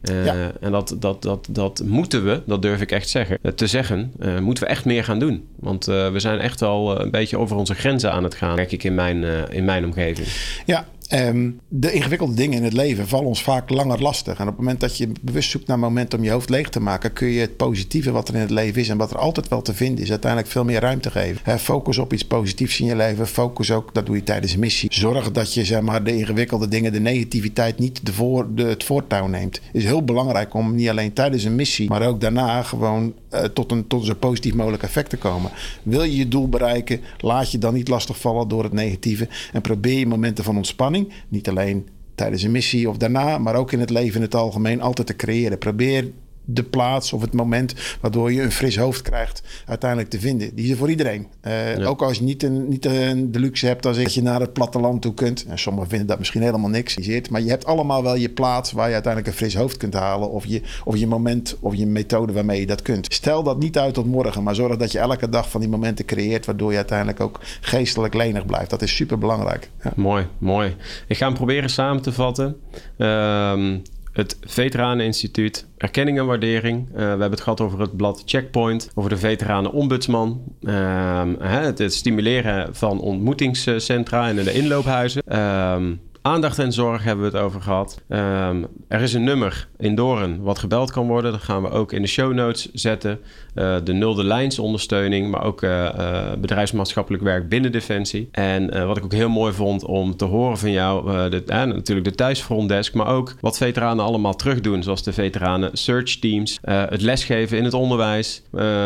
Uh, 0.09 0.25
ja. 0.25 0.51
En 0.59 0.71
dat, 0.71 0.95
dat, 0.99 1.21
dat, 1.21 1.47
dat 1.49 1.83
moeten 1.85 2.25
we, 2.25 2.41
dat 2.45 2.61
durf 2.61 2.81
ik 2.81 2.91
echt 2.91 3.09
zeggen, 3.09 3.39
te 3.55 3.67
zeggen, 3.67 4.13
uh, 4.19 4.39
moeten 4.39 4.63
we 4.63 4.69
echt 4.69 4.85
meer 4.85 5.03
gaan 5.03 5.19
doen. 5.19 5.47
Want 5.55 5.85
we 5.85 6.13
zijn 6.15 6.39
echt 6.39 6.61
al 6.61 7.01
een 7.01 7.11
beetje 7.11 7.37
over 7.37 7.55
onze 7.55 7.73
grenzen 7.73 8.11
aan 8.11 8.23
het 8.23 8.35
gaan, 8.35 8.55
merk 8.55 8.71
ik 8.71 8.83
in 8.83 8.95
mijn, 8.95 9.23
in 9.49 9.65
mijn 9.65 9.85
omgeving. 9.85 10.27
Ja, 10.65 10.87
Um, 11.13 11.59
de 11.67 11.91
ingewikkelde 11.91 12.33
dingen 12.33 12.57
in 12.57 12.63
het 12.63 12.73
leven 12.73 13.07
vallen 13.07 13.27
ons 13.27 13.43
vaak 13.43 13.69
langer 13.69 14.01
lastig. 14.01 14.33
En 14.33 14.41
op 14.41 14.47
het 14.47 14.57
moment 14.57 14.79
dat 14.79 14.97
je 14.97 15.11
bewust 15.21 15.49
zoekt 15.49 15.67
naar 15.67 15.79
moment 15.79 16.13
om 16.13 16.23
je 16.23 16.31
hoofd 16.31 16.49
leeg 16.49 16.69
te 16.69 16.79
maken, 16.79 17.13
kun 17.13 17.27
je 17.27 17.39
het 17.39 17.57
positieve 17.57 18.11
wat 18.11 18.27
er 18.27 18.35
in 18.35 18.39
het 18.39 18.49
leven 18.49 18.81
is 18.81 18.89
en 18.89 18.97
wat 18.97 19.11
er 19.11 19.17
altijd 19.17 19.47
wel 19.47 19.61
te 19.61 19.73
vinden 19.73 20.03
is, 20.03 20.09
uiteindelijk 20.09 20.51
veel 20.51 20.63
meer 20.63 20.79
ruimte 20.79 21.11
geven. 21.11 21.59
Focus 21.59 21.97
op 21.97 22.13
iets 22.13 22.25
positiefs 22.25 22.79
in 22.79 22.85
je 22.85 22.95
leven. 22.95 23.27
Focus 23.27 23.71
ook, 23.71 23.93
dat 23.93 24.05
doe 24.05 24.15
je 24.15 24.23
tijdens 24.23 24.53
een 24.53 24.59
missie. 24.59 24.93
Zorg 24.93 25.31
dat 25.31 25.53
je 25.53 25.65
zeg 25.65 25.81
maar, 25.81 26.03
de 26.03 26.17
ingewikkelde 26.17 26.67
dingen, 26.67 26.91
de 26.91 26.99
negativiteit 26.99 27.79
niet 27.79 28.05
de 28.05 28.43
het 28.55 28.83
voortouw 28.83 29.27
neemt. 29.27 29.61
Is 29.73 29.83
heel 29.83 30.03
belangrijk 30.03 30.53
om 30.53 30.75
niet 30.75 30.89
alleen 30.89 31.13
tijdens 31.13 31.43
een 31.43 31.55
missie, 31.55 31.89
maar 31.89 32.07
ook 32.07 32.21
daarna 32.21 32.63
gewoon 32.63 33.13
uh, 33.33 33.39
tot, 33.39 33.71
een, 33.71 33.87
tot 33.87 34.05
zo 34.05 34.13
positief 34.13 34.53
mogelijk 34.53 34.83
effect 34.83 35.09
te 35.09 35.17
komen. 35.17 35.51
Wil 35.83 36.03
je 36.03 36.15
je 36.15 36.27
doel 36.27 36.49
bereiken, 36.49 36.99
laat 37.17 37.51
je 37.51 37.57
dan 37.57 37.73
niet 37.73 37.87
lastigvallen 37.87 38.47
door 38.47 38.63
het 38.63 38.73
negatieve 38.73 39.27
en 39.53 39.61
probeer 39.61 39.99
je 39.99 40.07
momenten 40.07 40.43
van 40.43 40.57
ontspanning 40.57 41.00
niet 41.27 41.49
alleen 41.49 41.87
tijdens 42.15 42.43
een 42.43 42.51
missie 42.51 42.89
of 42.89 42.97
daarna, 42.97 43.37
maar 43.37 43.55
ook 43.55 43.71
in 43.71 43.79
het 43.79 43.89
leven 43.89 44.15
in 44.15 44.21
het 44.21 44.35
algemeen 44.35 44.81
altijd 44.81 45.07
te 45.07 45.15
creëren. 45.15 45.57
Probeer 45.57 46.11
de 46.45 46.63
plaats 46.63 47.13
of 47.13 47.21
het 47.21 47.33
moment 47.33 47.73
waardoor 48.01 48.31
je 48.31 48.41
een 48.41 48.51
fris 48.51 48.77
hoofd 48.77 49.01
krijgt, 49.01 49.41
uiteindelijk 49.65 50.09
te 50.09 50.19
vinden. 50.19 50.55
Die 50.55 50.65
is 50.65 50.71
er 50.71 50.77
voor 50.77 50.89
iedereen. 50.89 51.27
Uh, 51.47 51.77
ja. 51.77 51.85
Ook 51.85 52.01
als 52.01 52.17
je 52.17 52.23
niet, 52.23 52.43
een, 52.43 52.69
niet 52.69 52.85
een, 52.85 53.31
de 53.31 53.39
luxe 53.39 53.65
hebt 53.65 53.85
als 53.85 53.97
dat 53.97 54.13
je 54.13 54.21
naar 54.21 54.39
het 54.39 54.53
platteland 54.53 55.01
toe 55.01 55.13
kunt. 55.13 55.45
En 55.45 55.59
sommigen 55.59 55.89
vinden 55.89 56.07
dat 56.07 56.19
misschien 56.19 56.41
helemaal 56.41 56.69
niks. 56.69 56.97
Maar 57.29 57.41
je 57.41 57.49
hebt 57.49 57.65
allemaal 57.65 58.03
wel 58.03 58.15
je 58.15 58.29
plaats 58.29 58.71
waar 58.71 58.87
je 58.87 58.93
uiteindelijk 58.93 59.33
een 59.33 59.39
fris 59.39 59.55
hoofd 59.55 59.77
kunt 59.77 59.93
halen. 59.93 60.31
Of 60.31 60.45
je, 60.45 60.61
of 60.83 60.97
je 60.97 61.07
moment 61.07 61.57
of 61.59 61.75
je 61.75 61.85
methode 61.85 62.33
waarmee 62.33 62.59
je 62.59 62.65
dat 62.65 62.81
kunt. 62.81 63.13
Stel 63.13 63.43
dat 63.43 63.59
niet 63.59 63.77
uit 63.77 63.93
tot 63.93 64.05
morgen, 64.05 64.43
maar 64.43 64.55
zorg 64.55 64.77
dat 64.77 64.91
je 64.91 64.99
elke 64.99 65.29
dag 65.29 65.49
van 65.49 65.59
die 65.61 65.69
momenten 65.69 66.05
creëert, 66.05 66.45
waardoor 66.45 66.71
je 66.71 66.77
uiteindelijk 66.77 67.19
ook 67.19 67.39
geestelijk 67.61 68.13
lenig 68.13 68.45
blijft. 68.45 68.69
Dat 68.69 68.81
is 68.81 68.95
super 68.95 69.17
belangrijk. 69.17 69.69
Ja. 69.83 69.91
Mooi, 69.95 70.27
mooi. 70.37 70.75
Ik 71.07 71.17
ga 71.17 71.25
hem 71.25 71.35
proberen 71.35 71.69
samen 71.69 72.01
te 72.01 72.11
vatten. 72.11 72.55
Um, 72.97 73.81
het 74.11 74.37
Veteraneninstituut, 74.41 75.67
erkenning 75.77 76.19
en 76.19 76.25
waardering. 76.25 76.87
Uh, 76.87 76.95
we 76.95 77.01
hebben 77.01 77.31
het 77.31 77.41
gehad 77.41 77.61
over 77.61 77.79
het 77.79 77.97
blad 77.97 78.21
Checkpoint, 78.25 78.91
over 78.95 79.09
de 79.09 79.17
Veteranenombudsman. 79.17 80.41
Uh, 80.61 81.23
het, 81.39 81.77
het, 81.77 81.93
stimuleren 81.93 82.75
van 82.75 82.99
ontmoetingscentra 82.99 84.27
en 84.27 84.35
de 84.35 84.53
inloophuizen. 84.53 85.23
Uh, 85.27 85.75
Aandacht 86.23 86.59
en 86.59 86.73
zorg 86.73 87.03
hebben 87.03 87.31
we 87.31 87.37
het 87.37 87.45
over 87.45 87.61
gehad. 87.61 88.01
Um, 88.09 88.67
er 88.87 89.01
is 89.01 89.13
een 89.13 89.23
nummer 89.23 89.67
in 89.77 89.95
Doren 89.95 90.41
wat 90.41 90.59
gebeld 90.59 90.91
kan 90.91 91.07
worden. 91.07 91.31
Dat 91.31 91.41
gaan 91.41 91.61
we 91.61 91.69
ook 91.69 91.91
in 91.91 92.01
de 92.01 92.07
show 92.07 92.33
notes 92.33 92.71
zetten. 92.73 93.19
Uh, 93.55 93.75
de 93.83 93.93
nulde 93.93 94.23
lijnsondersteuning, 94.23 95.31
maar 95.31 95.43
ook 95.43 95.61
uh, 95.61 95.71
uh, 95.71 96.31
bedrijfsmaatschappelijk 96.39 97.23
werk 97.23 97.49
binnen 97.49 97.71
Defensie. 97.71 98.29
En 98.31 98.87
wat 98.87 98.97
ik 98.97 99.03
ook 99.03 99.13
heel 99.13 99.29
mooi 99.29 99.53
vond 99.53 99.83
om 99.83 100.15
te 100.15 100.25
horen 100.25 100.57
van 100.57 100.71
jou, 100.71 101.11
natuurlijk 101.45 102.07
de 102.07 102.15
thuisfrontdesk, 102.15 102.93
maar 102.93 103.07
ook 103.07 103.35
wat 103.39 103.57
veteranen 103.57 104.05
allemaal 104.05 104.35
terugdoen, 104.35 104.83
zoals 104.83 105.03
de 105.03 105.13
veteranen 105.13 105.69
search 105.73 106.19
teams, 106.19 106.59
het 106.61 107.01
lesgeven 107.01 107.57
in 107.57 107.63
het 107.63 107.73
onderwijs, 107.73 108.41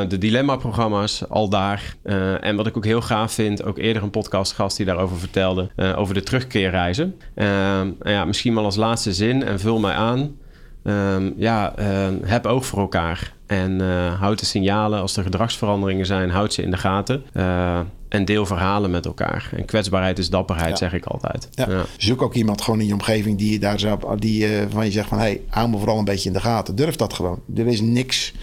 de 0.08 0.18
dilemma-programma's 0.20 1.30
al 1.30 1.50
daar. 1.50 1.96
en 2.42 2.56
wat 2.56 2.68
ik 2.68 2.78
ook 2.78 2.86
heel 2.86 3.02
gaaf 3.02 3.32
vind, 3.32 3.64
ook 3.64 3.78
eerder 3.78 4.04
een 4.04 4.10
podcastgast 4.10 4.78
die 4.78 4.86
daarover 4.86 5.18
vertelde, 5.18 5.70
over 5.96 6.14
de 6.14 6.24
terugkeerreizen. 6.24 7.16
Uh, 7.36 7.82
ja, 8.01 8.26
misschien 8.26 8.55
wel 8.55 8.63
als 8.63 8.76
laatste 8.76 9.13
zin 9.13 9.43
en 9.43 9.59
vul 9.59 9.80
mij 9.80 9.93
aan. 9.93 10.36
Um, 10.84 11.34
ja, 11.38 11.73
uh, 11.80 12.07
heb 12.23 12.45
oog 12.45 12.65
voor 12.65 12.80
elkaar. 12.80 13.34
En 13.47 13.71
uh, 13.71 14.19
houd 14.19 14.39
de 14.39 14.45
signalen 14.45 15.01
als 15.01 15.17
er 15.17 15.23
gedragsveranderingen 15.23 16.05
zijn, 16.05 16.30
houd 16.30 16.53
ze 16.53 16.61
in 16.61 16.71
de 16.71 16.78
gaten. 16.78 17.23
Uh, 17.34 17.80
en 18.16 18.26
deel 18.26 18.45
verhalen 18.45 18.91
met 18.91 19.05
elkaar. 19.05 19.49
En 19.55 19.66
kwetsbaarheid 19.66 20.20
is 20.20 20.30
dapperheid, 20.30 20.70
ja. 20.70 20.76
zeg 20.76 20.93
ik 20.93 21.05
altijd. 21.05 21.47
Ja. 21.51 21.70
Ja. 21.70 21.86
Zoek 21.97 22.22
ook 22.22 22.34
iemand 22.34 22.61
gewoon 22.61 22.80
in 22.80 22.86
je 22.86 22.93
omgeving 22.93 23.38
die 23.38 23.51
je 23.51 23.59
daar 23.59 23.80
zou, 23.80 24.20
die 24.20 24.49
uh, 24.49 24.61
van 24.70 24.86
je 24.86 24.91
zegt 24.91 25.07
van 25.07 25.18
hey, 25.18 25.41
hou 25.47 25.70
me 25.70 25.78
vooral 25.78 25.97
een 25.97 26.05
beetje 26.05 26.28
in 26.28 26.34
de 26.34 26.41
gaten. 26.41 26.76
Durf 26.76 26.95
dat 26.95 27.13
gewoon. 27.13 27.39
Er 27.55 27.68
is 27.68 27.82
niks, 27.82 28.34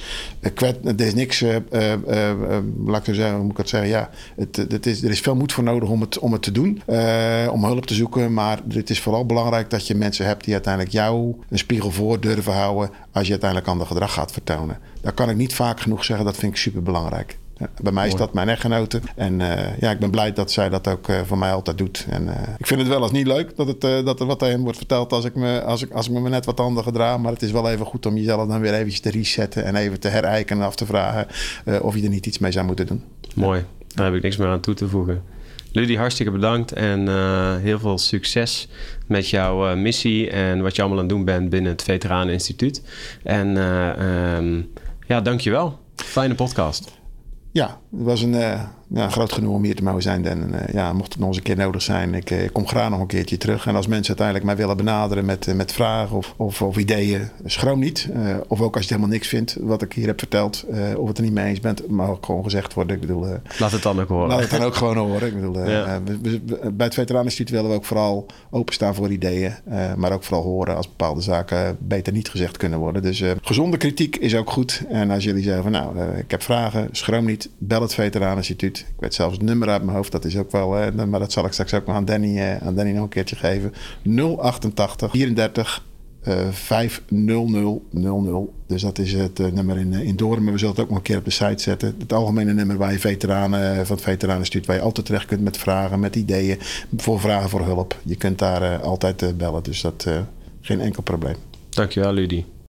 uh, 0.41 0.51
kwet, 0.55 0.79
er 0.85 1.07
is 1.07 1.15
niks, 1.15 1.43
uh, 1.43 1.57
laat 2.87 3.09
ik 3.09 3.15
zeggen, 3.15 3.35
hoe 3.35 3.43
moet 3.43 3.51
ik 3.51 3.57
het 3.57 3.69
zeggen? 3.69 3.91
Ja, 3.91 4.11
het, 4.37 4.57
het 4.57 4.87
is, 4.87 5.03
er 5.03 5.11
is 5.11 5.21
veel 5.21 5.35
moed 5.35 5.53
voor 5.53 5.65
nodig 5.65 5.89
om 5.89 6.01
het, 6.01 6.19
om 6.19 6.33
het 6.33 6.43
te 6.43 6.53
doen, 6.53 6.83
om 7.51 7.65
hulp 7.65 7.87
te 7.87 7.95
zoeken. 7.95 8.33
Maar 8.33 8.61
het 8.69 8.91
is 8.91 9.01
vooral 9.01 9.27
belangrijk 9.27 9.71
dat 9.71 9.87
je 9.87 9.95
mensen 9.95 10.27
hebt 10.27 10.45
die 10.45 10.53
uiteindelijk 10.53 10.93
jou 10.93 11.35
een 11.49 11.59
spiegel 11.59 11.91
voor 11.91 12.21
durven 12.21 12.53
houden 12.53 12.91
als 13.13 13.25
je 13.25 13.31
uiteindelijk 13.31 13.71
ander 13.71 13.87
gedrag 13.87 14.13
gaat 14.13 14.33
vertonen. 14.33 14.79
Daar 15.01 15.13
kan 15.13 15.31
ik 15.31 15.37
niet 15.37 15.55
vaak 15.55 15.81
genoeg 15.81 16.05
zeggen. 16.05 16.27
Dat 16.27 16.37
vind 16.37 16.53
ik 16.53 16.59
super 16.59 16.83
belangrijk. 16.83 17.39
Ja, 17.63 17.69
bij 17.83 17.93
mij 17.93 18.07
is 18.07 18.15
dat 18.15 18.35
mijn 18.35 18.49
echtgenote. 18.49 19.01
En 19.17 19.41
uh, 19.41 19.79
ja, 19.79 19.91
ik 19.91 19.99
ben 19.99 20.11
blij 20.11 20.33
dat 20.33 20.53
zij 20.53 20.69
dat 20.69 20.89
ook 20.89 21.09
uh, 21.09 21.21
voor 21.25 21.39
mij 21.39 21.53
altijd 21.53 21.79
doet. 21.79 22.07
En 22.09 22.23
uh, 22.23 22.33
ik 22.59 22.67
vind 22.67 22.81
het 22.81 22.89
wel 22.89 23.03
eens 23.03 23.11
niet 23.11 23.27
leuk 23.27 23.57
dat, 23.57 23.67
het, 23.67 23.81
dat 23.81 24.21
er 24.21 24.27
wat 24.27 24.43
aan 24.43 24.61
wordt 24.61 24.77
verteld 24.77 25.13
als 25.13 25.25
ik, 25.25 25.35
me, 25.35 25.63
als, 25.63 25.83
ik, 25.83 25.93
als 25.93 26.09
ik 26.09 26.13
me 26.13 26.29
net 26.29 26.45
wat 26.45 26.61
anders 26.61 26.87
gedraag. 26.87 27.19
Maar 27.19 27.33
het 27.33 27.43
is 27.43 27.51
wel 27.51 27.71
even 27.71 27.87
goed 27.87 28.07
om 28.07 28.17
jezelf 28.17 28.49
dan 28.49 28.61
weer 28.61 28.75
eventjes 28.75 29.01
te 29.01 29.11
resetten 29.11 29.65
en 29.65 29.77
even 29.77 30.01
te 30.01 30.09
herijken 30.09 30.57
en 30.57 30.65
af 30.65 30.75
te 30.75 30.87
vragen 30.87 31.27
of 31.83 31.97
je 31.97 32.03
er 32.03 32.09
niet 32.09 32.27
iets 32.27 32.39
mee 32.39 32.53
zou 32.53 32.67
moeten 32.67 32.87
doen. 32.87 33.03
Mooi, 33.35 33.65
daar 33.95 34.07
heb 34.07 34.15
ik 34.15 34.23
niks 34.23 34.37
meer 34.37 34.49
aan 34.49 34.61
toe 34.61 34.75
te 34.75 34.89
voegen. 34.89 35.23
Ludie, 35.73 35.99
hartstikke 35.99 36.33
bedankt 36.33 36.73
en 36.73 37.09
heel 37.61 37.79
veel 37.79 37.99
succes 37.99 38.69
met 39.07 39.29
jouw 39.29 39.77
missie 39.77 40.31
en 40.31 40.63
wat 40.63 40.77
je 40.77 40.83
allemaal 40.83 41.01
aan 41.01 41.07
het 41.07 41.15
doen 41.15 41.25
bent 41.25 41.51
binnen 41.51 41.73
het 41.73 41.83
Veteraneninstituut. 41.83 42.83
En 43.23 43.57
um, 43.57 44.71
ja, 45.07 45.21
dankjewel. 45.21 45.79
Fijne 45.97 46.35
podcast. 46.35 47.01
Ja, 47.53 47.67
het 47.67 48.03
was 48.03 48.23
een 48.23 48.35
ja, 48.95 49.09
groot 49.09 49.33
genoeg 49.33 49.55
om 49.55 49.65
hier 49.65 49.75
te 49.75 49.83
mogen 49.83 50.03
zijn. 50.03 50.27
En 50.27 50.51
uh, 50.53 50.61
ja, 50.73 50.93
mocht 50.93 51.13
het 51.13 51.19
nog 51.19 51.29
eens 51.29 51.37
een 51.37 51.43
keer 51.43 51.57
nodig 51.57 51.83
zijn, 51.83 52.15
ik, 52.15 52.31
uh, 52.31 52.49
kom 52.53 52.67
graag 52.67 52.91
nog 52.91 53.01
een 53.01 53.07
keertje 53.07 53.37
terug. 53.37 53.67
En 53.67 53.77
als 53.77 53.87
mensen 53.87 54.09
uiteindelijk 54.09 54.47
mij 54.47 54.57
willen 54.57 54.77
benaderen 54.77 55.25
met, 55.25 55.47
uh, 55.47 55.55
met 55.55 55.73
vragen 55.73 56.17
of, 56.17 56.35
of, 56.37 56.63
of, 56.63 56.77
ideeën, 56.77 57.29
schroom 57.45 57.79
niet. 57.79 58.09
of 58.49 58.61
ook 58.61 58.75
als 58.75 58.85
je 58.85 58.95
helemaal 58.95 59.13
niks 59.13 59.29
vindt 59.29 59.57
wat 59.61 59.83
ik 59.83 59.93
hier 59.93 60.07
heb 60.07 60.19
verteld, 60.19 60.65
of 60.97 61.09
het 61.09 61.19
er 61.19 61.25
niet 61.25 61.33
mee 61.33 61.47
eens 61.47 61.61
bent, 61.61 61.89
mag 61.89 62.09
ook 62.09 62.27
gewoon 62.27 62.43
gezegd 62.43 62.75
worden. 62.75 62.95
Ik 62.95 63.01
bedoel, 63.01 63.27
laat 63.59 63.73
het 63.73 63.83
dan 63.83 64.01
ook 64.01 64.09
horen. 64.09 64.29
Laat 64.29 64.41
het 64.41 64.51
dan 64.51 64.63
ook 64.63 64.75
gewoon 64.75 64.97
horen. 64.97 65.29
Ik 65.29 65.35
bedoel, 65.35 65.69
ja. 65.69 66.03
we, 66.05 66.21
we, 66.21 66.71
bij 66.73 66.87
het 66.87 66.95
Veteranenstituut 66.95 67.51
willen 67.51 67.71
we 67.71 67.77
ook 67.77 67.85
vooral 67.85 68.27
openstaan 68.51 68.95
voor 68.95 69.11
ideeën, 69.11 69.55
maar 69.97 70.13
ook 70.13 70.25
vooral 70.25 70.45
horen 70.45 70.77
als 70.77 70.89
bepaalde 70.89 71.21
zaken 71.21 71.77
beter 71.81 72.13
niet 72.13 72.29
gezegd 72.29 72.57
kunnen 72.57 72.79
worden. 72.79 73.03
Dus 73.03 73.25
gezonde 73.43 73.77
kritiek 73.77 74.17
is 74.17 74.37
ook 74.37 74.51
goed. 74.51 74.83
En 74.89 75.11
als 75.11 75.25
jullie 75.25 75.43
zeggen 75.43 75.63
van 75.63 75.73
nou, 75.73 76.17
ik 76.17 76.31
heb 76.31 76.43
vragen, 76.43 76.89
schroom 76.93 77.25
niet, 77.25 77.49
bel 77.59 77.83
het 77.83 77.95
Ik 78.89 79.01
weet 79.01 79.15
zelfs 79.15 79.37
het 79.37 79.43
nummer 79.43 79.69
uit 79.69 79.83
mijn 79.83 79.97
hoofd. 79.97 80.13
Dat 80.13 80.25
is 80.25 80.37
ook 80.37 80.51
wel, 80.51 80.79
uh, 80.79 81.05
maar 81.05 81.21
dat 81.21 81.33
zal 81.33 81.45
ik 81.45 81.53
straks 81.53 81.75
ook 81.75 81.87
nog 81.87 81.97
aan 81.97 82.05
Danny, 82.05 82.37
uh, 82.37 82.57
aan 82.57 82.75
Danny 82.75 82.93
nog 82.93 83.03
een 83.03 83.09
keertje 83.09 83.37
geven. 83.37 83.73
088 84.39 85.11
34 85.11 85.85
uh, 86.29 86.49
50000. 86.51 88.51
Dus 88.67 88.83
dat 88.83 88.99
is 88.99 89.13
het 89.13 89.41
uh, 89.41 89.47
nummer 89.47 89.79
in, 89.79 89.93
in 89.93 90.17
Doorn. 90.17 90.43
Maar 90.43 90.53
we 90.53 90.59
zullen 90.59 90.75
het 90.75 90.85
ook 90.85 90.89
nog 90.89 90.99
een 90.99 91.05
keer 91.05 91.19
op 91.19 91.25
de 91.25 91.31
site 91.31 91.63
zetten. 91.63 91.95
Het 91.99 92.13
algemene 92.13 92.53
nummer 92.53 92.77
waar 92.77 92.93
je 92.93 92.99
veteranen 92.99 93.87
van 93.87 93.97
het 93.97 94.05
Veteranenstuurt... 94.05 94.67
waar 94.67 94.77
je 94.77 94.83
altijd 94.83 95.07
terecht 95.07 95.27
kunt 95.27 95.43
met 95.43 95.57
vragen, 95.57 96.01
met 96.01 96.17
ideeën. 96.17 96.59
Voor 96.97 97.21
vragen 97.21 97.49
voor 97.49 97.65
hulp. 97.65 98.01
Je 98.03 98.17
kunt 98.17 98.39
daar 98.39 98.81
altijd 98.81 99.37
bellen. 99.37 99.63
Dus 99.63 99.81
dat 99.81 100.07
geen 100.61 100.81
enkel 100.81 101.03
probleem. 101.03 101.37
Dankjewel, 101.69 102.13
Ludie. 102.13 102.52